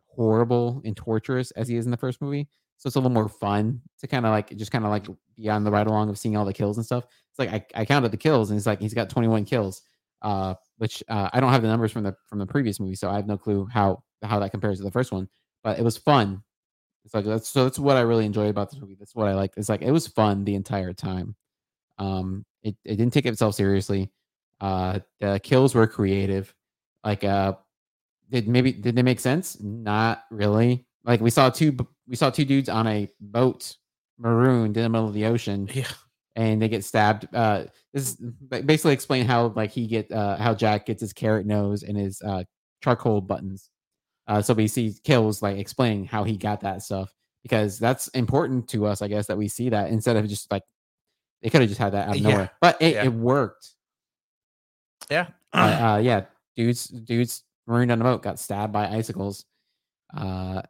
horrible 0.07 0.81
and 0.85 0.95
torturous 0.95 1.51
as 1.51 1.67
he 1.67 1.77
is 1.77 1.85
in 1.85 1.91
the 1.91 1.97
first 1.97 2.21
movie. 2.21 2.47
So 2.77 2.87
it's 2.87 2.95
a 2.95 2.99
little 2.99 3.11
more 3.11 3.29
fun 3.29 3.81
to 3.99 4.07
kind 4.07 4.25
of 4.25 4.31
like 4.31 4.55
just 4.57 4.71
kind 4.71 4.85
of 4.85 4.91
like 4.91 5.05
be 5.37 5.49
on 5.49 5.63
the 5.63 5.71
ride 5.71 5.87
along 5.87 6.09
of 6.09 6.17
seeing 6.17 6.35
all 6.35 6.45
the 6.45 6.53
kills 6.53 6.77
and 6.77 6.85
stuff. 6.85 7.05
It's 7.29 7.39
like 7.39 7.49
I, 7.49 7.81
I 7.81 7.85
counted 7.85 8.11
the 8.11 8.17
kills 8.17 8.49
and 8.51 8.57
it's 8.57 8.65
like 8.65 8.81
he's 8.81 8.93
got 8.93 9.09
21 9.09 9.45
kills, 9.45 9.81
uh, 10.23 10.55
which 10.81 11.03
uh, 11.09 11.29
I 11.31 11.39
don't 11.39 11.51
have 11.51 11.61
the 11.61 11.67
numbers 11.67 11.91
from 11.91 12.01
the 12.01 12.15
from 12.25 12.39
the 12.39 12.45
previous 12.47 12.79
movie, 12.79 12.95
so 12.95 13.07
I 13.07 13.15
have 13.15 13.27
no 13.27 13.37
clue 13.37 13.67
how 13.71 14.01
how 14.23 14.39
that 14.39 14.49
compares 14.49 14.79
to 14.79 14.83
the 14.83 14.89
first 14.89 15.11
one. 15.11 15.29
But 15.63 15.77
it 15.77 15.83
was 15.83 15.95
fun. 15.95 16.41
It's 17.05 17.13
like 17.13 17.23
that's 17.23 17.47
so 17.47 17.65
that's 17.65 17.77
what 17.77 17.97
I 17.97 18.01
really 18.01 18.25
enjoyed 18.25 18.49
about 18.49 18.71
this 18.71 18.81
movie. 18.81 18.95
That's 18.97 19.13
what 19.13 19.27
I 19.27 19.35
like. 19.35 19.53
It's 19.57 19.69
like 19.69 19.83
it 19.83 19.91
was 19.91 20.07
fun 20.07 20.43
the 20.43 20.55
entire 20.55 20.91
time. 20.91 21.35
Um, 21.99 22.43
it, 22.63 22.75
it 22.83 22.95
didn't 22.95 23.13
take 23.13 23.27
itself 23.27 23.53
seriously. 23.53 24.09
Uh, 24.59 25.01
the 25.19 25.39
kills 25.43 25.75
were 25.75 25.85
creative. 25.85 26.51
Like, 27.03 27.23
uh, 27.23 27.53
did 28.31 28.47
maybe 28.47 28.71
did 28.71 28.95
they 28.95 29.03
make 29.03 29.19
sense? 29.19 29.61
Not 29.61 30.23
really. 30.31 30.87
Like 31.03 31.21
we 31.21 31.29
saw 31.29 31.51
two 31.51 31.77
we 32.07 32.15
saw 32.15 32.31
two 32.31 32.45
dudes 32.45 32.69
on 32.69 32.87
a 32.87 33.07
boat 33.19 33.75
marooned 34.17 34.77
in 34.77 34.81
the 34.81 34.89
middle 34.89 35.07
of 35.07 35.13
the 35.13 35.25
ocean 35.25 35.69
yeah, 35.71 35.85
and 36.35 36.61
they 36.61 36.69
get 36.69 36.83
stabbed. 36.85 37.27
Uh, 37.33 37.65
this 37.93 38.11
is 38.11 38.15
basically 38.49 38.93
explain 38.93 39.25
how 39.25 39.47
like 39.55 39.71
he 39.71 39.87
get 39.87 40.11
uh 40.11 40.37
how 40.37 40.53
Jack 40.53 40.85
gets 40.85 41.01
his 41.01 41.13
carrot 41.13 41.45
nose 41.45 41.83
and 41.83 41.97
his 41.97 42.21
uh 42.21 42.43
charcoal 42.81 43.21
buttons. 43.21 43.69
Uh, 44.27 44.41
so 44.41 44.53
we 44.53 44.67
see 44.67 44.95
kills 45.03 45.41
like 45.41 45.57
explaining 45.57 46.05
how 46.05 46.23
he 46.23 46.37
got 46.37 46.61
that 46.61 46.81
stuff 46.83 47.11
because 47.43 47.77
that's 47.79 48.07
important 48.09 48.67
to 48.69 48.85
us, 48.85 49.01
I 49.01 49.07
guess, 49.07 49.27
that 49.27 49.37
we 49.37 49.47
see 49.47 49.69
that 49.69 49.89
instead 49.89 50.15
of 50.15 50.27
just 50.27 50.49
like 50.51 50.63
they 51.41 51.49
could 51.49 51.61
have 51.61 51.69
just 51.69 51.79
had 51.81 51.93
that 51.93 52.07
out 52.07 52.15
of 52.15 52.21
Yeah, 52.21 52.29
nowhere, 52.29 52.51
but 52.61 52.77
it, 52.81 52.93
yeah. 52.93 53.03
it 53.05 53.13
worked. 53.13 53.69
yeah. 55.09 55.27
But, 55.51 55.59
uh, 55.81 55.97
yeah, 56.01 56.25
dudes, 56.55 56.85
dudes 56.87 57.43
marooned 57.67 57.91
on 57.91 57.97
the 57.97 58.03
boat 58.05 58.21
got 58.21 58.39
stabbed 58.39 58.71
by 58.71 58.87
icicles. 58.87 59.45
Uh, 60.15 60.61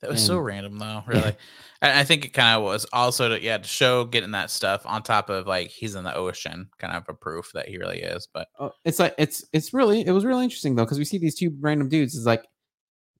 That 0.00 0.10
was 0.10 0.24
so 0.24 0.38
random, 0.38 0.78
though. 0.78 1.02
Really, 1.06 1.34
I, 1.82 2.00
I 2.00 2.04
think 2.04 2.24
it 2.24 2.28
kind 2.32 2.56
of 2.56 2.62
was 2.64 2.86
also 2.92 3.30
to 3.30 3.42
yeah 3.42 3.58
to 3.58 3.66
show 3.66 4.04
getting 4.04 4.30
that 4.30 4.50
stuff 4.50 4.82
on 4.86 5.02
top 5.02 5.28
of 5.28 5.46
like 5.46 5.70
he's 5.70 5.94
in 5.96 6.04
the 6.04 6.14
ocean, 6.14 6.68
kind 6.78 6.94
of 6.94 7.04
a 7.08 7.14
proof 7.14 7.50
that 7.54 7.68
he 7.68 7.78
really 7.78 8.00
is. 8.00 8.28
But 8.32 8.48
Oh, 8.60 8.70
it's 8.84 8.98
like 9.00 9.14
it's 9.18 9.44
it's 9.52 9.74
really 9.74 10.06
it 10.06 10.12
was 10.12 10.24
really 10.24 10.44
interesting 10.44 10.76
though 10.76 10.84
because 10.84 10.98
we 10.98 11.04
see 11.04 11.18
these 11.18 11.34
two 11.34 11.56
random 11.60 11.88
dudes. 11.88 12.16
It's 12.16 12.26
like 12.26 12.44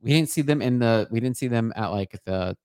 we 0.01 0.11
didn't 0.13 0.29
see 0.29 0.43
them 0.43 0.63
in 0.63 0.79
the 0.79 1.09
we 1.11 1.19
didn't 1.19 1.37
see 1.37 1.49
them 1.49 1.73
at 1.75 1.89
like 1.89 2.17
the 2.25 2.57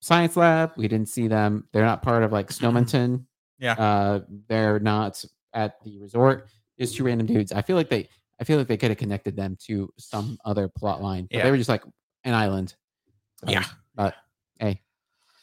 science 0.00 0.36
lab. 0.36 0.72
We 0.76 0.88
didn't 0.88 1.08
see 1.08 1.28
them. 1.28 1.68
They're 1.72 1.84
not 1.84 2.02
part 2.02 2.22
of 2.22 2.32
like 2.32 2.48
Snowmonton. 2.50 3.24
Yeah. 3.58 3.72
Uh, 3.72 4.20
they're 4.48 4.78
not 4.80 5.22
at 5.52 5.82
the 5.84 5.98
resort. 5.98 6.48
There's 6.78 6.92
two 6.92 7.04
random 7.04 7.26
dudes. 7.26 7.52
I 7.52 7.62
feel 7.62 7.76
like 7.76 7.88
they 7.90 8.08
I 8.40 8.44
feel 8.44 8.58
like 8.58 8.66
they 8.68 8.76
could 8.76 8.90
have 8.90 8.98
connected 8.98 9.36
them 9.36 9.56
to 9.66 9.90
some 9.98 10.38
other 10.44 10.68
plot 10.68 11.02
line. 11.02 11.26
But 11.30 11.38
Yeah. 11.38 11.44
they 11.44 11.50
were 11.50 11.56
just 11.58 11.68
like 11.70 11.82
an 12.24 12.34
island. 12.34 12.74
Yeah. 13.46 13.64
But 13.94 14.14
hey, 14.58 14.80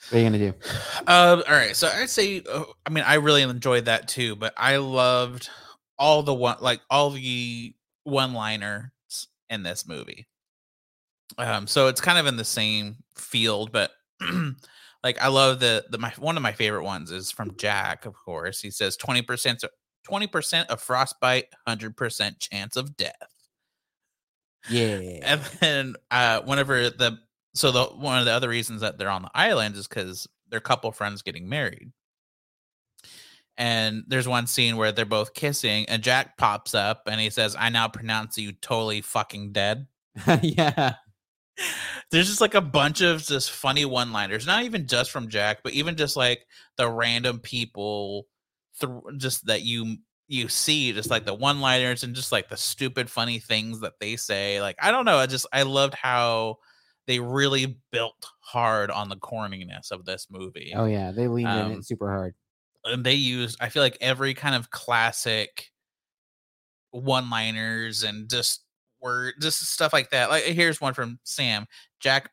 what 0.09 0.17
are 0.17 0.21
you 0.21 0.25
gonna 0.25 0.37
do? 0.37 0.53
Um, 1.07 1.43
all 1.47 1.55
right, 1.55 1.75
so 1.75 1.87
I'd 1.87 2.09
say, 2.09 2.43
uh, 2.49 2.63
I 2.85 2.89
mean, 2.89 3.03
I 3.05 3.15
really 3.15 3.41
enjoyed 3.41 3.85
that 3.85 4.07
too, 4.07 4.35
but 4.35 4.53
I 4.57 4.77
loved 4.77 5.49
all 5.97 6.23
the 6.23 6.33
one, 6.33 6.57
like 6.59 6.81
all 6.89 7.09
the 7.11 7.73
one-liners 8.03 8.89
in 9.49 9.63
this 9.63 9.87
movie. 9.87 10.27
Um, 11.37 11.67
so 11.67 11.87
it's 11.87 12.01
kind 12.01 12.17
of 12.17 12.27
in 12.27 12.37
the 12.37 12.43
same 12.43 12.97
field, 13.15 13.71
but 13.71 13.91
like 15.03 15.21
I 15.21 15.27
love 15.27 15.59
the 15.59 15.85
the 15.89 15.97
my 15.97 16.13
one 16.19 16.37
of 16.37 16.43
my 16.43 16.51
favorite 16.51 16.83
ones 16.83 17.11
is 17.11 17.31
from 17.31 17.55
Jack, 17.57 18.05
of 18.05 18.13
course. 18.13 18.61
He 18.61 18.71
says 18.71 18.97
twenty 18.97 19.21
percent, 19.21 19.63
twenty 20.03 20.27
percent 20.27 20.69
of 20.69 20.81
frostbite, 20.81 21.45
hundred 21.67 21.97
percent 21.97 22.39
chance 22.39 22.75
of 22.75 22.95
death. 22.97 23.13
Yeah. 24.69 25.19
And 25.23 25.41
then 25.59 25.95
uh 26.11 26.41
whenever 26.41 26.89
the 26.89 27.17
so 27.53 27.71
the 27.71 27.83
one 27.85 28.19
of 28.19 28.25
the 28.25 28.31
other 28.31 28.49
reasons 28.49 28.81
that 28.81 28.97
they're 28.97 29.09
on 29.09 29.21
the 29.21 29.31
island 29.33 29.75
is 29.75 29.87
because 29.87 30.27
they're 30.49 30.59
couple 30.59 30.91
friends 30.91 31.21
getting 31.21 31.49
married. 31.49 31.91
And 33.55 34.03
there's 34.07 34.27
one 34.27 34.47
scene 34.47 34.77
where 34.77 34.91
they're 34.91 35.05
both 35.05 35.35
kissing, 35.35 35.87
and 35.87 36.01
Jack 36.01 36.37
pops 36.37 36.73
up 36.73 37.03
and 37.05 37.21
he 37.21 37.29
says, 37.29 37.55
I 37.57 37.69
now 37.69 37.87
pronounce 37.87 38.37
you 38.37 38.51
totally 38.51 39.01
fucking 39.01 39.51
dead. 39.51 39.85
yeah. 40.41 40.95
There's 42.09 42.27
just 42.27 42.41
like 42.41 42.55
a 42.55 42.61
bunch 42.61 43.01
of 43.01 43.23
just 43.23 43.51
funny 43.51 43.85
one 43.85 44.11
liners, 44.11 44.47
not 44.47 44.63
even 44.63 44.87
just 44.87 45.11
from 45.11 45.29
Jack, 45.29 45.59
but 45.63 45.73
even 45.73 45.95
just 45.95 46.17
like 46.17 46.47
the 46.77 46.89
random 46.89 47.39
people 47.39 48.25
through 48.79 49.03
just 49.17 49.45
that 49.45 49.61
you 49.61 49.97
you 50.27 50.47
see 50.47 50.91
just 50.93 51.09
like 51.09 51.25
the 51.25 51.33
one 51.33 51.61
liners 51.61 52.03
and 52.03 52.15
just 52.15 52.31
like 52.31 52.49
the 52.49 52.57
stupid 52.57 53.09
funny 53.09 53.39
things 53.39 53.81
that 53.81 53.99
they 53.99 54.15
say 54.15 54.61
like 54.61 54.75
i 54.81 54.89
don't 54.89 55.05
know 55.05 55.17
i 55.17 55.25
just 55.25 55.45
i 55.53 55.63
loved 55.63 55.93
how 55.93 56.57
they 57.07 57.19
really 57.19 57.77
built 57.91 58.25
hard 58.39 58.89
on 58.91 59.09
the 59.09 59.15
corniness 59.17 59.91
of 59.91 60.05
this 60.05 60.27
movie 60.31 60.71
Oh 60.75 60.85
yeah. 60.85 61.11
They 61.11 61.27
leaned 61.27 61.49
in 61.49 61.55
Um, 61.65 61.71
it 61.73 61.85
super 61.85 62.09
hard. 62.09 62.33
and 62.85 63.03
they 63.05 63.13
used 63.15 63.57
i 63.61 63.69
feel 63.69 63.81
like 63.83 63.97
every 64.01 64.33
kind 64.33 64.55
of 64.55 64.69
classic 64.69 65.69
one 66.91 67.29
liners 67.29 68.03
and 68.03 68.29
just 68.29 68.63
word 69.01 69.33
just 69.41 69.59
stuff 69.71 69.91
like 69.93 70.09
that 70.11 70.29
like 70.29 70.43
here's 70.43 70.79
one 70.79 70.93
from 70.93 71.19
sam 71.23 71.65
jack 71.99 72.29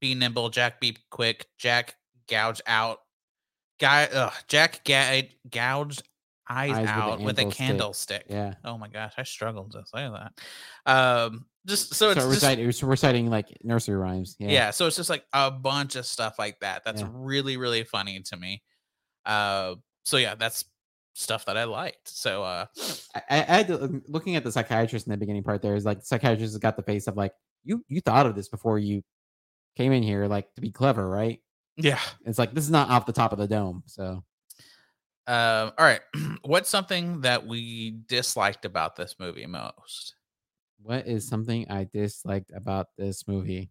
be 0.00 0.14
nimble 0.14 0.48
jack 0.48 0.80
be 0.80 0.96
quick 1.10 1.46
jack 1.58 1.94
gouge 2.28 2.60
out 2.66 2.98
guy 3.78 4.08
ugh, 4.12 4.32
jack 4.48 4.82
ga- 4.84 5.30
gouged 5.50 6.02
eyes, 6.48 6.70
Eyes 6.72 6.80
with 6.80 6.88
a 6.88 6.92
out 6.92 7.20
with 7.20 7.38
a 7.38 7.44
candlestick 7.46 8.24
Yeah. 8.28 8.54
oh 8.64 8.78
my 8.78 8.88
gosh 8.88 9.12
i 9.18 9.22
struggled 9.22 9.72
to 9.72 9.84
say 9.86 10.08
that 10.08 10.32
um 10.86 11.46
just 11.66 11.94
so 11.94 12.10
it's 12.10 12.20
so 12.20 12.26
just, 12.28 12.42
reciting, 12.42 12.68
it's 12.68 12.82
reciting 12.82 13.28
like 13.28 13.46
nursery 13.62 13.96
rhymes. 13.96 14.36
Yeah. 14.38 14.48
yeah. 14.50 14.70
so 14.70 14.86
it's 14.86 14.96
just 14.96 15.10
like 15.10 15.24
a 15.32 15.50
bunch 15.50 15.96
of 15.96 16.06
stuff 16.06 16.38
like 16.38 16.60
that 16.60 16.84
that's 16.84 17.02
Yeah. 17.02 17.08
really 17.12 17.56
really 17.56 17.84
funny 17.84 18.20
to 18.20 18.36
me 18.36 18.62
uh 19.26 19.74
so 20.04 20.16
yeah 20.16 20.34
that's 20.34 20.64
stuff 21.14 21.44
that 21.46 21.58
i 21.58 21.64
liked 21.64 22.08
so 22.08 22.42
uh 22.44 22.64
I, 23.14 23.22
I 23.30 23.36
had 23.42 23.68
to, 23.68 23.84
um, 23.84 24.02
looking 24.08 24.36
at 24.36 24.44
the 24.44 24.52
psychiatrist 24.52 25.06
in 25.06 25.10
the 25.10 25.16
beginning 25.16 25.42
part. 25.42 25.60
There 25.62 25.74
is 25.74 25.84
like 25.84 26.00
the 26.00 26.06
psychiatrist 26.06 26.52
has 26.52 26.58
got 26.58 26.76
the 26.76 26.82
face 26.82 27.06
of 27.08 27.16
like 27.16 27.32
you 27.64 27.84
you 27.88 28.00
thought 28.00 28.24
of 28.26 28.34
this 28.36 28.48
before 28.48 28.78
you 28.78 29.02
came 29.76 29.92
in 29.92 30.02
here, 30.02 30.26
like 30.26 30.52
to 30.54 30.60
be 30.60 30.70
clever, 30.70 31.08
right? 31.08 31.40
yeah 31.76 31.98
It's 32.24 32.38
like 32.38 32.52
this 32.54 32.64
is 32.64 32.70
not 32.70 32.88
off 32.90 33.04
the 33.06 33.12
top 33.12 33.32
of 33.32 33.38
the 33.38 33.46
dome. 33.48 33.82
So 33.86 34.24
um 35.28 35.72
all 35.78 35.84
right 35.86 36.00
what's 36.42 36.70
something 36.70 37.20
that 37.22 37.46
we 37.46 37.92
disliked 38.08 38.64
about 38.64 38.96
this 38.96 39.16
movie 39.20 39.46
most 39.46 40.16
what 40.80 41.06
is 41.06 41.26
something 41.26 41.68
I 41.70 41.84
disliked 41.84 42.52
about 42.52 42.88
this 42.96 43.26
movie? 43.26 43.70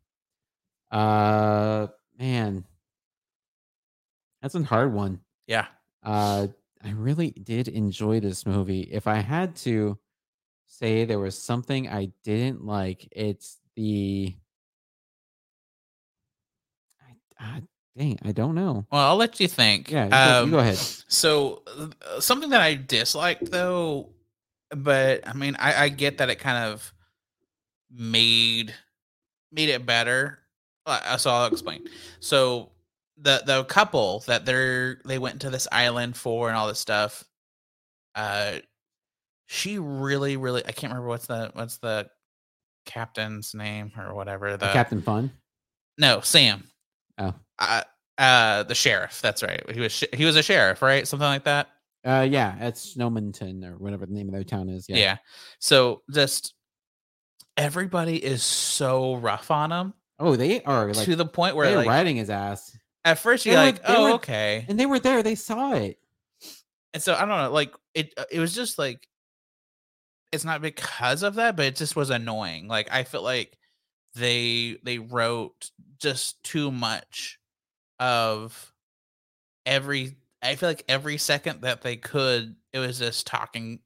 Uh, 0.92 1.88
man, 2.18 2.66
that's 4.42 4.56
a 4.56 4.64
hard 4.64 4.94
one. 4.94 5.22
yeah 5.48 5.68
Uh, 6.04 6.50
I 6.84 6.92
really 6.92 7.32
did 7.32 7.68
enjoy 7.70 8.20
this 8.22 8.46
movie. 8.46 8.82
If 8.84 9.08
I 9.08 9.18
had 9.18 9.56
to 9.58 10.00
say 10.68 11.06
there 11.06 11.20
was 11.20 11.38
something 11.38 11.90
I 11.90 12.14
didn't 12.24 12.66
like, 12.66 13.08
it's 13.12 13.60
the 13.76 14.36
Ah, 17.40 17.62
dang, 17.98 18.20
I 18.24 18.32
don't 18.32 18.56
know. 18.56 18.86
Well, 18.92 19.02
I'll 19.10 19.16
let 19.18 19.40
you 19.40 19.48
think. 19.48 19.90
Yeah, 19.92 20.06
you 20.06 20.10
go, 20.12 20.46
you 20.46 20.52
go 20.52 20.58
Um, 20.60 20.64
ahead. 20.64 20.78
So 21.08 21.64
uh, 22.06 22.20
something 22.20 22.50
that 22.52 22.62
I 22.62 22.76
disliked 22.76 23.50
though, 23.52 24.10
but 24.70 25.28
I 25.28 25.34
mean, 25.34 25.56
I, 25.60 25.86
I 25.86 25.90
get 25.90 26.20
that 26.20 26.30
it 26.30 26.40
kind 26.40 26.72
of 26.72 26.94
made 27.92 28.74
made 29.52 29.70
it 29.70 29.86
better. 29.86 30.40
Uh, 30.86 31.18
So 31.18 31.30
I'll 31.32 31.48
explain. 31.48 31.88
So 32.20 32.72
the 33.18 33.42
the 33.46 33.64
couple 33.66 34.20
that 34.28 34.46
they're 34.46 35.02
they 35.06 35.18
went 35.18 35.42
to 35.42 35.50
this 35.50 35.68
island 35.72 36.16
for 36.16 36.48
and 36.50 36.58
all 36.58 36.68
this 36.68 36.80
stuff, 36.80 37.24
uh, 38.16 38.58
she 39.48 39.80
really 39.80 40.38
really 40.38 40.66
I 40.66 40.72
can't 40.72 40.92
remember 40.92 41.08
what's 41.10 41.28
the 41.28 41.50
what's 41.54 41.78
the 41.78 42.10
captain's 42.86 43.54
name 43.54 43.92
or 43.98 44.14
whatever 44.14 44.56
the 44.56 44.68
Captain 44.72 45.02
Fun. 45.02 45.32
no 45.98 46.22
Sam 46.22 46.64
Oh. 47.18 47.34
uh, 47.60 47.82
uh 48.18 48.64
the 48.64 48.76
sheriff 48.76 49.22
that's 49.22 49.44
right 49.44 49.64
he 49.72 49.80
was 49.80 49.92
sh- 49.92 50.04
he 50.14 50.26
was 50.26 50.36
a 50.36 50.44
sheriff 50.44 50.82
right 50.82 51.08
something 51.08 51.28
like 51.28 51.44
that 51.46 51.68
Uh, 52.06 52.26
yeah, 52.30 52.56
it's 52.68 52.96
Snowmonton 52.96 53.64
or 53.66 53.78
whatever 53.78 54.06
the 54.06 54.14
name 54.14 54.28
of 54.28 54.34
their 54.34 54.44
town 54.46 54.70
is. 54.70 54.86
Yeah. 54.88 54.98
Yeah. 54.98 55.18
So 55.60 56.04
just 56.12 56.54
everybody 57.58 58.16
is 58.24 58.44
so 58.44 59.16
rough 59.16 59.52
on 59.52 59.72
him 59.72 59.94
Oh, 60.20 60.36
they 60.36 60.64
are 60.64 60.94
like 60.94 61.06
to 61.06 61.16
the 61.16 61.26
point 61.26 61.56
where 61.56 61.68
they're 61.68 61.78
like 61.78 61.88
riding 61.88 62.16
his 62.16 62.30
ass, 62.32 62.76
at 63.06 63.20
first 63.20 63.46
you're 63.46 63.56
like, 63.56 63.80
oh, 63.88 64.04
were- 64.04 64.12
okay. 64.14 64.66
and 64.68 64.80
they 64.80 64.86
were 64.88 65.00
there. 65.00 65.22
They 65.22 65.36
saw 65.36 65.74
it. 65.74 66.00
And 66.94 67.04
so 67.04 67.14
I 67.14 67.20
don't 67.20 67.30
know, 67.30 67.52
like 67.52 67.74
it 67.94 68.14
uh, 68.18 68.24
it 68.32 68.40
was 68.40 68.56
just 68.56 68.80
like 68.80 69.08
it's 70.32 70.44
not 70.46 70.62
because 70.62 71.24
of 71.24 71.36
that, 71.36 71.56
but 71.56 71.66
it 71.66 71.76
just 71.76 71.96
was 71.96 72.10
annoying. 72.10 72.68
Like 72.68 72.88
I 72.92 73.04
felt 73.04 73.24
like 73.24 73.57
they 74.18 74.78
they 74.84 75.00
wrote 75.00 75.72
just 76.00 76.44
too 76.44 76.72
much 76.72 77.40
of 78.00 78.74
every 79.66 80.16
I 80.42 80.56
feel 80.56 80.70
like 80.70 80.84
every 80.88 81.18
second 81.18 81.62
that 81.62 81.82
they 81.82 81.96
could, 81.98 82.56
it 82.72 82.80
was 82.80 83.00
just 83.00 83.26
talking 83.26 83.80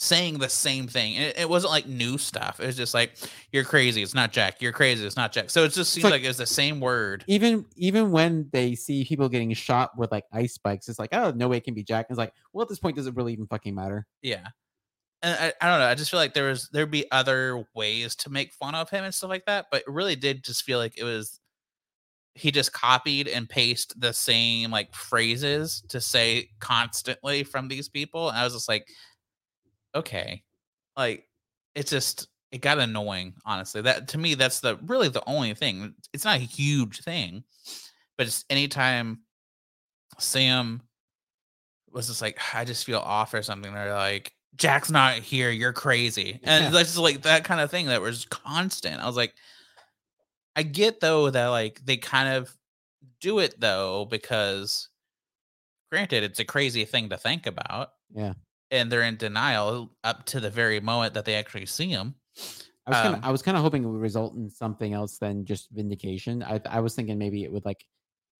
saying 0.00 0.38
the 0.38 0.48
same 0.48 0.86
thing. 0.86 1.16
And 1.16 1.24
it, 1.24 1.38
it 1.40 1.48
wasn't 1.48 1.72
like 1.72 1.88
new 1.88 2.18
stuff. 2.18 2.60
It 2.60 2.66
was 2.66 2.76
just 2.76 2.94
like, 2.94 3.14
you're 3.50 3.64
crazy, 3.64 4.00
it's 4.00 4.14
not 4.14 4.30
Jack. 4.30 4.62
You're 4.62 4.70
crazy, 4.72 5.04
it's 5.04 5.16
not 5.16 5.32
Jack. 5.32 5.50
So 5.50 5.64
it 5.64 5.72
just 5.72 5.92
seems 5.92 6.04
like- 6.04 6.12
like, 6.12 6.22
it 6.22 6.28
was 6.28 6.36
the 6.36 6.46
same 6.46 6.78
word. 6.78 7.24
Even 7.26 7.66
even 7.74 8.12
when 8.12 8.48
they 8.52 8.76
see 8.76 9.04
people 9.04 9.28
getting 9.28 9.52
shot 9.54 9.98
with 9.98 10.12
like 10.12 10.24
ice 10.32 10.54
spikes, 10.54 10.88
it's 10.88 11.00
like, 11.00 11.10
oh, 11.12 11.32
no 11.34 11.48
way 11.48 11.56
it 11.56 11.64
can 11.64 11.74
be 11.74 11.82
Jack. 11.82 12.06
It's 12.10 12.18
like, 12.18 12.32
well, 12.52 12.62
at 12.62 12.68
this 12.68 12.78
point, 12.78 12.94
does 12.94 13.08
it 13.08 13.16
really 13.16 13.32
even 13.32 13.48
fucking 13.48 13.74
matter? 13.74 14.06
Yeah. 14.22 14.46
And 15.22 15.34
I, 15.34 15.52
I 15.60 15.68
don't 15.68 15.80
know. 15.80 15.86
I 15.86 15.94
just 15.94 16.10
feel 16.10 16.20
like 16.20 16.34
there 16.34 16.48
was 16.48 16.68
there'd 16.72 16.90
be 16.90 17.10
other 17.10 17.64
ways 17.74 18.14
to 18.16 18.30
make 18.30 18.52
fun 18.52 18.74
of 18.74 18.88
him 18.90 19.04
and 19.04 19.14
stuff 19.14 19.30
like 19.30 19.46
that. 19.46 19.66
But 19.70 19.82
it 19.82 19.88
really 19.88 20.16
did 20.16 20.44
just 20.44 20.62
feel 20.62 20.78
like 20.78 20.96
it 20.96 21.04
was 21.04 21.40
he 22.34 22.52
just 22.52 22.72
copied 22.72 23.26
and 23.26 23.48
pasted 23.48 24.00
the 24.00 24.12
same 24.12 24.70
like 24.70 24.94
phrases 24.94 25.82
to 25.88 26.00
say 26.00 26.48
constantly 26.60 27.42
from 27.42 27.66
these 27.66 27.88
people. 27.88 28.28
And 28.28 28.38
I 28.38 28.44
was 28.44 28.52
just 28.54 28.68
like, 28.68 28.86
okay. 29.94 30.44
Like 30.96 31.24
it's 31.74 31.90
just 31.90 32.28
it 32.52 32.60
got 32.60 32.78
annoying, 32.78 33.34
honestly. 33.44 33.82
That 33.82 34.08
to 34.08 34.18
me, 34.18 34.34
that's 34.34 34.60
the 34.60 34.78
really 34.86 35.08
the 35.08 35.22
only 35.26 35.54
thing. 35.54 35.94
It's 36.12 36.24
not 36.24 36.36
a 36.36 36.40
huge 36.40 37.02
thing, 37.02 37.44
but 38.16 38.26
it's 38.28 38.44
anytime 38.50 39.20
Sam 40.18 40.82
was 41.92 42.08
just 42.08 42.22
like, 42.22 42.38
I 42.54 42.64
just 42.64 42.84
feel 42.84 42.98
off 42.98 43.34
or 43.34 43.42
something. 43.42 43.72
They're 43.72 43.94
like, 43.94 44.32
Jack's 44.56 44.90
not 44.90 45.14
here. 45.14 45.50
You're 45.50 45.72
crazy. 45.72 46.40
And 46.42 46.64
Yeah. 46.64 46.70
that's 46.70 46.88
just 46.90 46.98
like 46.98 47.22
that 47.22 47.44
kind 47.44 47.60
of 47.60 47.70
thing 47.70 47.86
that 47.86 48.00
was 48.00 48.24
constant. 48.26 49.00
I 49.00 49.06
was 49.06 49.16
like, 49.16 49.34
I 50.56 50.62
get 50.64 51.00
though 51.00 51.30
that 51.30 51.46
like 51.48 51.84
they 51.84 51.96
kind 51.96 52.28
of 52.34 52.52
do 53.20 53.38
it 53.38 53.58
though 53.60 54.04
because 54.06 54.88
granted 55.92 56.24
it's 56.24 56.40
a 56.40 56.44
crazy 56.44 56.84
thing 56.84 57.08
to 57.10 57.16
think 57.16 57.46
about 57.46 57.90
Yeah. 58.14 58.34
and 58.70 58.90
they're 58.90 59.02
in 59.02 59.16
denial 59.16 59.96
up 60.04 60.24
to 60.26 60.40
the 60.40 60.50
very 60.50 60.80
moment 60.80 61.14
that 61.14 61.24
they 61.24 61.36
actually 61.36 61.66
see 61.66 61.88
him. 61.88 62.14
I 62.86 62.90
was 62.90 62.96
kind 62.98 63.08
Um, 63.08 63.14
of 63.16 63.24
I 63.24 63.30
was 63.30 63.42
kind 63.42 63.56
of 63.56 63.62
hoping 63.62 63.84
it 63.84 63.86
would 63.86 64.00
result 64.00 64.34
in 64.34 64.50
something 64.50 64.92
else 64.94 65.18
than 65.18 65.44
just 65.44 65.68
vindication. 65.70 66.42
I 66.42 66.60
I 66.66 66.80
was 66.80 66.94
thinking 66.94 67.18
maybe 67.18 67.44
it 67.44 67.52
would 67.52 67.64
like 67.64 67.84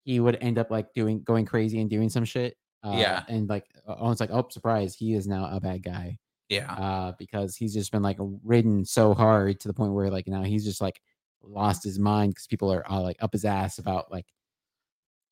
he 0.05 0.21
would 0.21 0.37
end 0.41 0.59
up 0.59 0.71
like 0.71 0.93
doing 0.95 1.23
going 1.23 1.45
crazy 1.47 1.81
and 1.81 1.89
doing 1.91 2.09
some 2.09 2.25
shit. 2.25 2.57
Uh, 2.85 2.95
Yeah. 2.97 3.25
and 3.29 3.49
like 3.49 3.67
oh, 3.87 4.11
it's 4.11 4.21
like 4.21 4.31
oh 4.31 4.47
surprise, 4.51 4.95
he 4.95 5.15
is 5.15 5.27
now 5.27 5.49
a 5.51 5.61
bad 5.61 5.83
guy. 5.83 6.19
Yeah. 6.49 6.73
Uh, 6.73 7.13
because 7.19 7.57
he's 7.57 7.75
just 7.75 7.93
been 7.93 8.03
like 8.03 8.17
ridden 8.45 8.85
so 8.85 9.13
hard 9.15 9.61
to 9.61 9.69
the 9.69 9.75
point 9.75 9.93
where 9.93 10.11
like 10.11 10.27
now 10.29 10.43
he's 10.45 10.65
just 10.65 10.81
like 10.81 11.01
lost 11.43 11.85
his 11.85 11.99
mind 11.99 12.33
because 12.33 12.47
people 12.47 12.73
are 12.73 12.87
all 12.89 13.03
like 13.03 13.19
up 13.21 13.33
his 13.33 13.45
ass 13.45 13.79
about 13.79 14.11
like 14.11 14.27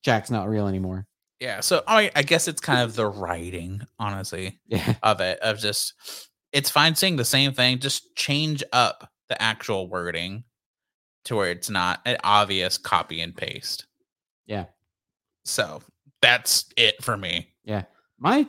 Jack's 0.03 0.29
not 0.31 0.47
real 0.47 0.67
anymore. 0.67 1.07
Yeah. 1.39 1.59
So 1.61 1.83
I 1.87 2.11
I 2.15 2.23
guess 2.23 2.47
it's 2.47 2.61
kind 2.61 2.81
of 2.81 2.95
the 2.95 3.07
writing, 3.07 3.81
honestly. 3.99 4.59
Yeah. 4.67 4.95
of 5.03 5.19
it 5.21 5.39
of 5.39 5.59
just 5.59 5.93
it's 6.51 6.69
fine 6.69 6.95
saying 6.95 7.15
the 7.17 7.25
same 7.25 7.51
thing 7.53 7.79
just 7.79 8.15
change 8.15 8.63
up 8.71 9.09
the 9.29 9.41
actual 9.41 9.89
wording 9.89 10.43
to 11.25 11.35
where 11.35 11.51
it's 11.51 11.69
not 11.69 11.99
an 12.05 12.17
obvious 12.23 12.77
copy 12.77 13.19
and 13.21 13.35
paste 13.35 13.85
Yeah. 14.45 14.65
so 15.43 15.81
that's 16.21 16.65
it 16.77 17.03
for 17.03 17.17
me 17.17 17.49
Yeah. 17.63 17.83
My 18.19 18.47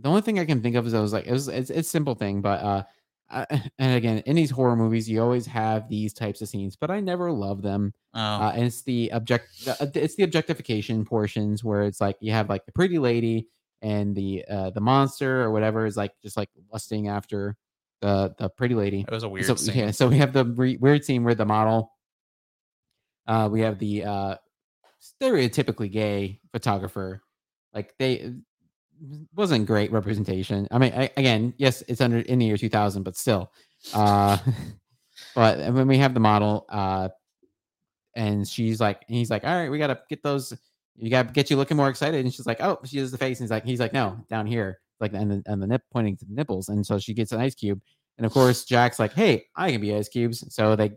the 0.00 0.08
only 0.08 0.22
thing 0.22 0.38
I 0.40 0.44
can 0.44 0.60
think 0.62 0.74
of 0.76 0.86
is 0.86 0.94
I 0.94 1.00
was 1.00 1.12
like 1.12 1.26
it 1.26 1.32
was 1.32 1.46
it's, 1.48 1.70
it's 1.70 1.88
a 1.88 1.90
simple 1.90 2.14
thing, 2.16 2.40
but 2.40 2.60
uh 2.62 2.82
I, 3.30 3.46
and 3.78 3.94
again 3.96 4.18
in 4.26 4.34
these 4.36 4.50
horror 4.50 4.74
movies 4.76 5.08
you 5.08 5.22
always 5.22 5.46
have 5.46 5.88
these 5.88 6.12
types 6.12 6.40
of 6.42 6.48
scenes, 6.48 6.74
but 6.76 6.90
I 6.90 6.98
never 7.00 7.30
love 7.30 7.62
them. 7.62 7.94
oh 8.14 8.18
Uh, 8.20 8.52
and 8.54 8.64
it's 8.64 8.82
the 8.82 9.12
object 9.12 9.46
uh, 9.68 9.86
it's 9.94 10.16
the 10.16 10.24
objectification 10.24 11.04
portions 11.04 11.62
where 11.62 11.82
it's 11.82 12.00
like 12.00 12.16
you 12.20 12.32
have 12.32 12.48
like 12.48 12.66
the 12.66 12.72
pretty 12.72 12.98
lady 12.98 13.46
and 13.82 14.16
the 14.16 14.44
uh 14.50 14.70
the 14.70 14.80
monster 14.80 15.42
or 15.42 15.52
whatever 15.52 15.86
is 15.86 15.96
like 15.96 16.12
just 16.22 16.36
like 16.36 16.48
lusting 16.72 17.06
after 17.08 17.56
the 18.00 18.34
the 18.38 18.48
pretty 18.48 18.74
lady. 18.74 19.04
it 19.06 19.10
was 19.12 19.22
a 19.22 19.28
weird 19.28 19.46
so 19.46 19.54
scene. 19.54 19.76
yeah, 19.76 19.90
so 19.92 20.08
we 20.08 20.18
have 20.18 20.32
the 20.32 20.44
re- 20.44 20.76
weird 20.78 21.04
scene 21.04 21.22
where 21.22 21.34
the 21.36 21.44
model 21.46 21.92
uh 23.28 23.48
we 23.50 23.60
have 23.60 23.78
the 23.78 24.04
uh 24.04 24.34
stereotypically 25.20 25.90
gay 25.90 26.40
photographer 26.52 27.22
like 27.72 27.94
they 27.98 28.34
wasn't 29.34 29.66
great 29.66 29.92
representation. 29.92 30.66
I 30.70 30.78
mean 30.78 30.92
I, 30.92 31.10
again 31.16 31.54
yes 31.58 31.82
it's 31.88 32.00
under 32.00 32.18
in 32.18 32.38
the 32.38 32.46
year 32.46 32.56
2000 32.56 33.02
but 33.02 33.16
still 33.16 33.52
uh 33.94 34.38
but 35.34 35.58
when 35.72 35.86
we 35.86 35.98
have 35.98 36.14
the 36.14 36.20
model 36.20 36.66
uh 36.68 37.08
and 38.16 38.46
she's 38.46 38.80
like 38.80 39.04
and 39.08 39.16
he's 39.16 39.30
like 39.30 39.44
all 39.44 39.54
right 39.54 39.70
we 39.70 39.78
gotta 39.78 40.00
get 40.08 40.22
those 40.22 40.52
you 40.96 41.10
gotta 41.10 41.32
get 41.32 41.50
you 41.50 41.56
looking 41.56 41.76
more 41.76 41.88
excited. 41.88 42.24
And 42.24 42.34
she's 42.34 42.46
like 42.46 42.60
oh 42.60 42.78
she 42.84 42.98
does 42.98 43.12
the 43.12 43.18
face 43.18 43.38
and 43.38 43.44
he's 43.44 43.50
like 43.50 43.64
he's 43.64 43.80
like 43.80 43.92
no 43.92 44.18
down 44.28 44.46
here 44.46 44.80
like 45.00 45.12
and 45.12 45.30
the, 45.30 45.42
and 45.46 45.62
the 45.62 45.66
nip 45.66 45.82
pointing 45.92 46.16
to 46.16 46.24
the 46.24 46.34
nipples. 46.34 46.68
And 46.68 46.84
so 46.84 46.98
she 46.98 47.14
gets 47.14 47.32
an 47.32 47.40
ice 47.40 47.54
cube. 47.54 47.80
And 48.16 48.26
of 48.26 48.32
course 48.32 48.64
jack's 48.64 48.98
like 48.98 49.12
hey 49.12 49.44
i 49.54 49.70
can 49.70 49.80
be 49.80 49.94
ice 49.94 50.08
cubes. 50.08 50.44
So 50.52 50.74
they 50.74 50.92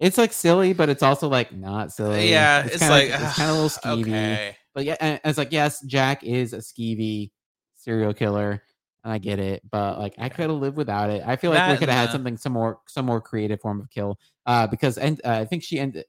it's 0.00 0.18
like 0.18 0.32
silly 0.32 0.72
but 0.72 0.88
it's 0.88 1.02
also 1.02 1.28
like 1.28 1.52
not 1.52 1.92
silly 1.92 2.28
yeah 2.28 2.64
it's, 2.64 2.78
kinda, 2.78 2.92
like 2.92 3.08
it's 3.08 3.36
kind 3.36 3.50
of 3.50 3.56
a 3.56 3.60
little 3.62 3.68
skeevy 3.68 4.00
okay 4.00 4.56
but 4.74 4.84
yeah, 4.84 4.96
and 5.00 5.20
it's 5.24 5.38
like 5.38 5.52
yes, 5.52 5.80
Jack 5.82 6.22
is 6.22 6.52
a 6.52 6.58
skeevy 6.58 7.30
serial 7.76 8.14
killer, 8.14 8.62
and 9.02 9.12
I 9.12 9.18
get 9.18 9.38
it. 9.38 9.62
But 9.68 9.98
like, 9.98 10.14
I 10.18 10.28
could 10.28 10.50
have 10.50 10.58
lived 10.58 10.76
without 10.76 11.10
it. 11.10 11.22
I 11.26 11.36
feel 11.36 11.50
like 11.50 11.70
we 11.70 11.76
could 11.76 11.88
have 11.88 11.98
had 11.98 12.12
something 12.12 12.36
some 12.36 12.52
more 12.52 12.78
some 12.86 13.06
more 13.06 13.20
creative 13.20 13.60
form 13.60 13.80
of 13.80 13.90
kill. 13.90 14.18
Uh, 14.46 14.66
because 14.66 14.98
and 14.98 15.20
uh, 15.24 15.32
I 15.32 15.44
think 15.44 15.62
she 15.62 15.78
ended 15.78 16.04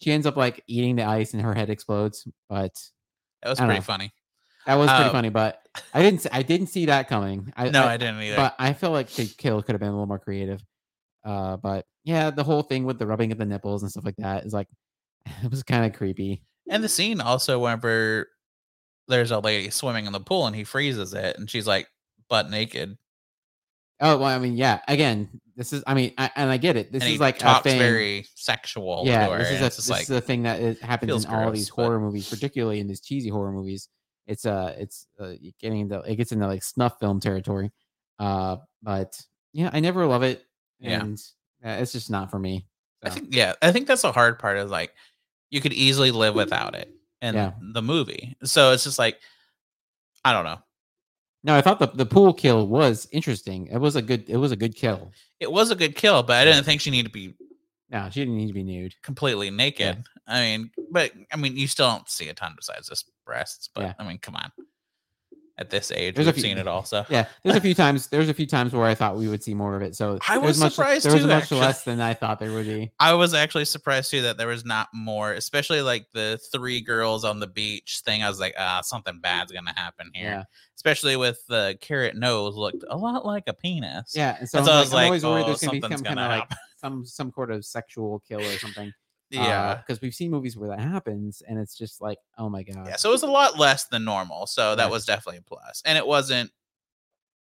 she 0.00 0.12
ends 0.12 0.26
up 0.26 0.36
like 0.36 0.62
eating 0.66 0.96
the 0.96 1.04
ice 1.04 1.34
and 1.34 1.42
her 1.42 1.54
head 1.54 1.70
explodes. 1.70 2.26
But 2.48 2.72
that 3.42 3.50
was 3.50 3.58
pretty 3.58 3.74
know. 3.74 3.80
funny 3.80 4.12
that 4.66 4.76
was 4.76 4.88
pretty 4.88 5.04
Uh, 5.04 5.12
funny. 5.12 5.28
But 5.30 5.60
I 5.92 6.02
didn't 6.02 6.26
I 6.32 6.42
didn't 6.42 6.68
see 6.68 6.86
that 6.86 7.08
coming. 7.08 7.52
I, 7.56 7.70
no 7.70 7.84
I, 7.84 7.94
i, 7.94 7.96
didn't 7.96 8.22
either 8.22 8.36
but 8.36 8.54
I 8.58 8.72
feel 8.72 8.92
like 8.92 9.10
the 9.10 9.26
kill 9.26 9.62
could 9.62 9.72
have 9.72 9.80
been 9.80 9.88
a 9.88 9.92
little 9.92 10.06
more 10.06 10.20
creative. 10.20 10.64
Uh, 11.24 11.56
but 11.56 11.86
yeah, 12.04 12.30
the 12.30 12.44
whole 12.44 12.62
thing 12.62 12.84
with 12.84 12.98
the 12.98 13.06
rubbing 13.06 13.32
of 13.32 13.38
the 13.38 13.44
nipples 13.46 13.82
and 13.82 13.90
stuff 13.90 14.04
like 14.04 14.16
that 14.16 14.44
is 14.44 14.52
like 14.52 14.68
it 15.42 15.50
was 15.50 15.62
kind 15.62 15.84
of 15.84 15.92
creepy. 15.98 16.42
and 16.68 16.82
the 16.84 16.88
scene 16.88 17.20
also 17.20 17.58
whenever 17.58 18.28
there's 19.08 19.30
a 19.30 19.38
lady 19.38 19.70
swimming 19.70 20.06
in 20.06 20.12
the 20.12 20.20
pool 20.20 20.46
and 20.46 20.56
he 20.56 20.64
freezes 20.64 21.12
it 21.14 21.36
and 21.38 21.50
she's 21.50 21.66
like 21.66 21.86
butt 22.28 22.48
naked 22.50 22.96
Oh 24.00 24.18
well, 24.18 24.26
I 24.28 24.38
mean, 24.38 24.56
yeah. 24.56 24.80
Again, 24.88 25.40
this 25.56 25.72
is. 25.72 25.84
I 25.86 25.94
mean, 25.94 26.12
I, 26.18 26.28
and 26.34 26.50
I 26.50 26.56
get 26.56 26.76
it. 26.76 26.90
This 26.90 27.04
and 27.04 27.12
is 27.12 27.20
like 27.20 27.38
talks 27.38 27.60
a 27.60 27.70
thing. 27.70 27.78
very 27.78 28.26
sexual 28.34 29.04
yeah, 29.06 29.28
this 29.38 29.50
is 29.52 29.60
a 29.60 29.62
this 29.64 29.88
like 29.88 30.02
is 30.02 30.10
a 30.10 30.20
thing 30.20 30.42
that 30.42 30.60
is, 30.60 30.80
happens 30.80 31.24
in 31.24 31.30
all 31.32 31.50
these 31.52 31.70
but- 31.70 31.84
horror 31.84 32.00
movies, 32.00 32.28
particularly 32.28 32.80
in 32.80 32.88
these 32.88 33.00
cheesy 33.00 33.28
horror 33.28 33.52
movies. 33.52 33.88
It's 34.26 34.46
uh, 34.46 34.74
it's 34.76 35.06
uh, 35.20 35.34
getting 35.60 35.78
into 35.80 36.00
it 36.00 36.16
gets 36.16 36.32
into 36.32 36.46
like 36.46 36.64
snuff 36.64 36.98
film 36.98 37.20
territory. 37.20 37.70
Uh, 38.18 38.56
but 38.82 39.18
yeah, 39.52 39.70
I 39.72 39.78
never 39.78 40.04
love 40.06 40.24
it, 40.24 40.44
Yeah. 40.80 41.00
and 41.00 41.22
uh, 41.64 41.76
it's 41.80 41.92
just 41.92 42.10
not 42.10 42.30
for 42.30 42.38
me. 42.38 42.66
I 43.02 43.10
think 43.10 43.28
yeah, 43.34 43.54
I 43.62 43.72
think 43.72 43.86
that's 43.86 44.02
the 44.02 44.12
hard 44.12 44.38
part 44.38 44.58
is 44.58 44.70
like 44.70 44.94
you 45.50 45.60
could 45.60 45.72
easily 45.72 46.10
live 46.10 46.34
without 46.34 46.74
it 46.74 46.90
in 47.22 47.34
Yeah. 47.34 47.52
the 47.72 47.82
movie. 47.82 48.36
So 48.44 48.72
it's 48.72 48.84
just 48.84 48.98
like 48.98 49.20
I 50.24 50.32
don't 50.32 50.44
know. 50.44 50.58
no, 51.42 51.54
I 51.56 51.60
thought 51.60 51.78
the 51.78 51.88
the 51.88 52.06
pool 52.06 52.32
kill 52.32 52.66
was 52.66 53.06
interesting. 53.12 53.66
It 53.68 53.78
was 53.78 53.96
a 53.96 54.02
good. 54.02 54.28
It 54.28 54.36
was 54.38 54.52
a 54.52 54.56
good 54.56 54.74
kill. 54.74 55.12
It 55.40 55.50
was 55.52 55.70
a 55.70 55.74
good 55.76 55.94
kill, 55.96 56.22
but 56.22 56.36
I 56.36 56.44
didn't 56.44 56.64
think 56.64 56.80
she 56.80 56.90
needed 56.90 57.08
to 57.08 57.12
be 57.12 57.34
No, 57.90 58.08
she 58.10 58.20
didn't 58.20 58.36
need 58.36 58.46
to 58.48 58.54
be 58.54 58.62
nude. 58.64 58.94
completely 59.02 59.50
naked. 59.50 60.04
I 60.26 60.40
mean, 60.40 60.70
but 60.90 61.12
I 61.30 61.36
mean, 61.36 61.56
you 61.58 61.66
still 61.68 61.88
don't 61.90 62.08
see 62.08 62.28
a 62.30 62.34
ton 62.34 62.54
besides 62.56 62.88
just 62.88 63.10
breasts. 63.26 63.68
But 63.74 63.82
Yeah. 63.82 63.92
I 63.98 64.08
mean, 64.08 64.16
come 64.18 64.36
on. 64.36 64.50
At 65.56 65.70
this 65.70 65.92
age, 65.92 66.16
There's 66.16 66.26
we've 66.26 66.34
few- 66.34 66.42
seen 66.42 66.58
it 66.58 66.66
also. 66.66 67.06
Yeah, 67.10 67.26
there's 67.44 67.54
a 67.54 67.60
few 67.60 67.74
times. 67.74 68.08
There's 68.08 68.28
a 68.28 68.34
few 68.34 68.44
times 68.46 68.72
where 68.72 68.86
I 68.86 68.96
thought 68.96 69.16
we 69.16 69.28
would 69.28 69.40
see 69.40 69.54
more 69.54 69.76
of 69.76 69.82
it. 69.82 69.94
So 69.94 70.18
I 70.28 70.36
was 70.38 70.58
much, 70.58 70.74
surprised 70.74 71.04
There 71.06 71.12
was 71.12 71.22
too, 71.22 71.28
much 71.28 71.42
actually. 71.44 71.60
less 71.60 71.84
than 71.84 72.00
I 72.00 72.12
thought 72.12 72.40
there 72.40 72.52
would 72.52 72.66
be. 72.66 72.90
I 72.98 73.14
was 73.14 73.34
actually 73.34 73.66
surprised 73.66 74.10
too 74.10 74.22
that 74.22 74.36
there 74.36 74.48
was 74.48 74.64
not 74.64 74.88
more, 74.92 75.32
especially 75.32 75.80
like 75.80 76.06
the 76.12 76.40
three 76.50 76.80
girls 76.80 77.24
on 77.24 77.38
the 77.38 77.46
beach 77.46 78.02
thing. 78.04 78.24
I 78.24 78.28
was 78.28 78.40
like, 78.40 78.54
ah, 78.58 78.80
something 78.82 79.20
bad's 79.20 79.52
gonna 79.52 79.72
happen 79.76 80.10
here. 80.12 80.24
Yeah, 80.24 80.42
Especially 80.74 81.14
with 81.16 81.38
the 81.48 81.78
carrot 81.80 82.16
nose 82.16 82.56
looked 82.56 82.82
a 82.90 82.96
lot 82.96 83.24
like 83.24 83.44
a 83.46 83.52
penis. 83.54 84.12
yeah. 84.12 84.36
And 84.40 84.48
so, 84.48 84.58
And 84.58 84.68
I'm, 84.68 84.68
so 84.68 84.72
I 84.72 84.76
like, 84.76 84.82
was 84.82 84.92
I'm 84.92 84.96
like, 84.96 85.04
always 85.06 85.24
worried 85.24 85.42
oh, 85.42 85.46
there's 85.46 85.60
gonna 85.60 85.72
be 85.72 85.80
some 85.82 85.90
something's 85.92 86.02
kind 86.02 86.16
gonna 86.16 86.34
of 86.34 86.40
like 86.50 86.58
some 86.80 87.06
some 87.06 87.30
sort 87.32 87.52
of 87.52 87.64
sexual 87.64 88.20
kill 88.26 88.40
or 88.40 88.58
something. 88.58 88.92
Yeah. 89.42 89.76
because 89.76 90.00
we've 90.00 90.14
seen 90.14 90.30
movies 90.30 90.56
where 90.56 90.68
that 90.70 90.80
happens, 90.80 91.42
and 91.46 91.58
it's 91.58 91.76
just 91.76 92.00
like, 92.00 92.18
oh 92.38 92.48
my 92.48 92.62
god. 92.62 92.86
yeah. 92.86 92.96
So 92.96 93.08
it 93.10 93.12
was 93.12 93.22
a 93.22 93.26
lot 93.26 93.58
less 93.58 93.84
than 93.86 94.04
normal. 94.04 94.46
So 94.46 94.74
that 94.76 94.84
Yeah. 94.84 94.90
was 94.90 95.04
definitely 95.06 95.38
a 95.38 95.42
plus. 95.42 95.82
And 95.84 95.98
it 95.98 96.06
wasn't 96.06 96.50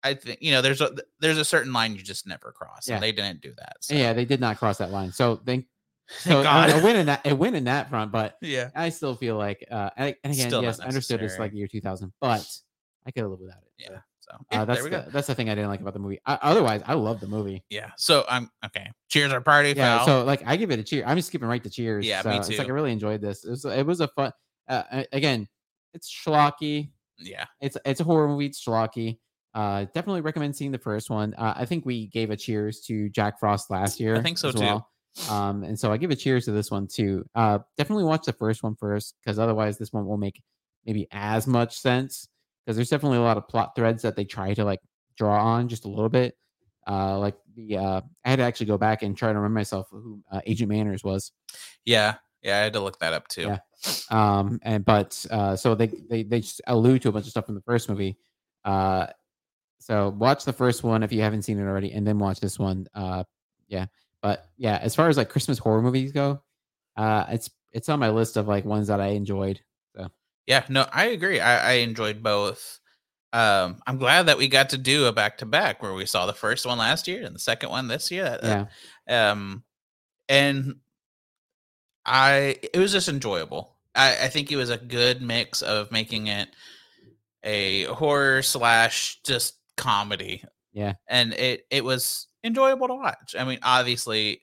I 0.05 0.15
think 0.15 0.39
you 0.41 0.51
know, 0.51 0.61
there's 0.61 0.81
a 0.81 0.91
there's 1.21 1.37
a 1.37 1.45
certain 1.45 1.71
line 1.71 1.95
you 1.95 2.01
just 2.01 2.27
never 2.27 2.51
cross. 2.51 2.87
Yeah. 2.89 2.95
And 2.95 3.03
they 3.03 3.11
didn't 3.13 3.41
do 3.41 3.53
that. 3.57 3.77
So. 3.81 3.95
Yeah, 3.95 4.11
they 4.13 4.25
did 4.25 4.41
not 4.41 4.57
cross 4.57 4.77
that 4.79 4.91
line. 4.91 5.11
So 5.11 5.37
thank. 5.45 5.65
So 6.19 6.43
God. 6.43 6.69
a, 6.69 6.79
a 6.79 6.83
win 6.83 6.97
in 6.97 7.05
that, 7.05 7.25
a 7.25 7.33
win 7.33 7.55
in 7.55 7.63
that 7.63 7.89
front, 7.89 8.11
but 8.11 8.37
Yeah. 8.41 8.69
I 8.75 8.89
still 8.89 9.15
feel 9.15 9.37
like, 9.37 9.65
uh, 9.71 9.89
and, 9.95 10.13
and 10.25 10.33
again, 10.33 10.49
Still 10.49 10.61
yes, 10.61 10.81
I 10.81 10.85
understood 10.87 11.21
it's 11.23 11.39
like 11.39 11.53
year 11.53 11.65
2000, 11.67 12.11
but 12.19 12.45
I 13.05 13.11
could 13.11 13.21
have 13.21 13.29
lived 13.29 13.41
without 13.41 13.59
it. 13.63 13.71
Yeah. 13.77 13.87
So, 13.87 14.01
So 14.51 14.59
uh, 14.59 14.65
that's 14.65 14.81
there 14.81 14.83
we 14.83 14.89
the, 14.89 15.09
that's 15.11 15.27
the 15.27 15.35
thing 15.35 15.49
I 15.49 15.55
didn't 15.55 15.69
like 15.69 15.81
about 15.81 15.93
the 15.93 15.99
movie. 15.99 16.19
I, 16.25 16.37
otherwise, 16.41 16.81
I 16.85 16.93
love 16.93 17.19
the 17.19 17.27
movie. 17.27 17.63
Yeah. 17.69 17.91
So 17.97 18.25
I'm 18.29 18.49
okay. 18.65 18.89
Cheers 19.09 19.31
our 19.31 19.41
party 19.41 19.73
Yeah, 19.75 19.99
foul. 19.99 20.05
so 20.05 20.23
like 20.23 20.43
I 20.45 20.55
give 20.55 20.71
it 20.71 20.79
a 20.79 20.83
cheer. 20.83 21.03
I'm 21.05 21.17
just 21.17 21.27
skipping 21.29 21.47
right 21.47 21.63
to 21.63 21.69
cheers. 21.69 22.05
Yeah, 22.05 22.21
so 22.21 22.29
me 22.29 22.37
It's 22.37 22.49
like 22.49 22.67
I 22.67 22.71
really 22.71 22.91
enjoyed 22.91 23.21
this. 23.21 23.43
It 23.45 23.49
was 23.49 23.65
it 23.65 23.85
was 23.85 24.01
a 24.01 24.07
fun. 24.09 24.31
Uh, 24.67 25.03
again, 25.11 25.47
it's 25.93 26.11
schlocky. 26.11 26.91
yeah. 27.17 27.45
It's 27.61 27.77
it's 27.85 27.99
a 27.99 28.03
horror 28.03 28.27
movie. 28.27 28.47
It's 28.47 28.63
schlocky. 28.63 29.19
Uh, 29.53 29.85
definitely 29.93 30.21
recommend 30.21 30.55
seeing 30.55 30.71
the 30.71 30.79
first 30.79 31.09
one. 31.09 31.33
Uh, 31.35 31.53
I 31.55 31.65
think 31.65 31.85
we 31.85 32.07
gave 32.07 32.31
a 32.31 32.37
cheers 32.37 32.81
to 32.87 33.09
Jack 33.09 33.39
Frost 33.39 33.69
last 33.69 33.99
year. 33.99 34.15
I 34.15 34.21
think 34.21 34.37
so 34.39 34.51
too. 34.51 34.59
well. 34.59 34.89
Um, 35.29 35.63
and 35.63 35.79
so 35.79 35.91
I 35.91 35.97
give 35.97 36.09
a 36.09 36.15
cheers 36.15 36.45
to 36.45 36.51
this 36.51 36.71
one 36.71 36.87
too. 36.87 37.23
Uh, 37.35 37.59
definitely 37.77 38.05
watch 38.05 38.25
the 38.25 38.33
first 38.33 38.63
one 38.63 38.75
first 38.75 39.13
because 39.23 39.37
otherwise 39.37 39.77
this 39.77 39.93
one 39.93 40.07
will 40.07 40.17
make 40.17 40.41
maybe 40.87 41.07
as 41.11 41.45
much 41.45 41.77
sense 41.77 42.27
because 42.63 42.75
there's 42.75 42.89
definitely 42.89 43.17
a 43.17 43.21
lot 43.21 43.37
of 43.37 43.47
plot 43.47 43.75
threads 43.75 44.01
that 44.03 44.15
they 44.15 44.25
try 44.25 44.53
to 44.53 44.63
like 44.63 44.79
draw 45.17 45.43
on 45.43 45.67
just 45.67 45.85
a 45.85 45.89
little 45.89 46.09
bit. 46.09 46.37
Uh, 46.87 47.17
like 47.19 47.35
the 47.55 47.77
uh, 47.77 48.01
I 48.25 48.29
had 48.29 48.37
to 48.37 48.43
actually 48.43 48.65
go 48.67 48.77
back 48.77 49.03
and 49.03 49.15
try 49.15 49.29
to 49.29 49.35
remember 49.35 49.59
myself 49.59 49.87
who 49.91 50.21
uh, 50.31 50.41
Agent 50.45 50.69
Manners 50.69 51.03
was. 51.03 51.31
Yeah. 51.85 52.15
Yeah. 52.41 52.57
I 52.57 52.63
had 52.63 52.73
to 52.73 52.79
look 52.79 52.99
that 52.99 53.13
up 53.13 53.27
too. 53.27 53.43
Yeah. 53.43 53.59
Um, 54.09 54.59
and 54.63 54.83
but 54.83 55.25
uh, 55.29 55.55
so 55.55 55.75
they 55.75 55.87
they 55.87 56.23
they 56.23 56.39
just 56.41 56.61
allude 56.67 57.01
to 57.03 57.09
a 57.09 57.11
bunch 57.11 57.25
of 57.25 57.31
stuff 57.31 57.45
from 57.45 57.55
the 57.55 57.61
first 57.61 57.89
movie. 57.89 58.17
Uh, 58.63 59.07
so 59.79 60.15
watch 60.17 60.45
the 60.45 60.53
first 60.53 60.83
one 60.83 61.03
if 61.03 61.11
you 61.11 61.21
haven't 61.21 61.41
seen 61.41 61.59
it 61.59 61.63
already, 61.63 61.91
and 61.91 62.07
then 62.07 62.17
watch 62.17 62.39
this 62.39 62.57
one. 62.57 62.87
Uh, 62.93 63.25
yeah, 63.67 63.87
but 64.21 64.45
yeah, 64.55 64.79
as 64.81 64.95
far 64.95 65.09
as 65.09 65.17
like 65.17 65.29
Christmas 65.29 65.57
horror 65.57 65.81
movies 65.81 66.13
go, 66.13 66.41
uh, 66.95 67.25
it's 67.29 67.49
it's 67.73 67.89
on 67.89 67.99
my 67.99 68.09
list 68.09 68.37
of 68.37 68.47
like 68.47 68.63
ones 68.63 68.87
that 68.87 69.01
I 69.01 69.07
enjoyed. 69.07 69.59
Yeah, 70.47 70.65
no, 70.69 70.85
I 70.91 71.05
agree. 71.05 71.39
I, 71.39 71.71
I 71.71 71.73
enjoyed 71.75 72.21
both. 72.21 72.79
Um, 73.31 73.81
I'm 73.87 73.97
glad 73.97 74.27
that 74.27 74.37
we 74.37 74.47
got 74.47 74.69
to 74.69 74.77
do 74.77 75.05
a 75.05 75.11
back 75.11 75.39
to 75.39 75.45
back 75.45 75.81
where 75.81 75.93
we 75.93 76.05
saw 76.05 76.25
the 76.25 76.33
first 76.33 76.65
one 76.65 76.77
last 76.77 77.07
year 77.07 77.23
and 77.23 77.33
the 77.33 77.39
second 77.39 77.69
one 77.69 77.87
this 77.87 78.11
year. 78.11 78.37
Yeah, 78.43 78.65
Um, 79.31 79.63
and 80.29 80.75
I 82.05 82.57
it 82.61 82.77
was 82.77 82.91
just 82.91 83.09
enjoyable. 83.09 83.75
I, 83.95 84.25
I 84.25 84.27
think 84.27 84.51
it 84.51 84.55
was 84.55 84.69
a 84.69 84.77
good 84.77 85.21
mix 85.21 85.61
of 85.61 85.91
making 85.91 86.27
it 86.27 86.49
a 87.43 87.83
horror 87.85 88.41
slash 88.41 89.19
just 89.23 89.55
comedy. 89.77 90.43
Yeah. 90.73 90.93
and 91.07 91.33
it 91.33 91.65
it 91.69 91.83
was 91.83 92.27
enjoyable 92.43 92.87
to 92.87 92.95
watch. 92.95 93.35
I 93.37 93.45
mean, 93.45 93.59
obviously, 93.63 94.41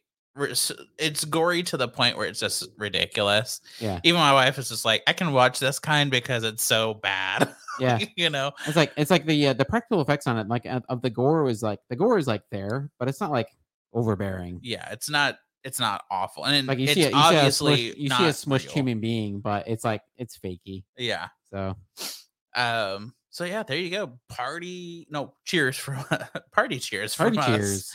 it's 0.99 1.25
gory 1.25 1.63
to 1.65 1.77
the 1.77 1.89
point 1.89 2.17
where 2.17 2.27
it's 2.27 2.41
just 2.41 2.69
ridiculous. 2.79 3.61
yeah, 3.79 4.01
Even 4.05 4.21
my 4.21 4.33
wife 4.33 4.59
is 4.59 4.69
just 4.69 4.85
like, 4.85 5.03
I 5.07 5.13
can 5.13 5.33
watch 5.33 5.59
this 5.59 5.79
kind 5.79 6.11
because 6.11 6.45
it's 6.45 6.63
so 6.65 6.95
bad. 6.95 7.53
yeah. 7.79 7.99
you 8.17 8.31
know, 8.31 8.53
It's 8.67 8.77
like 8.77 8.93
it's 8.97 9.11
like 9.11 9.27
the 9.27 9.49
uh, 9.49 9.53
the 9.55 9.65
practical 9.65 10.01
effects 10.01 10.27
on 10.27 10.39
it, 10.39 10.49
like 10.49 10.67
of 10.89 11.03
the 11.03 11.11
gore 11.11 11.43
was 11.43 11.63
like 11.63 11.81
the 11.89 11.97
gore 11.97 12.19
is 12.19 12.27
like 12.27 12.43
there, 12.51 12.91
but 12.99 13.09
it's 13.09 13.21
not 13.21 13.31
like 13.31 13.49
overbearing. 13.93 14.61
yeah, 14.63 14.89
it's 14.93 15.11
not 15.11 15.37
it's 15.65 15.79
not 15.81 16.05
awful, 16.11 16.45
and 16.47 16.67
Like 16.67 16.79
you 16.79 16.85
it's 16.85 16.95
see, 16.95 17.09
you 17.09 17.11
obviously 17.13 17.77
see 17.77 17.91
a 17.91 17.93
smushed, 17.95 17.99
you 17.99 18.09
not 18.09 18.19
see 18.19 18.25
a 18.27 18.29
smushed 18.31 18.65
real. 18.65 18.73
human 18.73 19.01
being, 19.01 19.41
but 19.41 19.69
it's 19.69 19.85
like 19.85 20.03
it's 20.17 20.39
fakey. 20.39 20.85
Yeah. 20.97 21.29
So 21.53 21.77
Um. 22.55 23.15
So 23.33 23.45
yeah, 23.45 23.63
there 23.63 23.77
you 23.77 23.91
go. 23.91 24.19
Party. 24.29 25.07
No, 25.11 25.35
cheers 25.45 25.77
for 25.77 25.95
party. 26.53 26.79
Cheers 26.79 27.15
party 27.15 27.37
from 27.37 27.45
us. 27.45 27.59
cheers. 27.61 27.93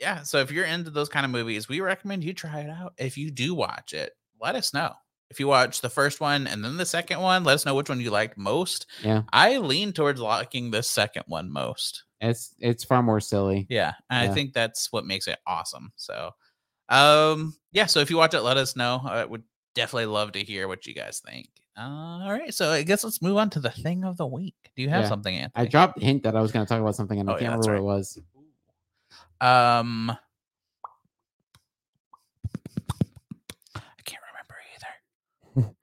Yeah. 0.00 0.22
So 0.22 0.38
if 0.38 0.50
you're 0.50 0.64
into 0.66 0.90
those 0.90 1.08
kind 1.08 1.24
of 1.24 1.30
movies, 1.32 1.68
we 1.68 1.80
recommend 1.80 2.22
you 2.24 2.32
try 2.34 2.60
it 2.60 2.70
out. 2.70 2.94
If 2.98 3.16
you 3.16 3.30
do 3.30 3.54
watch 3.54 3.92
it, 3.94 4.12
let 4.40 4.54
us 4.54 4.74
know. 4.74 4.92
If 5.30 5.40
you 5.40 5.48
watch 5.48 5.80
the 5.80 5.90
first 5.90 6.20
one 6.20 6.46
and 6.46 6.64
then 6.64 6.76
the 6.76 6.86
second 6.86 7.20
one, 7.20 7.42
let 7.44 7.54
us 7.54 7.66
know 7.66 7.74
which 7.74 7.88
one 7.88 8.00
you 8.00 8.10
liked 8.10 8.38
most. 8.38 8.86
Yeah. 9.02 9.22
I 9.32 9.58
lean 9.58 9.92
towards 9.92 10.20
liking 10.20 10.70
the 10.70 10.82
second 10.82 11.24
one 11.26 11.50
most. 11.50 12.04
It's 12.20 12.54
it's 12.60 12.84
far 12.84 13.02
more 13.02 13.20
silly. 13.20 13.66
Yeah. 13.68 13.94
And 14.08 14.24
Yeah. 14.26 14.30
I 14.30 14.34
think 14.34 14.52
that's 14.52 14.92
what 14.92 15.04
makes 15.04 15.26
it 15.26 15.38
awesome. 15.46 15.92
So, 15.96 16.30
um, 16.88 17.56
yeah. 17.72 17.86
So 17.86 18.00
if 18.00 18.10
you 18.10 18.16
watch 18.16 18.34
it, 18.34 18.40
let 18.42 18.56
us 18.56 18.76
know. 18.76 19.00
I 19.04 19.24
would 19.24 19.42
definitely 19.74 20.06
love 20.06 20.32
to 20.32 20.44
hear 20.44 20.68
what 20.68 20.86
you 20.86 20.94
guys 20.94 21.20
think. 21.26 21.48
Uh, 21.78 22.22
all 22.22 22.32
right. 22.32 22.54
So 22.54 22.70
I 22.70 22.82
guess 22.82 23.04
let's 23.04 23.20
move 23.20 23.36
on 23.36 23.50
to 23.50 23.60
the 23.60 23.70
thing 23.70 24.04
of 24.04 24.16
the 24.16 24.26
week. 24.26 24.54
Do 24.76 24.82
you 24.82 24.88
have 24.88 25.02
Yeah. 25.02 25.08
something, 25.08 25.46
I 25.54 25.66
dropped 25.66 26.00
a 26.00 26.04
hint 26.04 26.22
that 26.22 26.34
I 26.36 26.40
was 26.40 26.52
going 26.52 26.64
to 26.64 26.68
talk 26.68 26.80
about 26.80 26.94
something, 26.94 27.18
and 27.20 27.28
I 27.28 27.32
Oh, 27.32 27.36
yeah, 27.36 27.40
can't 27.48 27.54
that's 27.56 27.66
remember 27.68 27.84
what 27.86 27.94
it 27.94 27.96
was. 27.98 28.18
Um, 29.40 30.10
I 33.74 33.80
can't 34.04 34.22
remember 34.32 34.56
either. 34.74 35.74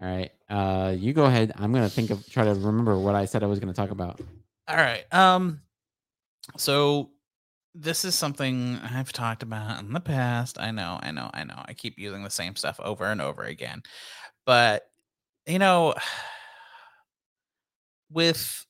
All 0.00 0.08
right, 0.08 0.30
uh, 0.48 0.94
you 0.96 1.12
go 1.12 1.24
ahead. 1.24 1.52
I'm 1.56 1.72
going 1.72 1.84
to 1.84 1.90
think 1.90 2.10
of 2.10 2.28
try 2.28 2.44
to 2.44 2.54
remember 2.54 2.98
what 2.98 3.14
I 3.14 3.24
said 3.24 3.42
I 3.42 3.46
was 3.46 3.58
going 3.58 3.72
to 3.72 3.76
talk 3.76 3.90
about. 3.90 4.20
All 4.68 4.76
right. 4.76 5.04
Um, 5.12 5.60
so 6.56 7.10
this 7.74 8.04
is 8.04 8.14
something 8.14 8.78
I've 8.78 9.12
talked 9.12 9.42
about 9.42 9.80
in 9.80 9.92
the 9.92 10.00
past. 10.00 10.60
I 10.60 10.70
know, 10.70 10.98
I 11.02 11.10
know, 11.10 11.30
I 11.32 11.44
know. 11.44 11.62
I 11.64 11.72
keep 11.72 11.98
using 11.98 12.22
the 12.22 12.30
same 12.30 12.56
stuff 12.56 12.78
over 12.80 13.06
and 13.06 13.20
over 13.20 13.42
again. 13.42 13.82
But, 14.44 14.82
you 15.46 15.58
know, 15.58 15.94
with 18.10 18.66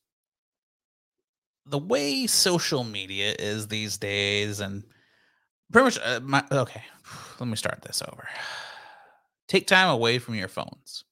the 1.65 1.77
way 1.77 2.27
social 2.27 2.83
media 2.83 3.35
is 3.39 3.67
these 3.67 3.97
days 3.97 4.59
and 4.59 4.83
pretty 5.71 5.85
much 5.85 5.99
uh, 6.03 6.19
my 6.23 6.43
okay, 6.51 6.83
let 7.39 7.47
me 7.47 7.55
start 7.55 7.81
this 7.81 8.01
over. 8.01 8.27
Take 9.47 9.67
time 9.67 9.89
away 9.89 10.19
from 10.19 10.35
your 10.35 10.47
phones. 10.47 11.03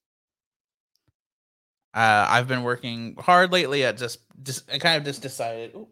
Uh, 1.93 2.25
I've 2.29 2.47
been 2.47 2.63
working 2.63 3.15
hard 3.19 3.51
lately 3.51 3.83
at 3.83 3.97
just, 3.97 4.19
just 4.43 4.71
I 4.71 4.77
kind 4.77 4.97
of 4.97 5.03
just 5.03 5.21
decided. 5.21 5.75
ooh, 5.75 5.89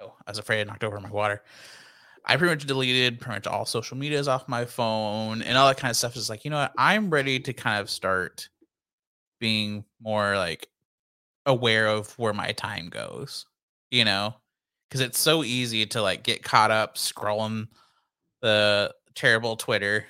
oh, 0.00 0.14
I 0.26 0.30
was 0.30 0.38
afraid 0.38 0.60
I 0.60 0.64
knocked 0.64 0.84
over 0.84 1.00
my 1.00 1.10
water. 1.10 1.42
I 2.24 2.36
pretty 2.36 2.54
much 2.54 2.66
deleted 2.66 3.20
pretty 3.20 3.36
much 3.36 3.46
all 3.48 3.66
social 3.66 3.96
medias 3.96 4.28
off 4.28 4.48
my 4.48 4.64
phone 4.64 5.42
and 5.42 5.58
all 5.58 5.66
that 5.66 5.78
kind 5.78 5.90
of 5.90 5.96
stuff. 5.96 6.16
Is 6.16 6.30
like, 6.30 6.44
you 6.44 6.50
know 6.52 6.58
what? 6.58 6.72
I'm 6.78 7.10
ready 7.10 7.40
to 7.40 7.52
kind 7.52 7.80
of 7.80 7.90
start 7.90 8.48
being 9.40 9.84
more 10.00 10.36
like 10.36 10.68
aware 11.46 11.88
of 11.88 12.16
where 12.18 12.32
my 12.32 12.52
time 12.52 12.88
goes. 12.88 13.46
You 13.92 14.04
know, 14.04 14.34
because 14.88 15.00
it's 15.00 15.20
so 15.20 15.44
easy 15.44 15.86
to 15.86 16.02
like 16.02 16.24
get 16.24 16.42
caught 16.42 16.72
up 16.72 16.96
scrolling 16.96 17.68
the 18.40 18.92
terrible 19.14 19.56
Twitter 19.56 20.06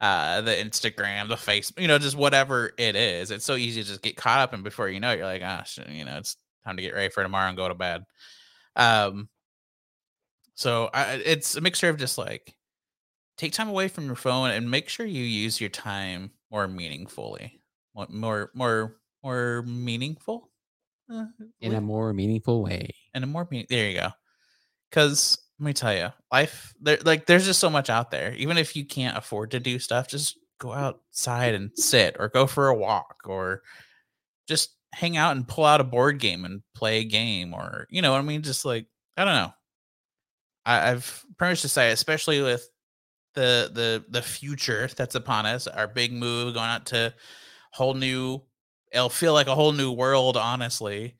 uh 0.00 0.40
the 0.42 0.52
instagram 0.52 1.28
the 1.28 1.34
facebook 1.34 1.80
you 1.80 1.88
know 1.88 1.98
just 1.98 2.16
whatever 2.16 2.72
it 2.78 2.94
is 2.94 3.32
it's 3.32 3.44
so 3.44 3.56
easy 3.56 3.82
to 3.82 3.88
just 3.88 4.02
get 4.02 4.16
caught 4.16 4.38
up 4.38 4.52
and 4.52 4.62
before 4.62 4.88
you 4.88 5.00
know 5.00 5.10
it, 5.10 5.18
you're 5.18 5.26
like 5.26 5.42
ah 5.44 5.64
shit, 5.64 5.88
you 5.88 6.04
know 6.04 6.16
it's 6.18 6.36
time 6.64 6.76
to 6.76 6.82
get 6.82 6.94
ready 6.94 7.08
for 7.08 7.22
tomorrow 7.22 7.48
and 7.48 7.56
go 7.56 7.66
to 7.66 7.74
bed. 7.74 8.04
Um 8.76 9.28
so 10.54 10.90
I, 10.92 11.14
it's 11.24 11.56
a 11.56 11.60
mixture 11.60 11.88
of 11.88 11.96
just 11.96 12.18
like 12.18 12.54
take 13.36 13.52
time 13.52 13.68
away 13.68 13.88
from 13.88 14.06
your 14.06 14.16
phone 14.16 14.50
and 14.50 14.70
make 14.70 14.88
sure 14.88 15.06
you 15.06 15.24
use 15.24 15.60
your 15.60 15.70
time 15.70 16.30
more 16.50 16.68
meaningfully 16.68 17.60
more 17.94 18.50
more, 18.54 18.96
more 19.24 19.62
meaningful 19.62 20.50
uh, 21.12 21.24
in 21.60 21.74
a 21.74 21.80
more 21.80 22.12
meaningful 22.12 22.62
way. 22.62 22.94
and 23.14 23.24
a 23.24 23.26
more 23.26 23.46
mean- 23.50 23.66
there 23.68 23.88
you 23.88 23.98
go. 23.98 24.10
Because 24.90 25.38
let 25.58 25.66
me 25.66 25.72
tell 25.72 25.94
you 25.94 26.08
life 26.32 26.72
there 26.80 26.98
like 27.04 27.26
there's 27.26 27.44
just 27.46 27.60
so 27.60 27.70
much 27.70 27.90
out 27.90 28.10
there. 28.10 28.32
Even 28.34 28.56
if 28.58 28.76
you 28.76 28.84
can't 28.84 29.16
afford 29.16 29.50
to 29.52 29.60
do 29.60 29.78
stuff 29.78 30.08
just 30.08 30.38
go 30.58 30.72
outside 30.72 31.54
and 31.54 31.70
sit 31.76 32.16
or 32.18 32.28
go 32.28 32.46
for 32.46 32.68
a 32.68 32.74
walk 32.74 33.16
or 33.26 33.62
just 34.46 34.70
hang 34.92 35.16
out 35.16 35.36
and 35.36 35.46
pull 35.46 35.64
out 35.64 35.80
a 35.80 35.84
board 35.84 36.18
game 36.18 36.44
and 36.44 36.62
play 36.74 37.00
a 37.00 37.04
game 37.04 37.52
or 37.54 37.86
you 37.90 38.02
know 38.02 38.10
what 38.12 38.18
i 38.18 38.22
mean? 38.22 38.42
Just 38.42 38.64
like 38.64 38.86
i 39.16 39.24
don't 39.24 39.34
know. 39.34 39.52
I, 40.64 40.90
i've 40.90 41.24
pretty 41.38 41.52
much 41.52 41.58
say, 41.60 41.90
especially 41.92 42.42
with 42.42 42.68
the 43.34 43.70
the 43.72 44.04
the 44.08 44.22
future 44.22 44.88
that's 44.96 45.14
upon 45.14 45.46
us, 45.46 45.66
our 45.66 45.86
big 45.86 46.12
move 46.12 46.54
going 46.54 46.68
out 46.68 46.86
to 46.86 47.14
whole 47.72 47.94
new 47.94 48.40
it'll 48.92 49.08
feel 49.08 49.32
like 49.32 49.46
a 49.46 49.54
whole 49.54 49.72
new 49.72 49.92
world, 49.92 50.36
honestly. 50.36 51.16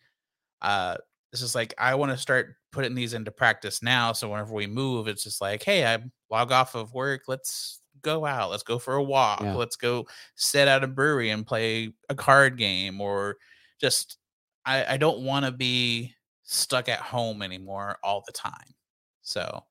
Uh 0.63 0.97
it's 1.33 1.43
just 1.43 1.55
like 1.55 1.75
I 1.79 1.95
want 1.95 2.13
to 2.13 2.19
start 2.19 2.55
putting 2.73 2.95
these 2.95 3.15
into 3.15 3.31
practice 3.31 3.83
now. 3.83 4.13
So 4.13 4.31
whenever 4.31 4.55
we 4.55 4.67
move, 4.67 5.09
it's 5.09 5.25
just 5.25 5.41
like, 5.41 5.63
hey, 5.63 5.87
I 5.87 5.99
log 6.31 6.53
off 6.53 6.75
of 6.75 6.95
work. 6.95 7.23
Let's 7.29 7.81
go 8.03 8.25
out. 8.25 8.51
Let's 8.51 8.63
go 8.63 8.79
for 8.79 8.95
a 8.95 9.03
walk. 9.03 9.41
Yeah. 9.41 9.55
Let's 9.55 9.77
go 9.77 10.07
sit 10.37 10.69
at 10.69 10.85
a 10.85 10.87
brewery 10.87 11.31
and 11.31 11.47
play 11.47 11.93
a 12.09 12.15
card 12.15 12.57
game 12.57 13.01
or 13.01 13.37
just 13.81 14.19
I, 14.65 14.95
I 14.95 14.97
don't 14.97 15.21
want 15.21 15.45
to 15.45 15.53
be 15.53 16.15
stuck 16.45 16.89
at 16.89 17.01
home 17.01 17.43
anymore 17.43 17.99
all 18.03 18.23
the 18.27 18.33
time. 18.33 18.75
So 19.23 19.65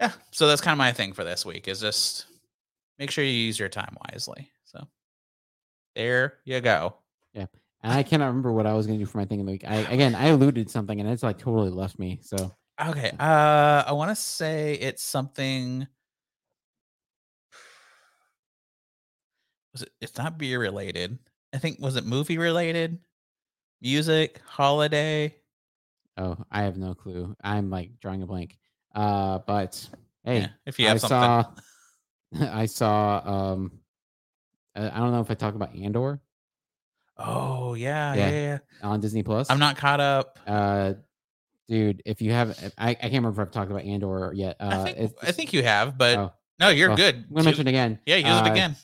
yeah, 0.00 0.12
so 0.30 0.46
that's 0.46 0.60
kind 0.60 0.72
of 0.72 0.78
my 0.78 0.92
thing 0.92 1.12
for 1.12 1.24
this 1.24 1.44
week 1.44 1.68
is 1.68 1.80
just 1.80 2.26
make 2.98 3.10
sure 3.10 3.24
you 3.24 3.30
use 3.30 3.58
your 3.58 3.68
time 3.68 3.96
wisely. 4.10 4.50
There 5.94 6.34
you 6.44 6.60
go. 6.60 6.94
Yeah. 7.34 7.46
And 7.82 7.92
I 7.92 8.02
cannot 8.02 8.26
remember 8.28 8.52
what 8.52 8.66
I 8.66 8.74
was 8.74 8.86
going 8.86 8.98
to 8.98 9.04
do 9.04 9.10
for 9.10 9.18
my 9.18 9.24
thing 9.24 9.40
in 9.40 9.46
the 9.46 9.52
week. 9.52 9.64
I 9.66 9.76
again, 9.76 10.14
I 10.14 10.26
alluded 10.28 10.70
something, 10.70 11.00
and 11.00 11.08
it's 11.08 11.22
like 11.22 11.38
totally 11.38 11.70
left 11.70 11.98
me. 11.98 12.20
So 12.22 12.52
Okay. 12.80 13.12
Uh 13.18 13.84
I 13.86 13.92
want 13.92 14.10
to 14.10 14.14
say 14.16 14.74
it's 14.74 15.02
something 15.02 15.86
was 19.72 19.82
it 19.82 19.90
it's 20.00 20.16
not 20.16 20.38
beer 20.38 20.58
related. 20.60 21.18
I 21.52 21.58
think 21.58 21.78
was 21.80 21.96
it 21.96 22.04
movie 22.06 22.38
related? 22.38 22.98
Music, 23.82 24.40
holiday. 24.46 25.34
oh, 26.16 26.36
I 26.50 26.62
have 26.62 26.76
no 26.76 26.94
clue. 26.94 27.34
I'm 27.42 27.70
like 27.70 27.98
drawing 28.00 28.22
a 28.22 28.26
blank. 28.26 28.58
Uh, 28.94 29.38
but 29.46 29.88
hey, 30.24 30.40
Yeah, 30.40 30.48
if 30.66 30.78
you 30.78 30.86
have 30.88 30.96
I 30.96 31.08
something. 31.08 31.54
saw, 32.40 32.52
I 32.60 32.66
saw. 32.66 33.22
Um, 33.24 33.79
I 34.74 34.86
I 34.90 34.98
don't 34.98 35.12
know 35.12 35.20
if 35.20 35.30
I 35.30 35.34
talk 35.34 35.54
about 35.54 35.74
Andor 35.74 36.20
Oh 37.18 37.74
yeah, 37.74 38.14
Yeah. 38.14 38.30
yeah, 38.30 38.40
yeah. 38.40 38.58
on 38.88 39.00
Disney 39.00 39.22
Plus. 39.22 39.50
I'm 39.50 39.58
not 39.58 39.76
caught 39.76 40.00
up. 40.00 40.38
Uh, 40.46 40.94
dude, 41.68 42.02
if 42.06 42.22
you 42.22 42.32
have, 42.32 42.58
I, 42.78 42.90
I 42.90 42.94
can't 42.94 43.12
remember 43.14 43.42
if 43.42 43.48
I've 43.48 43.52
talked 43.52 43.70
about 43.70 43.84
Andor 43.84 44.32
yet. 44.34 44.56
Uh, 44.58 44.68
I 44.86 44.92
think 44.92 45.12
I 45.22 45.32
think 45.32 45.52
you 45.52 45.62
have, 45.62 45.98
but 45.98 46.18
oh, 46.18 46.32
no, 46.58 46.68
you're 46.70 46.88
well, 46.88 46.96
good. 46.96 47.16
I'm 47.16 47.34
gonna 47.34 47.44
mention 47.44 47.66
it 47.66 47.70
again. 47.70 47.98
Yeah, 48.06 48.16
use 48.16 48.26
Uh, 48.26 48.44
it 48.46 48.52
again. 48.52 48.76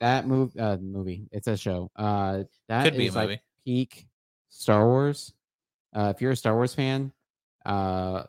That 0.00 0.26
move, 0.26 0.56
uh, 0.58 0.78
movie. 0.80 1.28
It's 1.32 1.46
a 1.48 1.56
show. 1.56 1.90
Uh, 1.94 2.44
that 2.68 2.84
Could 2.84 2.96
be 2.96 3.08
a 3.08 3.12
like 3.12 3.28
movie. 3.28 3.40
peak 3.64 4.06
Star 4.48 4.86
Wars. 4.86 5.32
Uh, 5.94 6.12
if 6.14 6.22
you're 6.22 6.32
a 6.32 6.36
Star 6.36 6.54
Wars 6.54 6.74
fan, 6.74 7.12
uh, 7.66 8.22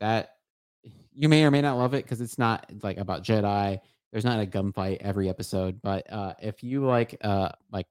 that 0.00 0.36
you 1.12 1.28
may 1.28 1.44
or 1.44 1.50
may 1.50 1.62
not 1.62 1.76
love 1.76 1.94
it 1.94 2.04
because 2.04 2.20
it's 2.20 2.38
not 2.38 2.70
like 2.82 2.96
about 2.98 3.24
Jedi. 3.24 3.80
There's 4.12 4.24
not 4.24 4.40
a 4.40 4.46
gunfight 4.46 4.98
every 5.00 5.28
episode, 5.28 5.80
but 5.82 6.10
uh, 6.12 6.34
if 6.40 6.62
you 6.62 6.84
like, 6.84 7.16
uh, 7.20 7.50
like, 7.72 7.86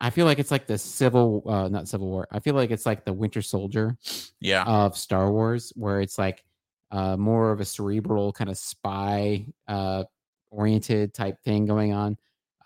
I- 0.00 0.10
feel 0.10 0.26
like 0.26 0.38
it's 0.38 0.50
like 0.50 0.66
the 0.66 0.78
civil, 0.78 1.42
uh, 1.46 1.68
not 1.68 1.88
Civil 1.88 2.08
War. 2.08 2.28
I 2.30 2.38
feel 2.40 2.54
like 2.54 2.70
it's 2.70 2.86
like 2.86 3.04
the 3.04 3.12
Winter 3.12 3.42
Soldier 3.42 3.96
Yeah. 4.40 4.64
of 4.64 4.96
Star 4.96 5.32
Wars, 5.32 5.72
where 5.76 6.00
it's 6.00 6.18
like 6.18 6.44
uh, 6.90 7.16
more 7.16 7.50
of 7.50 7.60
a 7.60 7.64
cerebral 7.64 8.32
kind 8.32 8.50
of 8.50 8.56
spy 8.58 9.46
uh, 9.66 10.04
oriented 10.50 11.12
type 11.14 11.42
thing 11.42 11.66
going 11.66 11.92
on, 11.92 12.16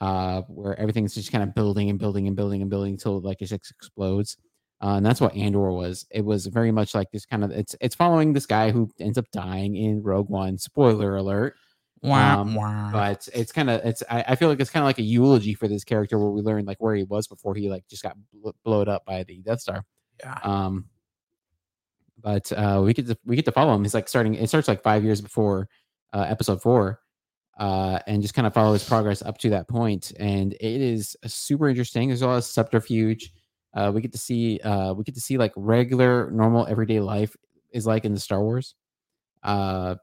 uh, 0.00 0.42
where 0.48 0.78
everything's 0.78 1.14
just 1.14 1.32
kind 1.32 1.42
of 1.42 1.54
building 1.54 1.88
and 1.88 1.98
building 1.98 2.26
and 2.26 2.36
building 2.36 2.61
and 2.61 2.70
building 2.70 2.92
until 2.92 3.20
like 3.20 3.40
it 3.40 3.46
just 3.46 3.70
explodes. 3.70 4.36
Uh, 4.82 4.94
and 4.96 5.06
that's 5.06 5.20
what 5.20 5.34
Andor 5.34 5.72
was. 5.72 6.06
It 6.11 6.24
was 6.24 6.46
very 6.46 6.70
much 6.70 6.94
like 6.94 7.11
this 7.11 7.24
kind 7.24 7.42
of 7.42 7.50
it's 7.50 7.74
it's 7.80 7.94
following 7.96 8.32
this 8.34 8.46
guy 8.46 8.70
who 8.70 8.90
ends 9.00 9.16
up 9.16 9.30
dying 9.32 9.76
in 9.76 10.02
Rogue 10.02 10.28
One. 10.28 10.59
Spoiler 10.59 11.16
alert. 11.16 11.54
Wah, 12.03 12.40
um. 12.40 12.55
But 12.92 13.28
it's 13.34 13.53
kind 13.53 13.70
of 13.70 13.84
it's 13.84 14.03
I, 14.11 14.24
I 14.28 14.34
feel 14.36 14.49
like 14.49 14.61
it's 14.61 14.70
kind 14.70 14.82
of 14.82 14.86
like 14.86 14.99
a 14.99 15.03
eulogy 15.03 15.55
for 15.55 15.68
this 15.68 15.84
character 15.84 16.18
where 16.18 16.30
we 16.30 16.42
learn 16.42 16.64
like 16.64 16.78
where 16.80 16.94
he 16.94 17.05
was 17.05 17.26
before 17.26 17.55
he 17.55 17.68
like 17.68 17.86
just 17.88 18.03
got 18.03 18.16
bl- 18.32 18.51
blowed 18.64 18.88
up 18.88 19.05
by 19.05 19.22
the 19.24 19.38
Death 19.38 19.61
Star. 19.61 19.84
yeah. 20.20 20.38
Um, 20.42 20.86
but 22.20 22.51
uh, 22.53 22.82
we 22.84 22.94
get 22.94 23.07
to 23.07 23.18
we 23.24 23.36
get 23.36 23.44
to 23.44 23.53
follow 23.53 23.74
him. 23.74 23.82
He's 23.82 23.94
like 23.94 24.09
starting. 24.09 24.34
It 24.34 24.49
starts 24.49 24.68
like 24.68 24.82
five 24.82 25.05
years 25.05 25.20
before 25.20 25.68
uh, 26.12 26.26
episode 26.28 26.61
four, 26.61 27.01
uh, 27.59 28.01
and 28.07 28.22
just 28.22 28.34
kind 28.34 28.46
of 28.46 28.55
follow 28.55 28.72
his 28.72 28.84
progress 28.84 29.22
up 29.22 29.38
to 29.38 29.51
that 29.51 29.68
point. 29.68 30.12
And 30.18 30.53
it 30.55 30.80
is 30.80 31.16
super 31.26 31.68
interesting. 31.68 32.09
There's 32.09 32.22
a 32.22 32.26
lot 32.26 32.38
of 32.38 32.44
subterfuge. 32.44 33.32
Uh, 33.74 33.92
we 33.94 34.01
get 34.01 34.12
to 34.12 34.18
see 34.18 34.59
uh, 34.61 34.94
we 34.94 35.05
get 35.05 35.14
to 35.14 35.20
see 35.20 35.38
like 35.38 35.53
regular, 35.57 36.30
normal, 36.30 36.66
everyday 36.66 37.01
life 37.01 37.36
is 37.70 37.86
like 37.86 38.05
in 38.05 38.14
the 38.14 38.20
Star 38.20 38.42
Wars. 38.42 38.74
Uh, 39.42 39.96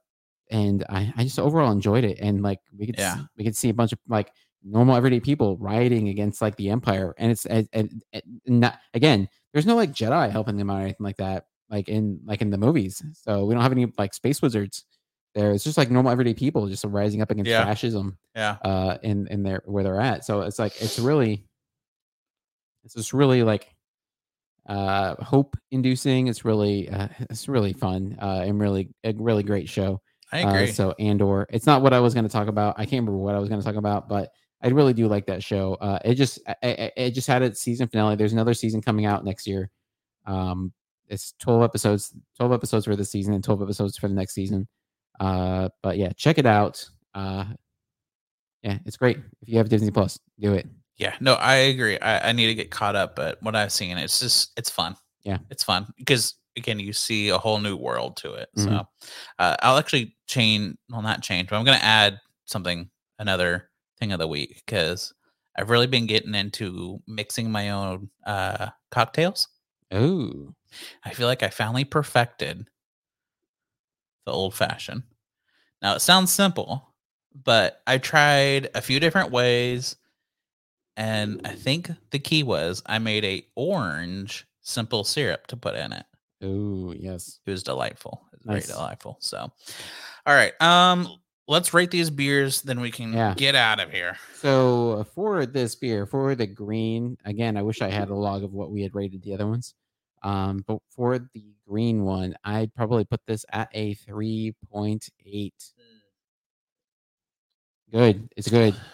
and 0.51 0.83
I, 0.89 1.13
I 1.17 1.23
just 1.23 1.39
overall 1.39 1.71
enjoyed 1.71 2.03
it. 2.03 2.19
And 2.19 2.41
like 2.41 2.59
we 2.77 2.85
could 2.85 2.97
Yeah. 2.97 3.15
see, 3.15 3.21
we 3.37 3.43
could 3.43 3.55
see 3.55 3.69
a 3.69 3.73
bunch 3.73 3.93
of 3.93 3.99
like 4.07 4.31
normal 4.63 4.95
everyday 4.95 5.19
people 5.19 5.57
rioting 5.57 6.09
against 6.09 6.41
like 6.41 6.55
the 6.55 6.69
Empire. 6.69 7.13
And 7.17 7.31
it's 7.31 7.45
and, 7.45 7.67
and, 7.73 8.03
and 8.13 8.23
not 8.47 8.79
again, 8.93 9.27
there's 9.53 9.65
no 9.65 9.75
like 9.75 9.91
Jedi 9.91 10.29
helping 10.31 10.57
them 10.57 10.69
out 10.69 10.79
or 10.79 10.83
anything 10.83 11.03
like 11.03 11.17
that, 11.17 11.45
like 11.69 11.87
in 11.89 12.19
like 12.25 12.41
in 12.41 12.49
the 12.49 12.57
movies. 12.57 13.01
So 13.13 13.45
we 13.45 13.53
don't 13.53 13.63
have 13.63 13.71
any 13.71 13.91
like 13.97 14.13
space 14.13 14.41
wizards 14.41 14.85
there. 15.33 15.51
It's 15.51 15.63
just 15.63 15.77
like 15.77 15.91
normal 15.91 16.11
everyday 16.11 16.33
people 16.33 16.67
just 16.67 16.83
rising 16.85 17.21
up 17.21 17.31
against 17.31 17.49
Yeah. 17.49 17.63
fascism 17.65 18.17
Yeah. 18.35 18.57
uh 18.63 18.97
in 19.03 19.27
in 19.27 19.43
their 19.43 19.61
where 19.65 19.83
they're 19.83 19.99
at. 20.01 20.25
So 20.25 20.41
it's 20.41 20.59
like 20.59 20.81
it's 20.81 20.97
really 20.99 21.45
it's 22.83 22.93
just 22.93 23.13
really 23.13 23.43
like 23.43 23.67
uh 24.67 25.15
hope 25.23 25.55
inducing. 25.71 26.27
It's 26.27 26.43
really 26.45 26.89
uh, 26.89 27.07
it's 27.29 27.47
really 27.47 27.73
fun 27.73 28.17
uh 28.21 28.43
and 28.45 28.59
really 28.59 28.89
a 29.03 29.13
really 29.17 29.43
great 29.43 29.69
show. 29.69 30.01
I 30.35 30.43
Uh, 30.43 30.49
agree. 30.53 30.71
so 30.71 30.91
Andor, 30.99 31.47
it's 31.49 31.65
not 31.65 31.81
what 31.81 31.93
I 31.93 31.99
was 31.99 32.13
going 32.13 32.25
to 32.25 32.31
talk 32.31 32.47
about. 32.47 32.75
I 32.77 32.85
can't 32.85 33.01
remember 33.05 33.17
what 33.17 33.35
I 33.35 33.39
was 33.39 33.49
going 33.49 33.61
to 33.61 33.65
talk 33.65 33.75
about, 33.75 34.07
but 34.09 34.31
I 34.61 34.69
really 34.69 34.93
do 34.93 35.07
like 35.07 35.25
that 35.27 35.43
show. 35.43 35.75
Uh, 35.75 35.99
it 36.03 36.15
just 36.15 36.39
I, 36.47 36.55
I, 36.63 36.91
it 36.97 37.11
just 37.11 37.27
had 37.27 37.41
its 37.41 37.61
season 37.61 37.87
finale. 37.87 38.15
There's 38.15 38.33
another 38.33 38.53
season 38.53 38.81
coming 38.81 39.05
out 39.05 39.23
next 39.25 39.45
year. 39.47 39.69
Um, 40.25 40.73
it's 41.07 41.33
12 41.39 41.61
episodes, 41.63 42.13
12 42.37 42.51
episodes 42.51 42.85
for 42.85 42.95
the 42.95 43.05
season 43.05 43.33
and 43.33 43.43
12 43.43 43.61
episodes 43.61 43.97
for 43.97 44.07
the 44.07 44.15
next 44.15 44.33
season. 44.33 44.67
Uh, 45.19 45.69
but 45.83 45.97
yeah, 45.97 46.09
check 46.15 46.37
it 46.37 46.45
out. 46.47 46.83
Uh, 47.13 47.45
yeah, 48.63 48.79
it's 48.85 48.97
great. 48.97 49.17
If 49.41 49.49
you 49.49 49.57
have 49.59 49.69
Disney 49.69 49.91
Plus, 49.91 50.19
do 50.39 50.53
it. 50.53 50.67
Yeah, 50.97 51.13
no, 51.19 51.33
I 51.35 51.55
agree. 51.55 51.99
I, 51.99 52.29
I 52.29 52.31
need 52.31 52.47
to 52.47 52.55
get 52.55 52.71
caught 52.71 52.95
up, 52.95 53.15
but 53.15 53.37
what 53.43 53.55
I've 53.55 53.71
seen, 53.71 53.97
it's 53.97 54.19
just 54.19 54.51
it's 54.57 54.69
fun. 54.69 54.95
Yeah. 55.23 55.39
it's 55.49 55.63
fun 55.63 55.87
because 55.97 56.35
again, 56.57 56.79
you 56.79 56.93
see 56.93 57.29
a 57.29 57.37
whole 57.37 57.59
new 57.59 57.75
world 57.75 58.17
to 58.17 58.33
it. 58.33 58.49
Mhm. 58.57 58.63
So 58.65 58.87
uh, 59.39 59.55
I'll 59.61 59.77
actually 59.77 60.15
change. 60.27 60.77
Well, 60.89 61.01
not 61.01 61.21
change, 61.21 61.49
but 61.49 61.57
I'm 61.57 61.65
going 61.65 61.77
to 61.79 61.85
add 61.85 62.19
something, 62.45 62.89
another 63.19 63.69
thing 63.99 64.11
of 64.11 64.19
the 64.19 64.27
week 64.27 64.61
because 64.65 65.13
I've 65.57 65.69
really 65.69 65.87
been 65.87 66.05
getting 66.05 66.35
into 66.35 67.01
mixing 67.07 67.51
my 67.51 67.69
own 67.69 68.09
uh, 68.25 68.69
cocktails. 68.91 69.47
ooh 69.93 70.53
I 71.05 71.13
feel 71.13 71.27
like 71.27 71.43
I 71.43 71.49
finally 71.49 71.85
perfected 71.85 72.67
the 74.25 74.31
old 74.31 74.53
fashioned. 74.53 75.03
Now 75.81 75.95
it 75.95 76.01
sounds 76.01 76.31
simple, 76.31 76.93
but 77.43 77.81
I 77.87 77.97
tried 77.97 78.69
a 78.75 78.81
few 78.81 78.99
different 78.99 79.31
ways, 79.31 79.95
and 80.97 81.41
I 81.45 81.53
think 81.53 81.89
the 82.11 82.19
key 82.19 82.43
was 82.43 82.81
I 82.85 82.99
made 82.99 83.23
a 83.25 83.45
orange 83.55 84.47
simple 84.61 85.03
syrup 85.03 85.47
to 85.47 85.57
put 85.57 85.75
in 85.75 85.93
it. 85.93 86.05
Oh, 86.45 86.93
yes. 86.97 87.39
It 87.45 87.51
was 87.51 87.63
delightful. 87.63 88.25
It 88.33 88.39
was 88.39 88.45
Nice. 88.45 88.65
very 88.67 88.77
delightful. 88.77 89.17
So, 89.19 89.37
all 90.25 90.33
right, 90.33 90.53
um, 90.61 91.07
let's 91.47 91.73
rate 91.73 91.91
these 91.91 92.09
beers, 92.09 92.61
then 92.61 92.79
we 92.79 92.91
can 92.91 93.13
Yeah. 93.13 93.33
get 93.35 93.55
out 93.55 93.79
of 93.79 93.91
here. 93.91 94.17
So 94.35 95.05
for 95.15 95.45
this 95.45 95.75
beer, 95.75 96.05
for 96.05 96.35
the 96.35 96.47
green, 96.47 97.17
again, 97.25 97.57
I 97.57 97.61
wish 97.61 97.81
I 97.81 97.89
had 97.89 98.09
a 98.09 98.15
log 98.15 98.43
of 98.43 98.53
what 98.53 98.71
we 98.71 98.81
had 98.81 98.95
rated 98.95 99.21
the 99.23 99.33
other 99.33 99.47
ones. 99.47 99.73
Um, 100.23 100.63
but 100.67 100.79
for 100.89 101.19
the 101.19 101.53
green 101.67 102.03
one, 102.03 102.35
I'd 102.43 102.73
probably 102.73 103.05
put 103.05 103.21
this 103.27 103.45
at 103.51 103.69
a 103.73 103.93
3.8. 103.95 105.73
Good. 107.91 108.29
It's 108.35 108.49
good. 108.49 108.75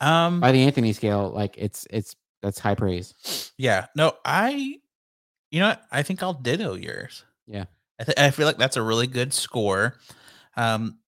Um, 0.00 0.40
By 0.40 0.50
the 0.50 0.60
Anthony 0.64 0.92
scale, 0.92 1.30
like 1.30 1.54
it's 1.56 1.86
it's 1.88 2.16
that's 2.42 2.58
high 2.58 2.74
praise. 2.74 3.52
Yeah. 3.56 3.86
No, 3.94 4.14
I 4.24 4.80
you 5.52 5.60
know 5.60 5.68
what? 5.68 5.82
I 5.92 6.02
think 6.02 6.20
I'll 6.22 6.34
ditto 6.34 6.74
yours. 6.74 7.24
Yeah. 7.46 7.66
I 8.00 8.04
th- 8.04 8.18
I 8.18 8.30
feel 8.32 8.46
like 8.46 8.58
that's 8.58 8.76
a 8.76 8.82
really 8.82 9.06
good 9.06 9.32
score. 9.32 9.98
Um 10.56 10.98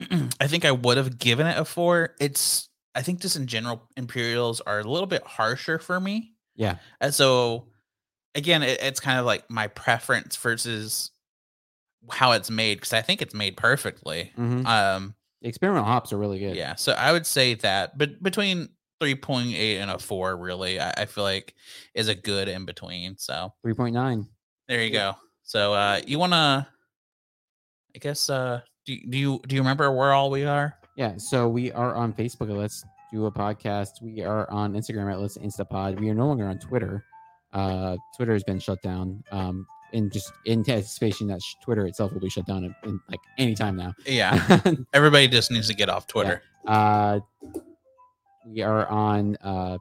I 0.40 0.46
think 0.46 0.64
I 0.64 0.72
would 0.72 0.96
have 0.96 1.18
given 1.18 1.46
it 1.46 1.58
a 1.58 1.64
4. 1.64 2.14
It's 2.20 2.68
I 2.94 3.02
think 3.02 3.20
just 3.20 3.36
in 3.36 3.46
general 3.46 3.82
Imperials 3.96 4.60
are 4.62 4.80
a 4.80 4.84
little 4.84 5.06
bit 5.06 5.22
harsher 5.26 5.78
for 5.78 5.98
me. 6.00 6.32
Yeah. 6.54 6.76
And 7.00 7.12
so 7.14 7.68
again, 8.34 8.62
it, 8.62 8.78
it's 8.82 9.00
kind 9.00 9.18
of 9.18 9.26
like 9.26 9.50
my 9.50 9.68
preference 9.68 10.36
versus 10.36 11.10
how 12.10 12.32
it's 12.32 12.50
made 12.50 12.76
because 12.76 12.92
I 12.92 13.02
think 13.02 13.20
it's 13.22 13.34
made 13.34 13.56
perfectly. 13.56 14.32
Mhm. 14.38 14.66
Um 14.66 15.14
The 15.42 15.48
experimental 15.48 15.86
hops 15.86 16.12
are 16.12 16.18
really 16.18 16.38
good. 16.38 16.56
yeah, 16.56 16.74
so 16.76 16.92
I 16.92 17.12
would 17.12 17.26
say 17.26 17.54
that, 17.54 17.98
but 17.98 18.22
between 18.22 18.68
3.8 19.00 19.54
and 19.80 19.90
a 19.90 19.98
4 19.98 20.36
really 20.36 20.80
I, 20.80 20.90
I 20.98 21.04
feel 21.06 21.24
like 21.24 21.54
is 21.94 22.08
a 22.08 22.14
good 22.14 22.48
in 22.48 22.64
between. 22.64 23.16
So 23.18 23.52
3.9. 23.64 24.26
there 24.68 24.82
you 24.82 24.90
go. 24.90 25.14
So 25.42 25.74
uh 25.74 26.00
you 26.06 26.18
want 26.18 26.32
to 26.32 26.66
I 27.94 27.98
guess 28.00 28.28
uh 28.30 28.60
Do, 28.86 28.96
do 29.10 29.18
you 29.18 29.40
do 29.46 29.54
you 29.54 29.60
remember 29.62 29.90
where 29.92 30.12
all 30.12 30.30
we 30.30 30.44
are? 30.44 30.74
Yeah, 30.96 31.18
so 31.18 31.48
we 31.48 31.72
are 31.72 31.94
on 31.94 32.12
Facebook 32.14 32.54
Let's 32.54 32.84
Do 33.12 33.26
a 33.26 33.32
Podcast. 33.32 34.00
We 34.00 34.22
are 34.22 34.50
on 34.50 34.72
Instagram 34.72 35.12
at 35.12 35.20
Let's 35.20 35.36
Instapod. 35.36 36.00
We 36.00 36.08
are 36.08 36.14
no 36.14 36.26
longer 36.26 36.46
on 36.48 36.58
Twitter. 36.58 37.04
Uh, 37.52 37.96
Twitter 38.16 38.32
has 38.32 38.44
been 38.44 38.58
shut 38.58 38.80
down. 38.82 39.22
Um, 39.30 39.66
in 39.92 40.10
just 40.10 40.32
in 40.46 40.58
anticipation 40.60 41.26
that 41.28 41.40
sh- 41.42 41.54
Twitter 41.62 41.86
itself 41.86 42.12
will 42.12 42.20
be 42.20 42.28
shut 42.30 42.44
down 42.46 42.64
in, 42.64 42.74
in 42.84 43.00
like 43.08 43.20
any 43.38 43.54
time 43.54 43.76
now. 43.76 43.94
Yeah, 44.04 44.60
everybody 44.94 45.28
just 45.28 45.50
needs 45.50 45.68
to 45.68 45.74
get 45.74 45.88
off 45.88 46.06
Twitter. 46.06 46.42
uh, 46.66 47.20
we 48.46 48.62
are 48.62 48.86
on 48.88 49.36
uh, 49.42 49.78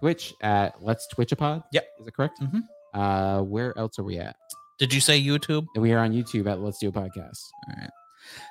Twitch 0.00 0.34
at 0.42 0.82
Let's 0.82 1.06
Twitch 1.08 1.32
a 1.32 1.36
Pod. 1.36 1.62
Yep. 1.72 1.86
is 2.00 2.06
it 2.06 2.14
correct? 2.14 2.40
Mhm. 2.40 2.60
Uh, 2.94 3.42
where 3.42 3.76
else 3.78 3.98
are 3.98 4.04
we 4.04 4.18
at? 4.18 4.36
Did 4.78 4.92
you 4.92 5.00
say 5.00 5.20
YouTube? 5.20 5.66
We 5.76 5.92
are 5.92 5.98
on 6.00 6.12
YouTube 6.12 6.50
at 6.50 6.60
Let's 6.60 6.78
Do 6.78 6.88
a 6.88 6.92
Podcast. 6.92 7.38
All 7.68 7.74
right. 7.78 7.90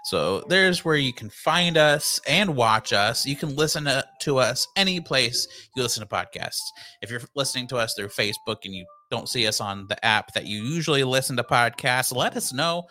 So 0.05 0.41
there's 0.47 0.85
where 0.85 0.95
you 0.95 1.11
can 1.13 1.29
find 1.29 1.77
us 1.77 2.21
and 2.27 2.55
watch 2.55 2.93
us. 2.93 3.25
You 3.25 3.35
can 3.35 3.55
listen 3.55 3.83
to, 3.85 4.05
to 4.21 4.37
us 4.37 4.65
any 4.77 5.01
place 5.01 5.47
you 5.75 5.83
listen 5.83 6.07
to 6.07 6.07
podcasts. 6.07 6.61
If 7.01 7.09
you're 7.11 7.21
listening 7.35 7.67
to 7.67 7.77
us 7.77 7.93
through 7.93 8.07
Facebook 8.07 8.57
and 8.63 8.73
you 8.73 8.85
don't 9.11 9.27
see 9.27 9.45
us 9.47 9.59
on 9.59 9.85
the 9.87 10.03
app 10.05 10.33
that 10.33 10.45
you 10.45 10.63
usually 10.63 11.03
listen 11.03 11.35
to 11.37 11.43
podcasts, 11.43 12.15
let 12.15 12.37
us 12.37 12.53
know. 12.53 12.83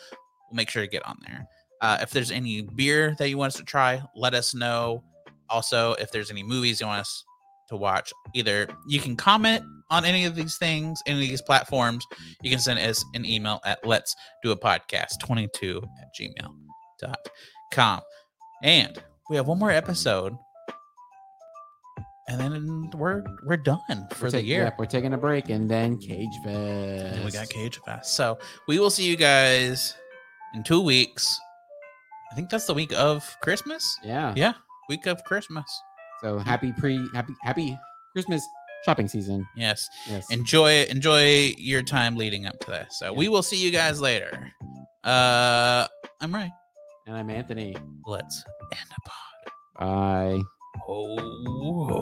We'll 0.50 0.56
make 0.56 0.68
sure 0.68 0.82
to 0.82 0.88
get 0.88 1.06
on 1.06 1.16
there. 1.26 1.46
Uh, 1.80 1.98
if 2.02 2.10
there's 2.10 2.30
any 2.30 2.62
beer 2.62 3.14
that 3.18 3.28
you 3.30 3.38
want 3.38 3.52
us 3.54 3.58
to 3.58 3.64
try, 3.64 4.02
let 4.14 4.34
us 4.34 4.54
know. 4.54 5.02
Also, 5.50 5.92
if 5.94 6.10
there's 6.12 6.30
any 6.30 6.42
movies 6.42 6.80
you 6.80 6.86
want 6.86 7.00
us 7.00 7.24
to 7.68 7.76
watch, 7.76 8.12
either 8.34 8.68
you 8.88 9.00
can 9.00 9.16
comment 9.16 9.62
on 9.90 10.04
any 10.04 10.24
of 10.24 10.34
these 10.34 10.56
things, 10.58 11.00
any 11.06 11.22
of 11.22 11.28
these 11.28 11.42
platforms, 11.42 12.04
you 12.42 12.50
can 12.50 12.58
send 12.58 12.78
us 12.78 13.04
an 13.14 13.24
email 13.24 13.60
at 13.64 13.86
let's 13.86 14.14
do 14.42 14.50
a 14.50 14.56
podcast 14.56 15.18
22 15.20 15.82
at 16.00 16.08
gmail.com. 16.18 18.00
And 18.62 19.02
we 19.30 19.36
have 19.36 19.46
one 19.46 19.58
more 19.58 19.70
episode. 19.70 20.34
And 22.26 22.40
then 22.40 22.90
we're 22.98 23.22
we're 23.44 23.58
done 23.58 23.80
for 24.12 24.24
We're 24.26 24.30
the 24.30 24.36
taking- 24.38 24.48
year. 24.50 24.64
yep, 24.64 24.78
we're 24.78 24.86
taking 24.86 25.12
a 25.12 25.18
break 25.18 25.50
and 25.50 25.70
then 25.70 25.98
Cage 25.98 26.30
Fest. 26.42 27.16
And 27.16 27.24
we 27.24 27.30
got 27.30 27.50
Cage 27.50 27.78
Fest. 27.84 28.14
So 28.14 28.38
we 28.66 28.78
will 28.78 28.88
see 28.88 29.04
you 29.04 29.16
guys 29.16 29.94
in 30.54 30.62
two 30.62 30.80
weeks. 30.80 31.38
I 32.32 32.34
think 32.34 32.48
that's 32.48 32.64
the 32.66 32.72
week 32.72 32.92
of 32.94 33.22
Christmas. 33.42 33.98
Yeah. 34.02 34.32
Yeah, 34.36 34.54
week 34.88 35.06
of 35.06 35.22
Christmas. 35.24 35.64
So 36.20 36.38
happy 36.38 36.72
pre 36.72 37.06
happy 37.14 37.34
happy 37.42 37.78
Christmas 38.12 38.46
shopping 38.84 39.08
season. 39.08 39.46
Yes. 39.56 39.88
Yes. 40.08 40.30
Enjoy 40.30 40.82
enjoy 40.84 41.52
your 41.58 41.82
time 41.82 42.16
leading 42.16 42.46
up 42.46 42.58
to 42.60 42.70
this. 42.70 42.98
So 42.98 43.12
we 43.12 43.28
will 43.28 43.42
see 43.42 43.56
you 43.62 43.70
guys 43.70 44.00
later. 44.00 44.50
Uh 45.02 45.86
I'm 46.20 46.34
Ray. 46.34 46.52
and 47.06 47.16
I'm 47.16 47.28
Anthony. 47.30 47.76
Let's 48.06 48.44
end 48.72 48.86
the 48.88 48.96
pod. 49.04 49.52
Bye. 49.78 50.42
Oh. 50.88 51.94